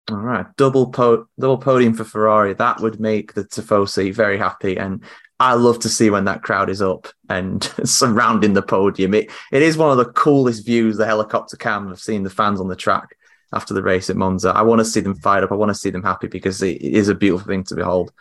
All 0.10 0.18
right, 0.18 0.46
double 0.58 0.88
po- 0.88 1.28
double 1.38 1.58
podium 1.58 1.94
for 1.94 2.06
Ferrari. 2.06 2.54
That 2.54 2.80
would 2.80 3.00
make 3.00 3.34
the 3.34 3.44
Tifosi 3.44 4.14
very 4.14 4.38
happy, 4.38 4.78
and 4.78 5.04
I 5.40 5.56
love 5.56 5.80
to 5.80 5.90
see 5.90 6.10
when 6.10 6.26
that 6.26 6.44
crowd 6.44 6.70
is 6.70 6.82
up 6.82 7.10
and 7.30 7.64
surrounding 7.84 8.54
the 8.54 8.62
podium. 8.62 9.14
It 9.14 9.32
it 9.52 9.62
is 9.62 9.78
one 9.78 9.92
of 9.92 9.98
the 9.98 10.12
coolest 10.14 10.66
views, 10.66 10.96
the 10.96 11.06
helicopter 11.06 11.58
cam 11.58 11.90
of 11.90 12.00
seeing 12.00 12.24
the 12.24 12.30
fans 12.30 12.62
on 12.62 12.70
the 12.70 12.76
track 12.78 13.18
after 13.54 13.74
the 13.74 13.84
race 13.84 14.10
at 14.10 14.16
Monza. 14.16 14.50
I 14.50 14.62
want 14.64 14.80
to 14.80 14.86
see 14.86 15.00
them 15.00 15.16
fired 15.16 15.44
up. 15.44 15.52
I 15.52 15.56
want 15.56 15.70
to 15.70 15.76
see 15.76 15.90
them 15.90 16.04
happy 16.04 16.28
because 16.28 16.62
it 16.62 16.82
is 16.82 17.10
a 17.10 17.16
beautiful 17.16 17.48
thing 17.48 17.64
to 17.66 17.76
behold. 17.76 18.12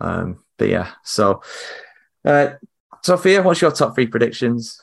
Um, 0.00 0.44
but 0.58 0.68
yeah, 0.68 0.90
so 1.02 1.42
uh, 2.24 2.50
Sophia, 3.02 3.42
what's 3.42 3.60
your 3.60 3.70
top 3.70 3.94
three 3.94 4.06
predictions? 4.06 4.80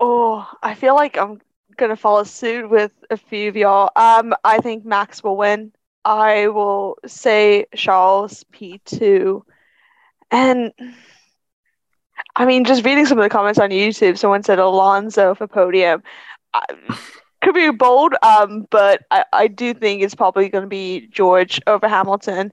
Oh, 0.00 0.48
I 0.62 0.74
feel 0.74 0.94
like 0.94 1.16
I'm 1.16 1.40
gonna 1.76 1.96
follow 1.96 2.24
suit 2.24 2.68
with 2.68 2.92
a 3.10 3.16
few 3.16 3.48
of 3.48 3.56
y'all. 3.56 3.90
Um, 3.96 4.34
I 4.44 4.58
think 4.58 4.84
Max 4.84 5.22
will 5.22 5.36
win. 5.36 5.72
I 6.04 6.48
will 6.48 6.98
say 7.06 7.66
Charles 7.74 8.44
P 8.52 8.80
two, 8.84 9.44
and 10.30 10.72
I 12.34 12.44
mean, 12.44 12.64
just 12.64 12.84
reading 12.84 13.06
some 13.06 13.18
of 13.18 13.22
the 13.22 13.30
comments 13.30 13.58
on 13.58 13.70
YouTube, 13.70 14.18
someone 14.18 14.42
said 14.42 14.58
Alonso 14.58 15.34
for 15.34 15.46
podium. 15.46 16.02
I, 16.54 16.64
could 17.42 17.54
be 17.54 17.70
bold, 17.70 18.14
um, 18.22 18.66
but 18.70 19.02
I, 19.10 19.24
I 19.32 19.48
do 19.48 19.74
think 19.74 20.02
it's 20.02 20.14
probably 20.14 20.48
going 20.48 20.62
to 20.62 20.68
be 20.68 21.08
George 21.08 21.60
over 21.66 21.88
Hamilton. 21.88 22.52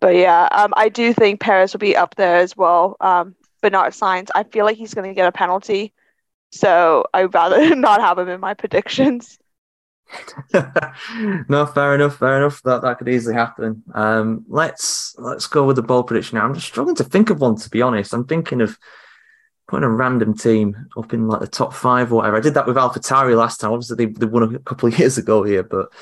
But 0.00 0.16
yeah, 0.16 0.48
um, 0.52 0.72
I 0.76 0.88
do 0.88 1.12
think 1.12 1.40
Perez 1.40 1.72
will 1.72 1.80
be 1.80 1.96
up 1.96 2.14
there 2.14 2.36
as 2.36 2.56
well, 2.56 2.96
um, 3.00 3.34
but 3.60 3.72
not 3.72 3.92
Sainz. 3.92 4.28
I 4.34 4.44
feel 4.44 4.64
like 4.64 4.78
he's 4.78 4.94
going 4.94 5.08
to 5.08 5.14
get 5.14 5.28
a 5.28 5.32
penalty, 5.32 5.92
so 6.50 7.04
I'd 7.12 7.34
rather 7.34 7.74
not 7.76 8.00
have 8.00 8.18
him 8.18 8.28
in 8.28 8.40
my 8.40 8.54
predictions. 8.54 9.38
no, 11.48 11.66
fair 11.66 11.94
enough, 11.94 12.18
fair 12.18 12.38
enough. 12.38 12.62
That 12.62 12.82
that 12.82 12.98
could 12.98 13.08
easily 13.08 13.34
happen. 13.34 13.82
Um, 13.94 14.44
let's 14.48 15.14
let's 15.18 15.46
go 15.46 15.64
with 15.64 15.76
the 15.76 15.82
bold 15.82 16.06
prediction 16.06 16.38
now. 16.38 16.44
I'm 16.44 16.54
just 16.54 16.66
struggling 16.66 16.96
to 16.96 17.04
think 17.04 17.30
of 17.30 17.40
one 17.40 17.56
to 17.56 17.70
be 17.70 17.82
honest. 17.82 18.12
I'm 18.12 18.26
thinking 18.26 18.60
of 18.60 18.78
putting 19.68 19.84
a 19.84 19.90
random 19.90 20.36
team 20.36 20.86
up 20.96 21.14
in 21.14 21.28
like 21.28 21.40
the 21.40 21.46
top 21.46 21.72
five 21.72 22.12
or 22.12 22.16
whatever. 22.16 22.36
I 22.36 22.40
did 22.40 22.54
that 22.54 22.66
with 22.66 22.76
AlphaTauri 22.76 23.36
last 23.36 23.60
time. 23.60 23.72
Obviously, 23.72 24.06
they, 24.06 24.12
they 24.12 24.26
won 24.26 24.54
a 24.54 24.58
couple 24.60 24.88
of 24.88 24.98
years 24.98 25.18
ago 25.18 25.42
here, 25.42 25.62
but 25.62 25.92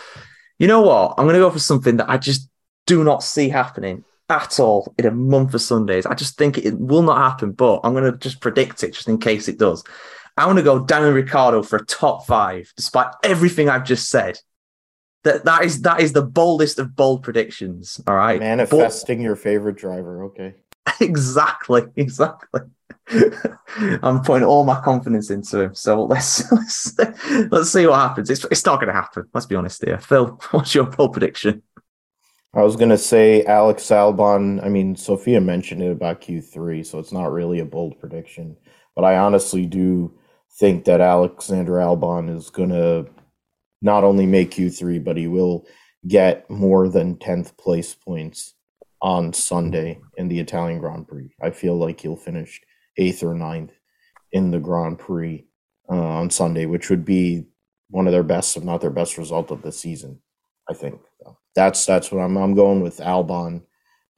you 0.58 0.66
know 0.66 0.82
what? 0.82 1.14
I'm 1.16 1.24
going 1.24 1.34
to 1.34 1.40
go 1.40 1.50
for 1.50 1.58
something 1.58 1.96
that 1.98 2.10
I 2.10 2.18
just 2.18 2.48
do 2.86 3.04
not 3.04 3.22
see 3.22 3.48
happening 3.48 4.04
at 4.28 4.60
all 4.60 4.94
in 4.98 5.06
a 5.06 5.10
month 5.10 5.54
of 5.54 5.62
Sundays. 5.62 6.06
I 6.06 6.14
just 6.14 6.38
think 6.38 6.58
it 6.58 6.78
will 6.78 7.02
not 7.02 7.18
happen, 7.18 7.52
but 7.52 7.80
I'm 7.84 7.94
going 7.94 8.10
to 8.10 8.18
just 8.18 8.40
predict 8.40 8.82
it 8.82 8.94
just 8.94 9.08
in 9.08 9.18
case 9.18 9.48
it 9.48 9.58
does. 9.58 9.84
I 10.36 10.46
want 10.46 10.58
to 10.58 10.62
go 10.62 10.84
Daniel 10.84 11.12
Ricciardo 11.12 11.62
for 11.62 11.76
a 11.76 11.84
top 11.84 12.26
five, 12.26 12.72
despite 12.76 13.08
everything 13.22 13.68
I've 13.68 13.84
just 13.84 14.08
said. 14.08 14.38
That 15.24 15.44
that 15.44 15.64
is 15.64 15.82
that 15.82 16.00
is 16.00 16.14
the 16.14 16.22
boldest 16.22 16.78
of 16.78 16.96
bold 16.96 17.22
predictions. 17.22 18.00
All 18.06 18.14
right, 18.14 18.40
manifesting 18.40 19.18
but, 19.18 19.24
your 19.24 19.36
favorite 19.36 19.76
driver. 19.76 20.24
Okay, 20.26 20.54
exactly, 21.00 21.82
exactly. 21.94 22.62
I'm 24.02 24.22
putting 24.22 24.46
all 24.46 24.64
my 24.64 24.80
confidence 24.80 25.30
into 25.30 25.60
him. 25.60 25.74
So 25.74 26.04
let's 26.04 26.50
let's, 26.52 26.98
let's 27.50 27.70
see 27.70 27.86
what 27.86 27.96
happens. 27.96 28.30
It's, 28.30 28.44
it's 28.46 28.64
not 28.64 28.76
going 28.76 28.88
to 28.88 28.94
happen. 28.94 29.24
Let's 29.34 29.46
be 29.46 29.56
honest 29.56 29.84
here. 29.84 29.98
Phil, 29.98 30.38
what's 30.50 30.74
your 30.74 30.86
poll 30.86 31.08
prediction? 31.08 31.62
I 32.52 32.62
was 32.62 32.76
going 32.76 32.90
to 32.90 32.98
say 32.98 33.44
Alex 33.44 33.84
Albon. 33.84 34.64
I 34.64 34.68
mean, 34.68 34.96
Sophia 34.96 35.40
mentioned 35.40 35.82
it 35.82 35.92
about 35.92 36.20
Q3, 36.20 36.84
so 36.84 36.98
it's 36.98 37.12
not 37.12 37.32
really 37.32 37.60
a 37.60 37.64
bold 37.64 38.00
prediction. 38.00 38.56
But 38.96 39.04
I 39.04 39.18
honestly 39.18 39.66
do 39.66 40.18
think 40.58 40.84
that 40.84 41.00
Alexander 41.00 41.74
Albon 41.74 42.34
is 42.34 42.50
going 42.50 42.70
to 42.70 43.06
not 43.80 44.02
only 44.02 44.26
make 44.26 44.50
Q3, 44.50 45.02
but 45.02 45.16
he 45.16 45.28
will 45.28 45.64
get 46.06 46.50
more 46.50 46.88
than 46.88 47.16
10th 47.16 47.56
place 47.56 47.94
points 47.94 48.54
on 49.00 49.32
Sunday 49.32 50.00
in 50.16 50.28
the 50.28 50.40
Italian 50.40 50.80
Grand 50.80 51.06
Prix. 51.06 51.30
I 51.40 51.50
feel 51.50 51.76
like 51.76 52.00
he'll 52.00 52.16
finish 52.16 52.60
eighth 52.96 53.22
or 53.22 53.34
ninth 53.34 53.72
in 54.32 54.50
the 54.50 54.60
Grand 54.60 54.98
Prix 54.98 55.46
uh, 55.90 55.94
on 55.94 56.30
Sunday, 56.30 56.66
which 56.66 56.90
would 56.90 57.04
be 57.04 57.46
one 57.88 58.06
of 58.06 58.12
their 58.12 58.22
best, 58.22 58.56
if 58.56 58.64
not 58.64 58.80
their 58.80 58.90
best 58.90 59.18
result 59.18 59.50
of 59.50 59.62
the 59.62 59.72
season. 59.72 60.20
I 60.68 60.74
think 60.74 61.00
that's 61.54 61.84
that's 61.84 62.12
what 62.12 62.20
I'm. 62.20 62.36
I'm 62.36 62.54
going 62.54 62.80
with 62.80 62.98
Albon 62.98 63.62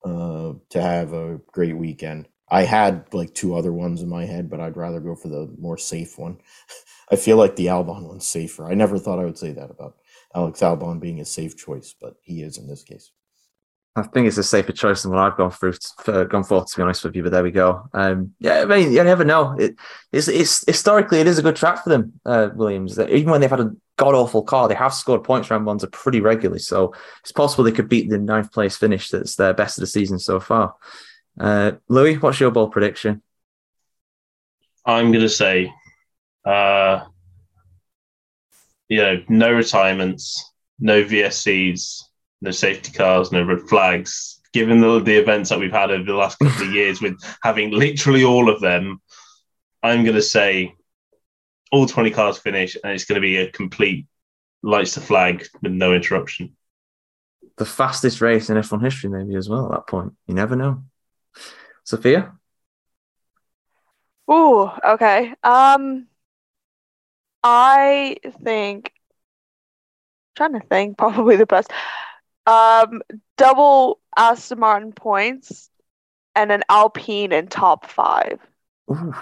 uh, 0.04 0.52
to 0.70 0.82
have 0.82 1.12
a 1.12 1.40
great 1.52 1.76
weekend. 1.76 2.28
I 2.50 2.64
had 2.64 3.06
like 3.14 3.34
two 3.34 3.54
other 3.54 3.72
ones 3.72 4.02
in 4.02 4.08
my 4.08 4.26
head, 4.26 4.50
but 4.50 4.60
I'd 4.60 4.76
rather 4.76 5.00
go 5.00 5.14
for 5.14 5.28
the 5.28 5.50
more 5.58 5.78
safe 5.78 6.18
one. 6.18 6.38
I 7.10 7.16
feel 7.16 7.36
like 7.36 7.56
the 7.56 7.66
Albon 7.66 8.06
one's 8.06 8.28
safer. 8.28 8.70
I 8.70 8.74
never 8.74 8.98
thought 8.98 9.18
I 9.18 9.24
would 9.24 9.38
say 9.38 9.52
that 9.52 9.70
about 9.70 9.96
Alex 10.34 10.60
Albon 10.60 11.00
being 11.00 11.20
a 11.20 11.24
safe 11.24 11.56
choice, 11.56 11.94
but 11.98 12.16
he 12.22 12.42
is 12.42 12.58
in 12.58 12.68
this 12.68 12.82
case. 12.82 13.10
I 13.94 14.02
think 14.02 14.26
it's 14.26 14.38
a 14.38 14.42
safer 14.42 14.72
choice 14.72 15.02
than 15.02 15.12
what 15.12 15.20
I've 15.20 15.36
gone 15.36 15.50
through, 15.50 15.74
for, 15.98 16.24
gone 16.24 16.44
for. 16.44 16.64
To 16.64 16.76
be 16.76 16.82
honest 16.82 17.04
with 17.04 17.14
you, 17.14 17.22
but 17.22 17.32
there 17.32 17.42
we 17.42 17.50
go. 17.50 17.88
Um, 17.92 18.34
yeah, 18.38 18.62
I 18.62 18.64
mean, 18.64 18.90
you 18.90 19.04
never 19.04 19.24
know. 19.24 19.54
It, 19.58 19.76
it's, 20.12 20.28
it's 20.28 20.64
historically 20.66 21.20
it 21.20 21.26
is 21.26 21.38
a 21.38 21.42
good 21.42 21.56
track 21.56 21.84
for 21.84 21.90
them, 21.90 22.14
uh, 22.24 22.48
Williams. 22.54 22.98
Even 22.98 23.30
when 23.30 23.40
they've 23.42 23.50
had 23.50 23.60
a 23.60 23.72
god 23.98 24.14
awful 24.14 24.44
car, 24.44 24.66
they 24.66 24.74
have 24.74 24.94
scored 24.94 25.24
points 25.24 25.50
around 25.50 25.64
Monza 25.64 25.88
pretty 25.88 26.20
regularly. 26.22 26.58
So 26.58 26.94
it's 27.20 27.32
possible 27.32 27.64
they 27.64 27.72
could 27.72 27.90
beat 27.90 28.08
the 28.08 28.16
ninth 28.16 28.50
place 28.50 28.76
finish. 28.76 29.10
That's 29.10 29.36
their 29.36 29.52
best 29.52 29.76
of 29.76 29.82
the 29.82 29.86
season 29.86 30.18
so 30.18 30.40
far. 30.40 30.74
Uh, 31.38 31.72
Louis, 31.88 32.16
what's 32.16 32.40
your 32.40 32.50
ball 32.50 32.68
prediction? 32.68 33.22
I'm 34.86 35.12
going 35.12 35.22
to 35.22 35.28
say, 35.28 35.70
uh, 36.46 37.04
you 38.88 38.96
know, 39.02 39.22
no 39.28 39.52
retirements, 39.52 40.50
no 40.78 41.04
VSCs 41.04 42.04
no 42.42 42.50
safety 42.50 42.92
cars, 42.92 43.32
no 43.32 43.42
red 43.44 43.62
flags. 43.68 44.40
Given 44.52 44.80
the, 44.80 45.00
the 45.00 45.16
events 45.16 45.48
that 45.48 45.58
we've 45.58 45.72
had 45.72 45.90
over 45.90 46.04
the 46.04 46.14
last 46.14 46.38
couple 46.38 46.66
of 46.66 46.72
years, 46.74 47.00
with 47.00 47.18
having 47.42 47.70
literally 47.70 48.24
all 48.24 48.50
of 48.50 48.60
them, 48.60 49.00
I'm 49.82 50.04
going 50.04 50.16
to 50.16 50.22
say 50.22 50.74
all 51.70 51.86
20 51.86 52.10
cars 52.10 52.38
finish, 52.38 52.76
and 52.82 52.92
it's 52.92 53.04
going 53.06 53.16
to 53.16 53.20
be 53.22 53.36
a 53.38 53.50
complete 53.50 54.06
lights 54.62 54.94
to 54.94 55.00
flag 55.00 55.46
with 55.62 55.72
no 55.72 55.94
interruption. 55.94 56.54
the 57.56 57.64
fastest 57.64 58.20
race 58.20 58.50
in 58.50 58.56
F1 58.56 58.82
history, 58.82 59.08
maybe 59.10 59.34
as 59.36 59.48
well. 59.48 59.66
At 59.66 59.72
that 59.72 59.86
point, 59.86 60.12
you 60.26 60.34
never 60.34 60.54
know. 60.56 60.82
Sophia. 61.84 62.32
Oh, 64.28 64.76
okay. 64.86 65.34
Um, 65.42 66.06
I 67.42 68.16
think. 68.44 68.92
trying 70.36 70.52
to 70.54 70.66
think, 70.68 70.96
probably 71.02 71.36
the 71.36 71.46
best. 71.46 71.70
Um, 72.46 73.02
double 73.36 74.00
Aston 74.16 74.60
Martin 74.60 74.92
points 74.92 75.70
and 76.34 76.50
an 76.50 76.62
Alpine 76.68 77.32
in 77.32 77.46
top 77.46 77.86
five. 77.86 78.38
Ooh. 78.90 79.14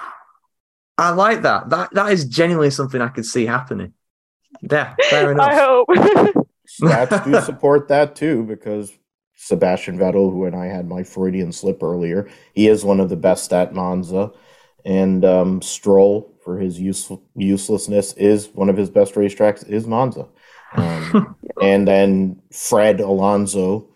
I 0.96 1.10
like 1.10 1.42
that. 1.42 1.70
That 1.70 1.94
that 1.94 2.12
is 2.12 2.26
genuinely 2.26 2.70
something 2.70 3.00
I 3.00 3.08
could 3.08 3.24
see 3.24 3.46
happening. 3.46 3.94
Yeah, 4.60 4.94
fair 5.08 5.32
enough. 5.32 5.48
I 5.48 5.54
hope. 5.54 5.88
Stats 6.80 7.24
do 7.24 7.40
support 7.44 7.88
that 7.88 8.14
too, 8.14 8.44
because 8.44 8.92
Sebastian 9.34 9.98
Vettel, 9.98 10.30
who 10.30 10.44
and 10.44 10.54
I 10.54 10.66
had 10.66 10.86
my 10.86 11.02
Freudian 11.02 11.52
slip 11.52 11.82
earlier, 11.82 12.28
he 12.52 12.68
is 12.68 12.84
one 12.84 13.00
of 13.00 13.08
the 13.08 13.16
best 13.16 13.52
at 13.52 13.74
Monza, 13.74 14.30
and 14.84 15.24
um, 15.24 15.62
Stroll, 15.62 16.34
for 16.44 16.58
his 16.58 16.78
useful, 16.78 17.24
uselessness, 17.34 18.12
is 18.14 18.48
one 18.48 18.68
of 18.68 18.76
his 18.76 18.90
best 18.90 19.14
racetracks 19.14 19.66
is 19.66 19.86
Monza, 19.86 20.28
um, 20.76 21.36
and 21.62 21.86
then 21.86 22.40
Fred 22.52 23.00
Alonso 23.00 23.88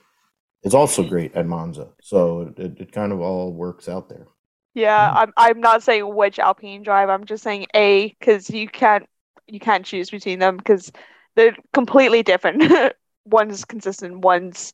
is 0.63 0.75
also 0.75 1.03
great 1.03 1.35
at 1.35 1.47
Monza, 1.47 1.89
so 2.01 2.53
it, 2.57 2.81
it 2.81 2.93
kind 2.93 3.13
of 3.13 3.21
all 3.21 3.53
works 3.53 3.89
out 3.89 4.09
there. 4.09 4.27
Yeah, 4.75 5.13
I'm 5.15 5.33
I'm 5.37 5.61
not 5.61 5.83
saying 5.83 6.15
which 6.15 6.39
Alpine 6.39 6.83
drive. 6.83 7.09
I'm 7.09 7.25
just 7.25 7.45
saying 7.45 7.67
A 7.75 8.09
because 8.19 8.51
you 8.51 8.69
can't 8.69 9.07
you 9.47 9.61
can't 9.61 9.87
choose 9.87 10.11
between 10.11 10.41
them 10.41 10.57
because 10.57 10.91
they're 11.37 11.57
completely 11.73 12.23
different. 12.23 12.95
one's 13.25 13.65
consistent, 13.65 14.19
one's 14.19 14.73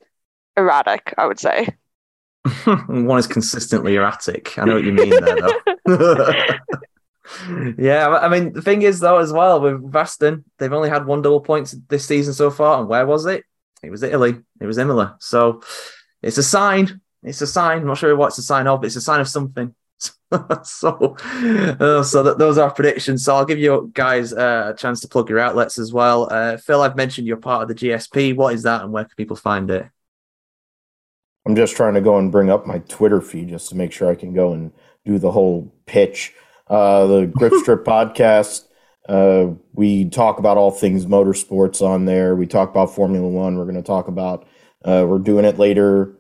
erratic. 0.57 1.15
I 1.19 1.27
would 1.27 1.39
say. 1.39 1.69
One 2.87 3.19
is 3.19 3.27
consistently 3.27 3.97
erratic. 3.97 4.59
I 4.59 4.65
know 4.65 4.75
what 4.75 4.85
you 4.85 4.93
mean 4.93 5.11
there, 5.11 5.37
though. 5.37 6.59
yeah, 7.79 8.09
I 8.09 8.29
mean 8.29 8.53
the 8.53 8.63
thing 8.63 8.83
is 8.83 9.01
though 9.01 9.19
as 9.19 9.33
well 9.33 9.61
with 9.61 9.95
Aston, 9.95 10.45
they've 10.59 10.73
only 10.73 10.89
had 10.89 11.07
one 11.07 11.23
double 11.23 11.41
points 11.41 11.77
this 11.89 12.07
season 12.07 12.35
so 12.35 12.51
far, 12.51 12.81
and 12.81 12.89
where 12.89 13.07
was 13.07 13.27
it? 13.27 13.45
It 13.83 13.91
was 13.91 14.03
Italy. 14.03 14.37
It 14.61 14.67
was 14.67 14.79
Imola. 14.79 15.17
So 15.21 15.63
it's 16.23 16.39
a 16.39 16.43
sign. 16.43 17.01
It's 17.23 17.41
a 17.41 17.47
sign. 17.47 17.79
I'm 17.79 17.87
not 17.87 17.99
sure 17.99 18.15
what 18.17 18.29
it's 18.29 18.39
a 18.39 18.43
sign 18.43 18.67
of, 18.67 18.81
but 18.81 18.87
it's 18.87 18.97
a 18.97 19.01
sign 19.01 19.21
of 19.21 19.29
something. 19.29 19.75
so, 20.63 21.17
uh, 21.81 22.03
so 22.03 22.23
that 22.23 22.39
those 22.39 22.57
are 22.57 22.71
predictions. 22.71 23.25
So 23.25 23.35
I'll 23.35 23.45
give 23.45 23.59
you 23.59 23.91
guys 23.95 24.33
uh, 24.33 24.73
a 24.75 24.77
chance 24.77 25.01
to 25.01 25.09
plug 25.09 25.29
your 25.29 25.39
outlets 25.39 25.79
as 25.79 25.93
well. 25.93 26.29
Uh, 26.31 26.57
Phil, 26.57 26.83
I've 26.83 26.97
mentioned 26.97 27.27
you're 27.27 27.37
part 27.37 27.63
of 27.63 27.69
the 27.69 27.75
GSP. 27.75 28.37
What 28.37 28.55
is 28.55 28.63
that, 28.63 28.83
and 28.83 28.93
where 28.93 29.05
can 29.05 29.15
people 29.17 29.37
find 29.37 29.71
it? 29.71 29.87
I'm 31.47 31.57
just 31.57 31.75
trying 31.75 31.95
to 31.95 32.01
go 32.01 32.19
and 32.19 32.31
bring 32.31 32.51
up 32.51 32.67
my 32.67 32.79
Twitter 32.81 33.21
feed 33.21 33.49
just 33.49 33.71
to 33.71 33.77
make 33.77 33.93
sure 33.93 34.11
I 34.11 34.15
can 34.15 34.33
go 34.33 34.53
and 34.53 34.73
do 35.05 35.19
the 35.19 35.33
whole 35.33 35.73
pitch. 35.87 36.35
Uh, 36.71 37.07
the 37.07 37.27
Grip 37.27 37.53
Strip 37.63 37.85
podcast. 37.85 38.65
Uh, 39.09 39.55
we 39.75 40.09
talk 40.09 40.39
about 40.39 40.57
all 40.57 40.71
things 40.71 41.05
motorsports 41.05 41.83
on 41.83 42.05
there. 42.05 42.37
We 42.37 42.47
talk 42.47 42.71
about 42.71 42.95
Formula 42.95 43.29
One. 43.29 43.57
We're 43.57 43.65
going 43.65 43.75
to 43.75 43.83
talk 43.83 44.09
about. 44.09 44.47
Uh, 44.85 45.05
we're 45.07 45.19
doing 45.19 45.45
it 45.45 45.59
later 45.59 46.15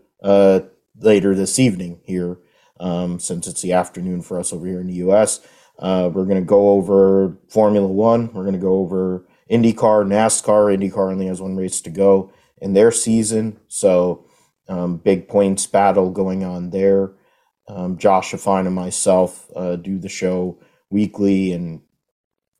later 1.02 1.34
this 1.34 1.58
evening 1.58 2.00
here 2.04 2.38
um, 2.78 3.18
since 3.18 3.46
it's 3.46 3.62
the 3.62 3.72
afternoon 3.72 4.22
for 4.22 4.38
us 4.38 4.52
over 4.52 4.66
here 4.66 4.80
in 4.80 4.86
the 4.86 4.94
US. 4.94 5.40
Uh, 5.78 6.10
we're 6.12 6.24
going 6.24 6.40
to 6.40 6.46
go 6.46 6.70
over 6.70 7.36
Formula 7.48 7.86
One. 7.86 8.32
We're 8.32 8.42
going 8.42 8.54
to 8.54 8.58
go 8.58 8.74
over 8.74 9.26
IndyCar, 9.50 10.04
NASCAR. 10.06 10.76
IndyCar 10.76 11.12
only 11.12 11.26
has 11.26 11.40
one 11.40 11.56
race 11.56 11.80
to 11.82 11.90
go 11.90 12.32
in 12.60 12.74
their 12.74 12.92
season. 12.92 13.58
So, 13.68 14.26
um, 14.68 14.98
big 14.98 15.26
points 15.26 15.66
battle 15.66 16.10
going 16.10 16.44
on 16.44 16.70
there. 16.70 17.12
Um, 17.70 17.98
Josh 17.98 18.32
Afine 18.32 18.66
and 18.66 18.74
myself 18.74 19.48
uh, 19.54 19.76
do 19.76 19.98
the 19.98 20.08
show 20.08 20.58
weekly 20.90 21.52
and 21.52 21.80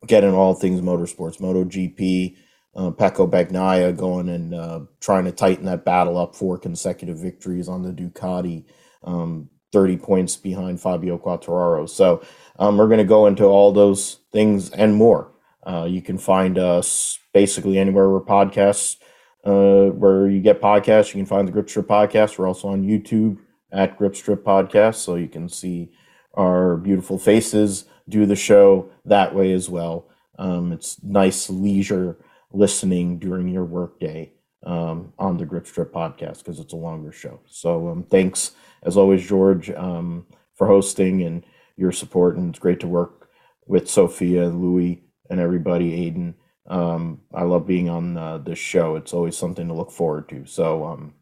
get 0.07 0.23
in 0.23 0.33
all 0.33 0.53
things 0.53 0.79
motorsports, 0.81 1.39
MotoGP, 1.39 2.37
uh, 2.75 2.91
Pecco 2.91 3.29
Bagnaia 3.29 3.95
going 3.95 4.29
and 4.29 4.53
uh, 4.53 4.79
trying 5.01 5.25
to 5.25 5.31
tighten 5.31 5.65
that 5.65 5.83
battle 5.83 6.17
up 6.17 6.35
for 6.35 6.57
consecutive 6.57 7.17
victories 7.17 7.67
on 7.67 7.83
the 7.83 7.91
Ducati. 7.91 8.65
Um, 9.03 9.49
30 9.71 9.97
points 9.97 10.35
behind 10.35 10.81
Fabio 10.81 11.17
Quartararo. 11.17 11.89
So 11.89 12.21
um, 12.59 12.77
we're 12.77 12.87
going 12.87 12.97
to 12.97 13.03
go 13.05 13.27
into 13.27 13.45
all 13.45 13.71
those 13.71 14.19
things 14.31 14.69
and 14.71 14.95
more. 14.95 15.31
Uh, 15.65 15.87
you 15.89 16.01
can 16.01 16.17
find 16.17 16.57
us 16.57 17.19
basically 17.33 17.77
anywhere 17.77 18.09
where 18.09 18.19
podcasts, 18.19 18.97
uh, 19.45 19.91
where 19.91 20.27
you 20.27 20.41
get 20.41 20.61
podcasts. 20.61 21.07
You 21.13 21.19
can 21.19 21.25
find 21.25 21.47
the 21.47 21.51
Grip 21.51 21.69
Strip 21.69 21.87
podcast. 21.87 22.37
We're 22.37 22.47
also 22.47 22.67
on 22.67 22.83
YouTube 22.83 23.37
at 23.71 23.97
Grip 23.97 24.15
Strip 24.15 24.43
Podcast, 24.43 24.95
so 24.95 25.15
you 25.15 25.27
can 25.27 25.49
see 25.49 25.91
our 26.33 26.77
beautiful 26.77 27.17
faces 27.17 27.85
do 28.07 28.25
the 28.25 28.35
show 28.35 28.89
that 29.05 29.33
way 29.35 29.53
as 29.53 29.69
well. 29.69 30.07
Um, 30.37 30.71
it's 30.71 31.01
nice 31.03 31.49
leisure 31.49 32.17
listening 32.51 33.19
during 33.19 33.47
your 33.47 33.65
workday 33.65 34.33
um, 34.65 35.13
on 35.17 35.37
the 35.37 35.45
Grip 35.45 35.67
Strip 35.67 35.93
podcast 35.93 36.39
because 36.39 36.59
it's 36.59 36.73
a 36.73 36.77
longer 36.77 37.11
show. 37.11 37.39
So 37.47 37.89
um, 37.89 38.03
thanks 38.03 38.51
as 38.83 38.97
always, 38.97 39.27
George, 39.27 39.69
um, 39.71 40.25
for 40.55 40.67
hosting 40.67 41.23
and 41.23 41.43
your 41.77 41.91
support. 41.91 42.37
And 42.37 42.49
it's 42.49 42.59
great 42.59 42.79
to 42.81 42.87
work 42.87 43.29
with 43.65 43.89
Sophia, 43.89 44.47
Louis, 44.47 45.03
and 45.29 45.39
everybody, 45.39 45.91
Aiden. 45.91 46.33
Um, 46.67 47.21
I 47.33 47.43
love 47.43 47.65
being 47.67 47.89
on 47.89 48.17
uh, 48.17 48.37
this 48.37 48.59
show. 48.59 48.95
It's 48.95 49.13
always 49.13 49.37
something 49.37 49.67
to 49.67 49.73
look 49.73 49.91
forward 49.91 50.29
to. 50.29 50.45
So 50.45 50.85
um, 50.85 51.13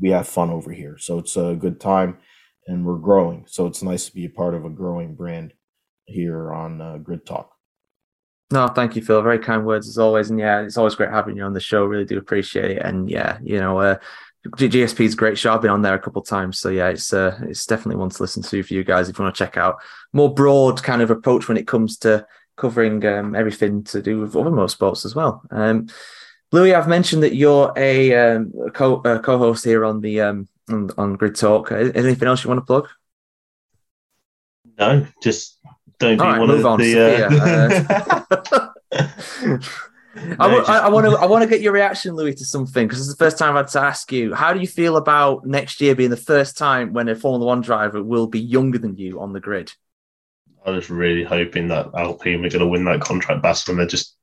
we 0.00 0.10
have 0.10 0.28
fun 0.28 0.50
over 0.50 0.72
here. 0.72 0.96
So 0.98 1.18
it's 1.18 1.36
a 1.36 1.54
good 1.54 1.80
time 1.80 2.18
and 2.66 2.84
we're 2.84 2.98
growing. 2.98 3.44
So 3.46 3.66
it's 3.66 3.82
nice 3.82 4.06
to 4.06 4.14
be 4.14 4.24
a 4.24 4.30
part 4.30 4.54
of 4.54 4.64
a 4.64 4.70
growing 4.70 5.14
brand 5.14 5.52
here 6.06 6.52
on 6.52 6.80
uh, 6.80 6.98
Grid 6.98 7.26
Talk. 7.26 7.52
No, 8.52 8.66
thank 8.66 8.96
you, 8.96 9.02
Phil. 9.02 9.22
Very 9.22 9.38
kind 9.38 9.64
words 9.64 9.88
as 9.88 9.98
always. 9.98 10.30
And 10.30 10.38
yeah, 10.38 10.62
it's 10.62 10.76
always 10.76 10.96
great 10.96 11.10
having 11.10 11.36
you 11.36 11.44
on 11.44 11.52
the 11.52 11.60
show. 11.60 11.84
Really 11.84 12.04
do 12.04 12.18
appreciate 12.18 12.72
it. 12.72 12.82
And 12.82 13.08
yeah, 13.08 13.38
you 13.42 13.58
know, 13.60 13.78
uh, 13.78 13.98
GSP 14.46 15.00
is 15.04 15.14
a 15.14 15.16
great 15.16 15.38
show. 15.38 15.54
I've 15.54 15.62
been 15.62 15.70
on 15.70 15.82
there 15.82 15.94
a 15.94 16.00
couple 16.00 16.22
times, 16.22 16.58
so 16.58 16.70
yeah, 16.70 16.88
it's 16.88 17.12
uh, 17.12 17.38
it's 17.42 17.66
definitely 17.66 17.96
one 17.96 18.08
to 18.08 18.22
listen 18.22 18.42
to 18.42 18.62
for 18.62 18.74
you 18.74 18.82
guys 18.82 19.08
if 19.08 19.18
you 19.18 19.22
want 19.22 19.34
to 19.34 19.38
check 19.38 19.58
out 19.58 19.76
more 20.14 20.32
broad 20.32 20.82
kind 20.82 21.02
of 21.02 21.10
approach 21.10 21.46
when 21.46 21.58
it 21.58 21.66
comes 21.66 21.98
to 21.98 22.26
covering 22.56 23.04
um, 23.04 23.34
everything 23.34 23.84
to 23.84 24.00
do 24.00 24.20
with 24.20 24.34
other 24.34 24.50
motorsports 24.50 25.04
as 25.04 25.14
well. 25.14 25.42
Um, 25.50 25.88
Louis, 26.52 26.74
I've 26.74 26.88
mentioned 26.88 27.22
that 27.22 27.34
you're 27.34 27.72
a, 27.76 28.14
um, 28.14 28.52
co 28.74 28.96
uh, 29.02 29.20
co-host 29.20 29.64
here 29.64 29.84
on 29.84 30.00
the 30.00 30.20
um, 30.20 30.48
on, 30.68 30.90
on 30.98 31.14
Grid 31.14 31.36
Talk. 31.36 31.70
Anything 31.72 32.28
else 32.28 32.42
you 32.42 32.48
want 32.48 32.58
to 32.60 32.66
plug? 32.66 32.88
No, 34.78 35.06
just 35.22 35.58
don't 35.98 36.16
be 36.16 36.22
right, 36.22 36.38
one 36.38 36.48
move 36.48 36.60
of 36.60 36.66
on, 36.66 36.80
the. 36.80 38.72
Uh... 38.92 39.58
I 40.38 40.48
want 40.90 41.06
to 41.06 41.12
I 41.12 41.26
want 41.26 41.42
to 41.44 41.48
get 41.48 41.60
your 41.60 41.72
reaction, 41.72 42.14
Louis, 42.14 42.34
to 42.34 42.44
something 42.44 42.86
because 42.86 43.00
it's 43.00 43.16
the 43.16 43.24
first 43.24 43.38
time 43.38 43.56
I've 43.56 43.66
had 43.66 43.72
to 43.72 43.80
ask 43.82 44.10
you. 44.10 44.34
How 44.34 44.52
do 44.52 44.60
you 44.60 44.66
feel 44.66 44.96
about 44.96 45.46
next 45.46 45.80
year 45.80 45.94
being 45.94 46.10
the 46.10 46.16
first 46.16 46.58
time 46.58 46.92
when 46.92 47.08
a 47.08 47.14
Formula 47.14 47.46
One 47.46 47.60
driver 47.60 48.02
will 48.02 48.26
be 48.26 48.40
younger 48.40 48.78
than 48.78 48.96
you 48.96 49.20
on 49.20 49.32
the 49.32 49.40
grid? 49.40 49.72
I 50.66 50.70
was 50.70 50.90
really 50.90 51.24
hoping 51.24 51.68
that 51.68 51.90
Alpine 51.94 52.42
were 52.42 52.48
going 52.48 52.60
to 52.60 52.66
win 52.66 52.84
that 52.84 53.00
contract 53.00 53.42
back 53.42 53.56
when 53.66 53.76
they're 53.76 53.86
just 53.86 54.16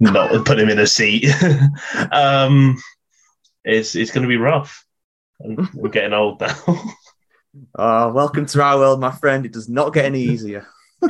not 0.00 0.44
put 0.44 0.58
him 0.58 0.68
in 0.68 0.78
a 0.78 0.86
seat. 0.86 1.26
um, 2.12 2.76
it's 3.64 3.94
it's 3.94 4.10
going 4.10 4.22
to 4.22 4.28
be 4.28 4.36
rough. 4.36 4.84
We're 5.40 5.90
getting 5.90 6.12
old 6.12 6.40
now. 6.40 6.54
oh, 7.74 8.12
welcome 8.12 8.46
to 8.46 8.62
our 8.62 8.78
world, 8.78 9.00
my 9.00 9.10
friend. 9.10 9.44
It 9.44 9.52
does 9.52 9.68
not 9.68 9.92
get 9.92 10.04
any 10.06 10.22
easier. 10.22 10.66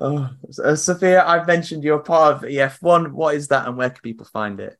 oh, 0.00 0.30
uh, 0.62 0.76
Sophia, 0.76 1.24
I've 1.24 1.46
mentioned 1.46 1.84
you're 1.84 1.98
part 1.98 2.36
of 2.36 2.42
EF1. 2.42 3.12
What 3.12 3.34
is 3.34 3.48
that 3.48 3.66
and 3.66 3.76
where 3.76 3.90
can 3.90 4.00
people 4.02 4.26
find 4.26 4.60
it? 4.60 4.78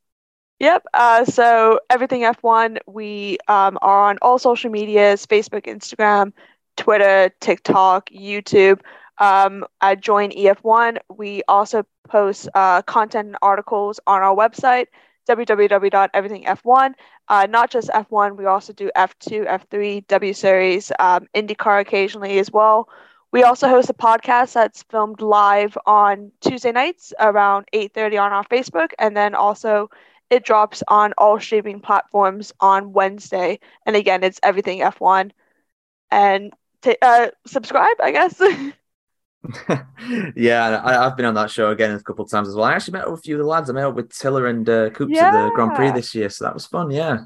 Yep. 0.60 0.84
Uh, 0.92 1.24
so 1.24 1.80
everything 1.88 2.22
F1, 2.22 2.78
we 2.86 3.38
um, 3.48 3.78
are 3.80 4.10
on 4.10 4.18
all 4.22 4.38
social 4.38 4.70
medias: 4.70 5.26
Facebook, 5.26 5.66
Instagram, 5.66 6.32
Twitter, 6.76 7.32
TikTok, 7.40 8.10
YouTube. 8.10 8.80
Um, 9.18 9.64
at 9.80 10.00
Join 10.00 10.30
EF1, 10.32 10.98
we 11.08 11.42
also 11.48 11.84
post 12.08 12.48
uh, 12.54 12.82
content 12.82 13.28
and 13.28 13.36
articles 13.42 14.00
on 14.06 14.22
our 14.22 14.34
website 14.34 14.86
www.everythingf1. 15.28 16.94
Uh, 17.28 17.46
not 17.50 17.70
just 17.70 17.90
F1, 17.90 18.36
we 18.36 18.46
also 18.46 18.72
do 18.72 18.90
F2, 18.96 19.44
F3, 19.44 20.00
W 20.00 20.32
Series, 20.32 20.90
um, 20.98 21.26
IndyCar 21.34 21.80
occasionally 21.80 22.38
as 22.38 22.50
well. 22.50 22.88
We 23.30 23.42
also 23.42 23.68
host 23.68 23.90
a 23.90 23.94
podcast 23.94 24.54
that's 24.54 24.84
filmed 24.84 25.20
live 25.20 25.76
on 25.84 26.32
Tuesday 26.40 26.72
nights 26.72 27.12
around 27.20 27.66
8:30 27.74 28.16
on 28.16 28.32
our 28.32 28.44
Facebook, 28.44 28.92
and 28.98 29.14
then 29.16 29.34
also 29.34 29.90
it 30.30 30.44
drops 30.44 30.82
on 30.88 31.12
all 31.18 31.38
streaming 31.38 31.80
platforms 31.80 32.52
on 32.60 32.92
Wednesday. 32.92 33.60
And 33.86 33.96
again, 33.96 34.22
it's 34.24 34.40
everything 34.42 34.80
F1. 34.82 35.32
And 36.10 36.52
t- 36.82 36.96
uh, 37.02 37.28
subscribe, 37.46 37.96
I 38.00 38.10
guess. 38.12 38.40
yeah, 40.36 40.80
I, 40.84 41.04
have 41.04 41.16
been 41.16 41.26
on 41.26 41.34
that 41.34 41.50
show 41.50 41.70
again 41.70 41.92
a 41.92 42.02
couple 42.02 42.24
of 42.24 42.30
times 42.30 42.48
as 42.48 42.54
well. 42.54 42.64
I 42.64 42.74
actually 42.74 42.92
met 42.92 43.04
up 43.04 43.12
with 43.12 43.20
a 43.20 43.22
few 43.22 43.36
of 43.36 43.38
the 43.38 43.46
lads. 43.46 43.70
I 43.70 43.72
met 43.72 43.84
up 43.84 43.94
with 43.94 44.12
Tiller 44.12 44.46
and 44.48 44.68
uh, 44.68 44.90
Coops 44.90 45.12
yeah. 45.14 45.28
at 45.28 45.32
the 45.32 45.52
Grand 45.54 45.74
Prix 45.74 45.92
this 45.92 46.14
year, 46.14 46.28
so 46.28 46.44
that 46.44 46.54
was 46.54 46.66
fun. 46.66 46.90
Yeah, 46.90 47.18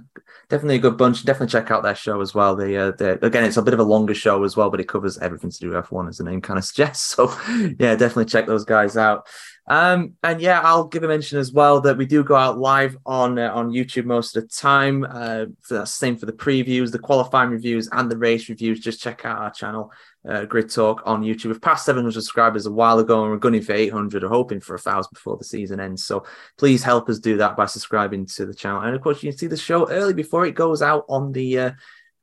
definitely 0.48 0.76
a 0.76 0.80
good 0.80 0.98
bunch. 0.98 1.24
Definitely 1.24 1.52
check 1.52 1.70
out 1.70 1.82
their 1.82 1.94
show 1.94 2.20
as 2.20 2.34
well. 2.34 2.54
They, 2.54 2.76
uh, 2.76 2.92
again, 2.98 3.44
it's 3.44 3.56
a 3.56 3.62
bit 3.62 3.74
of 3.74 3.80
a 3.80 3.84
longer 3.84 4.14
show 4.14 4.44
as 4.44 4.56
well, 4.56 4.70
but 4.70 4.80
it 4.80 4.88
covers 4.88 5.18
everything 5.18 5.50
to 5.50 5.58
do 5.58 5.70
with 5.70 5.84
F1 5.86 6.08
as 6.08 6.18
the 6.18 6.24
name 6.24 6.42
kind 6.42 6.58
of 6.58 6.64
suggests. 6.66 7.04
So 7.04 7.34
yeah, 7.78 7.96
definitely 7.96 8.26
check 8.26 8.46
those 8.46 8.64
guys 8.64 8.96
out. 8.96 9.26
Um, 9.68 10.14
and 10.24 10.40
yeah, 10.40 10.60
I'll 10.60 10.88
give 10.88 11.04
a 11.04 11.08
mention 11.08 11.38
as 11.38 11.52
well 11.52 11.80
that 11.82 11.96
we 11.96 12.04
do 12.04 12.24
go 12.24 12.34
out 12.34 12.58
live 12.58 12.96
on 13.06 13.38
uh, 13.38 13.52
on 13.54 13.70
YouTube 13.70 14.06
most 14.06 14.36
of 14.36 14.42
the 14.42 14.48
time. 14.48 15.06
Uh, 15.08 15.46
for 15.60 15.74
that 15.74 15.88
same 15.88 16.16
for 16.16 16.26
the 16.26 16.32
previews, 16.32 16.90
the 16.90 16.98
qualifying 16.98 17.50
reviews, 17.50 17.88
and 17.92 18.10
the 18.10 18.18
race 18.18 18.48
reviews. 18.48 18.80
Just 18.80 19.00
check 19.00 19.24
out 19.24 19.38
our 19.38 19.52
channel, 19.52 19.92
uh, 20.28 20.44
Grid 20.44 20.70
Talk 20.70 21.02
on 21.04 21.22
YouTube. 21.22 21.46
We've 21.46 21.60
passed 21.60 21.84
700 21.86 22.12
subscribers 22.12 22.66
a 22.66 22.72
while 22.72 22.98
ago, 22.98 23.22
and 23.22 23.30
we're 23.32 23.38
gunning 23.38 23.62
for 23.62 23.72
800. 23.72 24.24
Or 24.24 24.28
hoping 24.28 24.60
for 24.60 24.74
a 24.74 24.78
thousand 24.78 25.10
before 25.14 25.36
the 25.36 25.44
season 25.44 25.80
ends. 25.80 26.04
So 26.04 26.24
please 26.58 26.82
help 26.82 27.08
us 27.08 27.18
do 27.18 27.36
that 27.38 27.56
by 27.56 27.66
subscribing 27.66 28.26
to 28.26 28.46
the 28.46 28.54
channel. 28.54 28.82
And 28.82 28.94
of 28.94 29.02
course, 29.02 29.22
you 29.22 29.30
can 29.30 29.38
see 29.38 29.46
the 29.48 29.56
show 29.56 29.88
early 29.90 30.14
before 30.14 30.46
it 30.46 30.54
goes 30.54 30.82
out 30.82 31.04
on 31.08 31.32
the 31.32 31.58
uh, 31.58 31.70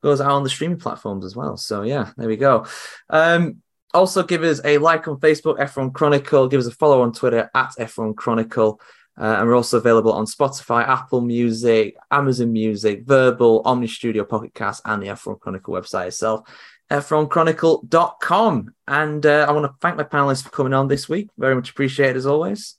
goes 0.02 0.20
out 0.20 0.30
on 0.30 0.42
the 0.42 0.50
streaming 0.50 0.78
platforms 0.78 1.24
as 1.24 1.36
well. 1.36 1.56
So 1.56 1.82
yeah, 1.82 2.10
there 2.16 2.28
we 2.28 2.36
go. 2.36 2.66
Um, 3.08 3.62
also, 3.92 4.22
give 4.22 4.44
us 4.44 4.60
a 4.64 4.78
like 4.78 5.08
on 5.08 5.18
Facebook, 5.18 5.58
F1 5.58 5.92
Chronicle. 5.92 6.48
Give 6.48 6.60
us 6.60 6.66
a 6.66 6.72
follow 6.72 7.02
on 7.02 7.12
Twitter 7.12 7.50
at 7.54 7.72
F1 7.78 8.16
Chronicle. 8.16 8.80
Uh, 9.20 9.36
and 9.38 9.48
we're 9.48 9.56
also 9.56 9.76
available 9.76 10.12
on 10.12 10.24
Spotify, 10.24 10.86
Apple 10.86 11.20
Music, 11.20 11.94
Amazon 12.10 12.52
Music, 12.52 13.02
Verbal, 13.04 13.62
Omny 13.64 13.88
Studio, 13.88 14.24
Pocket 14.24 14.54
Cast, 14.54 14.80
and 14.86 15.02
the 15.02 15.08
F1 15.08 15.40
Chronicle 15.40 15.74
website 15.74 16.06
itself, 16.06 16.48
f1chronicle.com. 16.90 18.74
And 18.88 19.26
uh, 19.26 19.46
I 19.48 19.52
want 19.52 19.66
to 19.66 19.74
thank 19.80 19.96
my 19.96 20.04
panelists 20.04 20.42
for 20.42 20.50
coming 20.50 20.74
on 20.74 20.88
this 20.88 21.08
week. 21.08 21.28
Very 21.38 21.54
much 21.54 21.70
appreciated 21.70 22.16
as 22.16 22.26
always. 22.26 22.76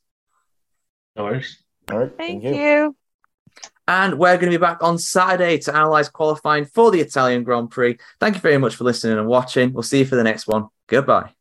No 1.16 1.24
worries. 1.26 1.62
All 1.92 2.00
right. 2.00 2.12
Thank, 2.18 2.44
thank 2.44 2.56
you. 2.56 2.62
you. 2.62 2.96
And 3.88 4.18
we're 4.18 4.38
going 4.38 4.52
to 4.52 4.58
be 4.58 4.62
back 4.62 4.82
on 4.82 4.98
Saturday 4.98 5.58
to 5.60 5.76
analyze 5.76 6.08
qualifying 6.08 6.66
for 6.66 6.92
the 6.92 7.02
Italian 7.02 7.44
Grand 7.44 7.72
Prix. 7.72 7.98
Thank 8.20 8.36
you 8.36 8.42
very 8.42 8.58
much 8.58 8.76
for 8.76 8.84
listening 8.84 9.18
and 9.18 9.28
watching. 9.28 9.74
We'll 9.74 9.84
see 9.84 10.00
you 10.00 10.06
for 10.06 10.16
the 10.16 10.24
next 10.24 10.48
one. 10.48 10.68
Goodbye. 10.88 11.32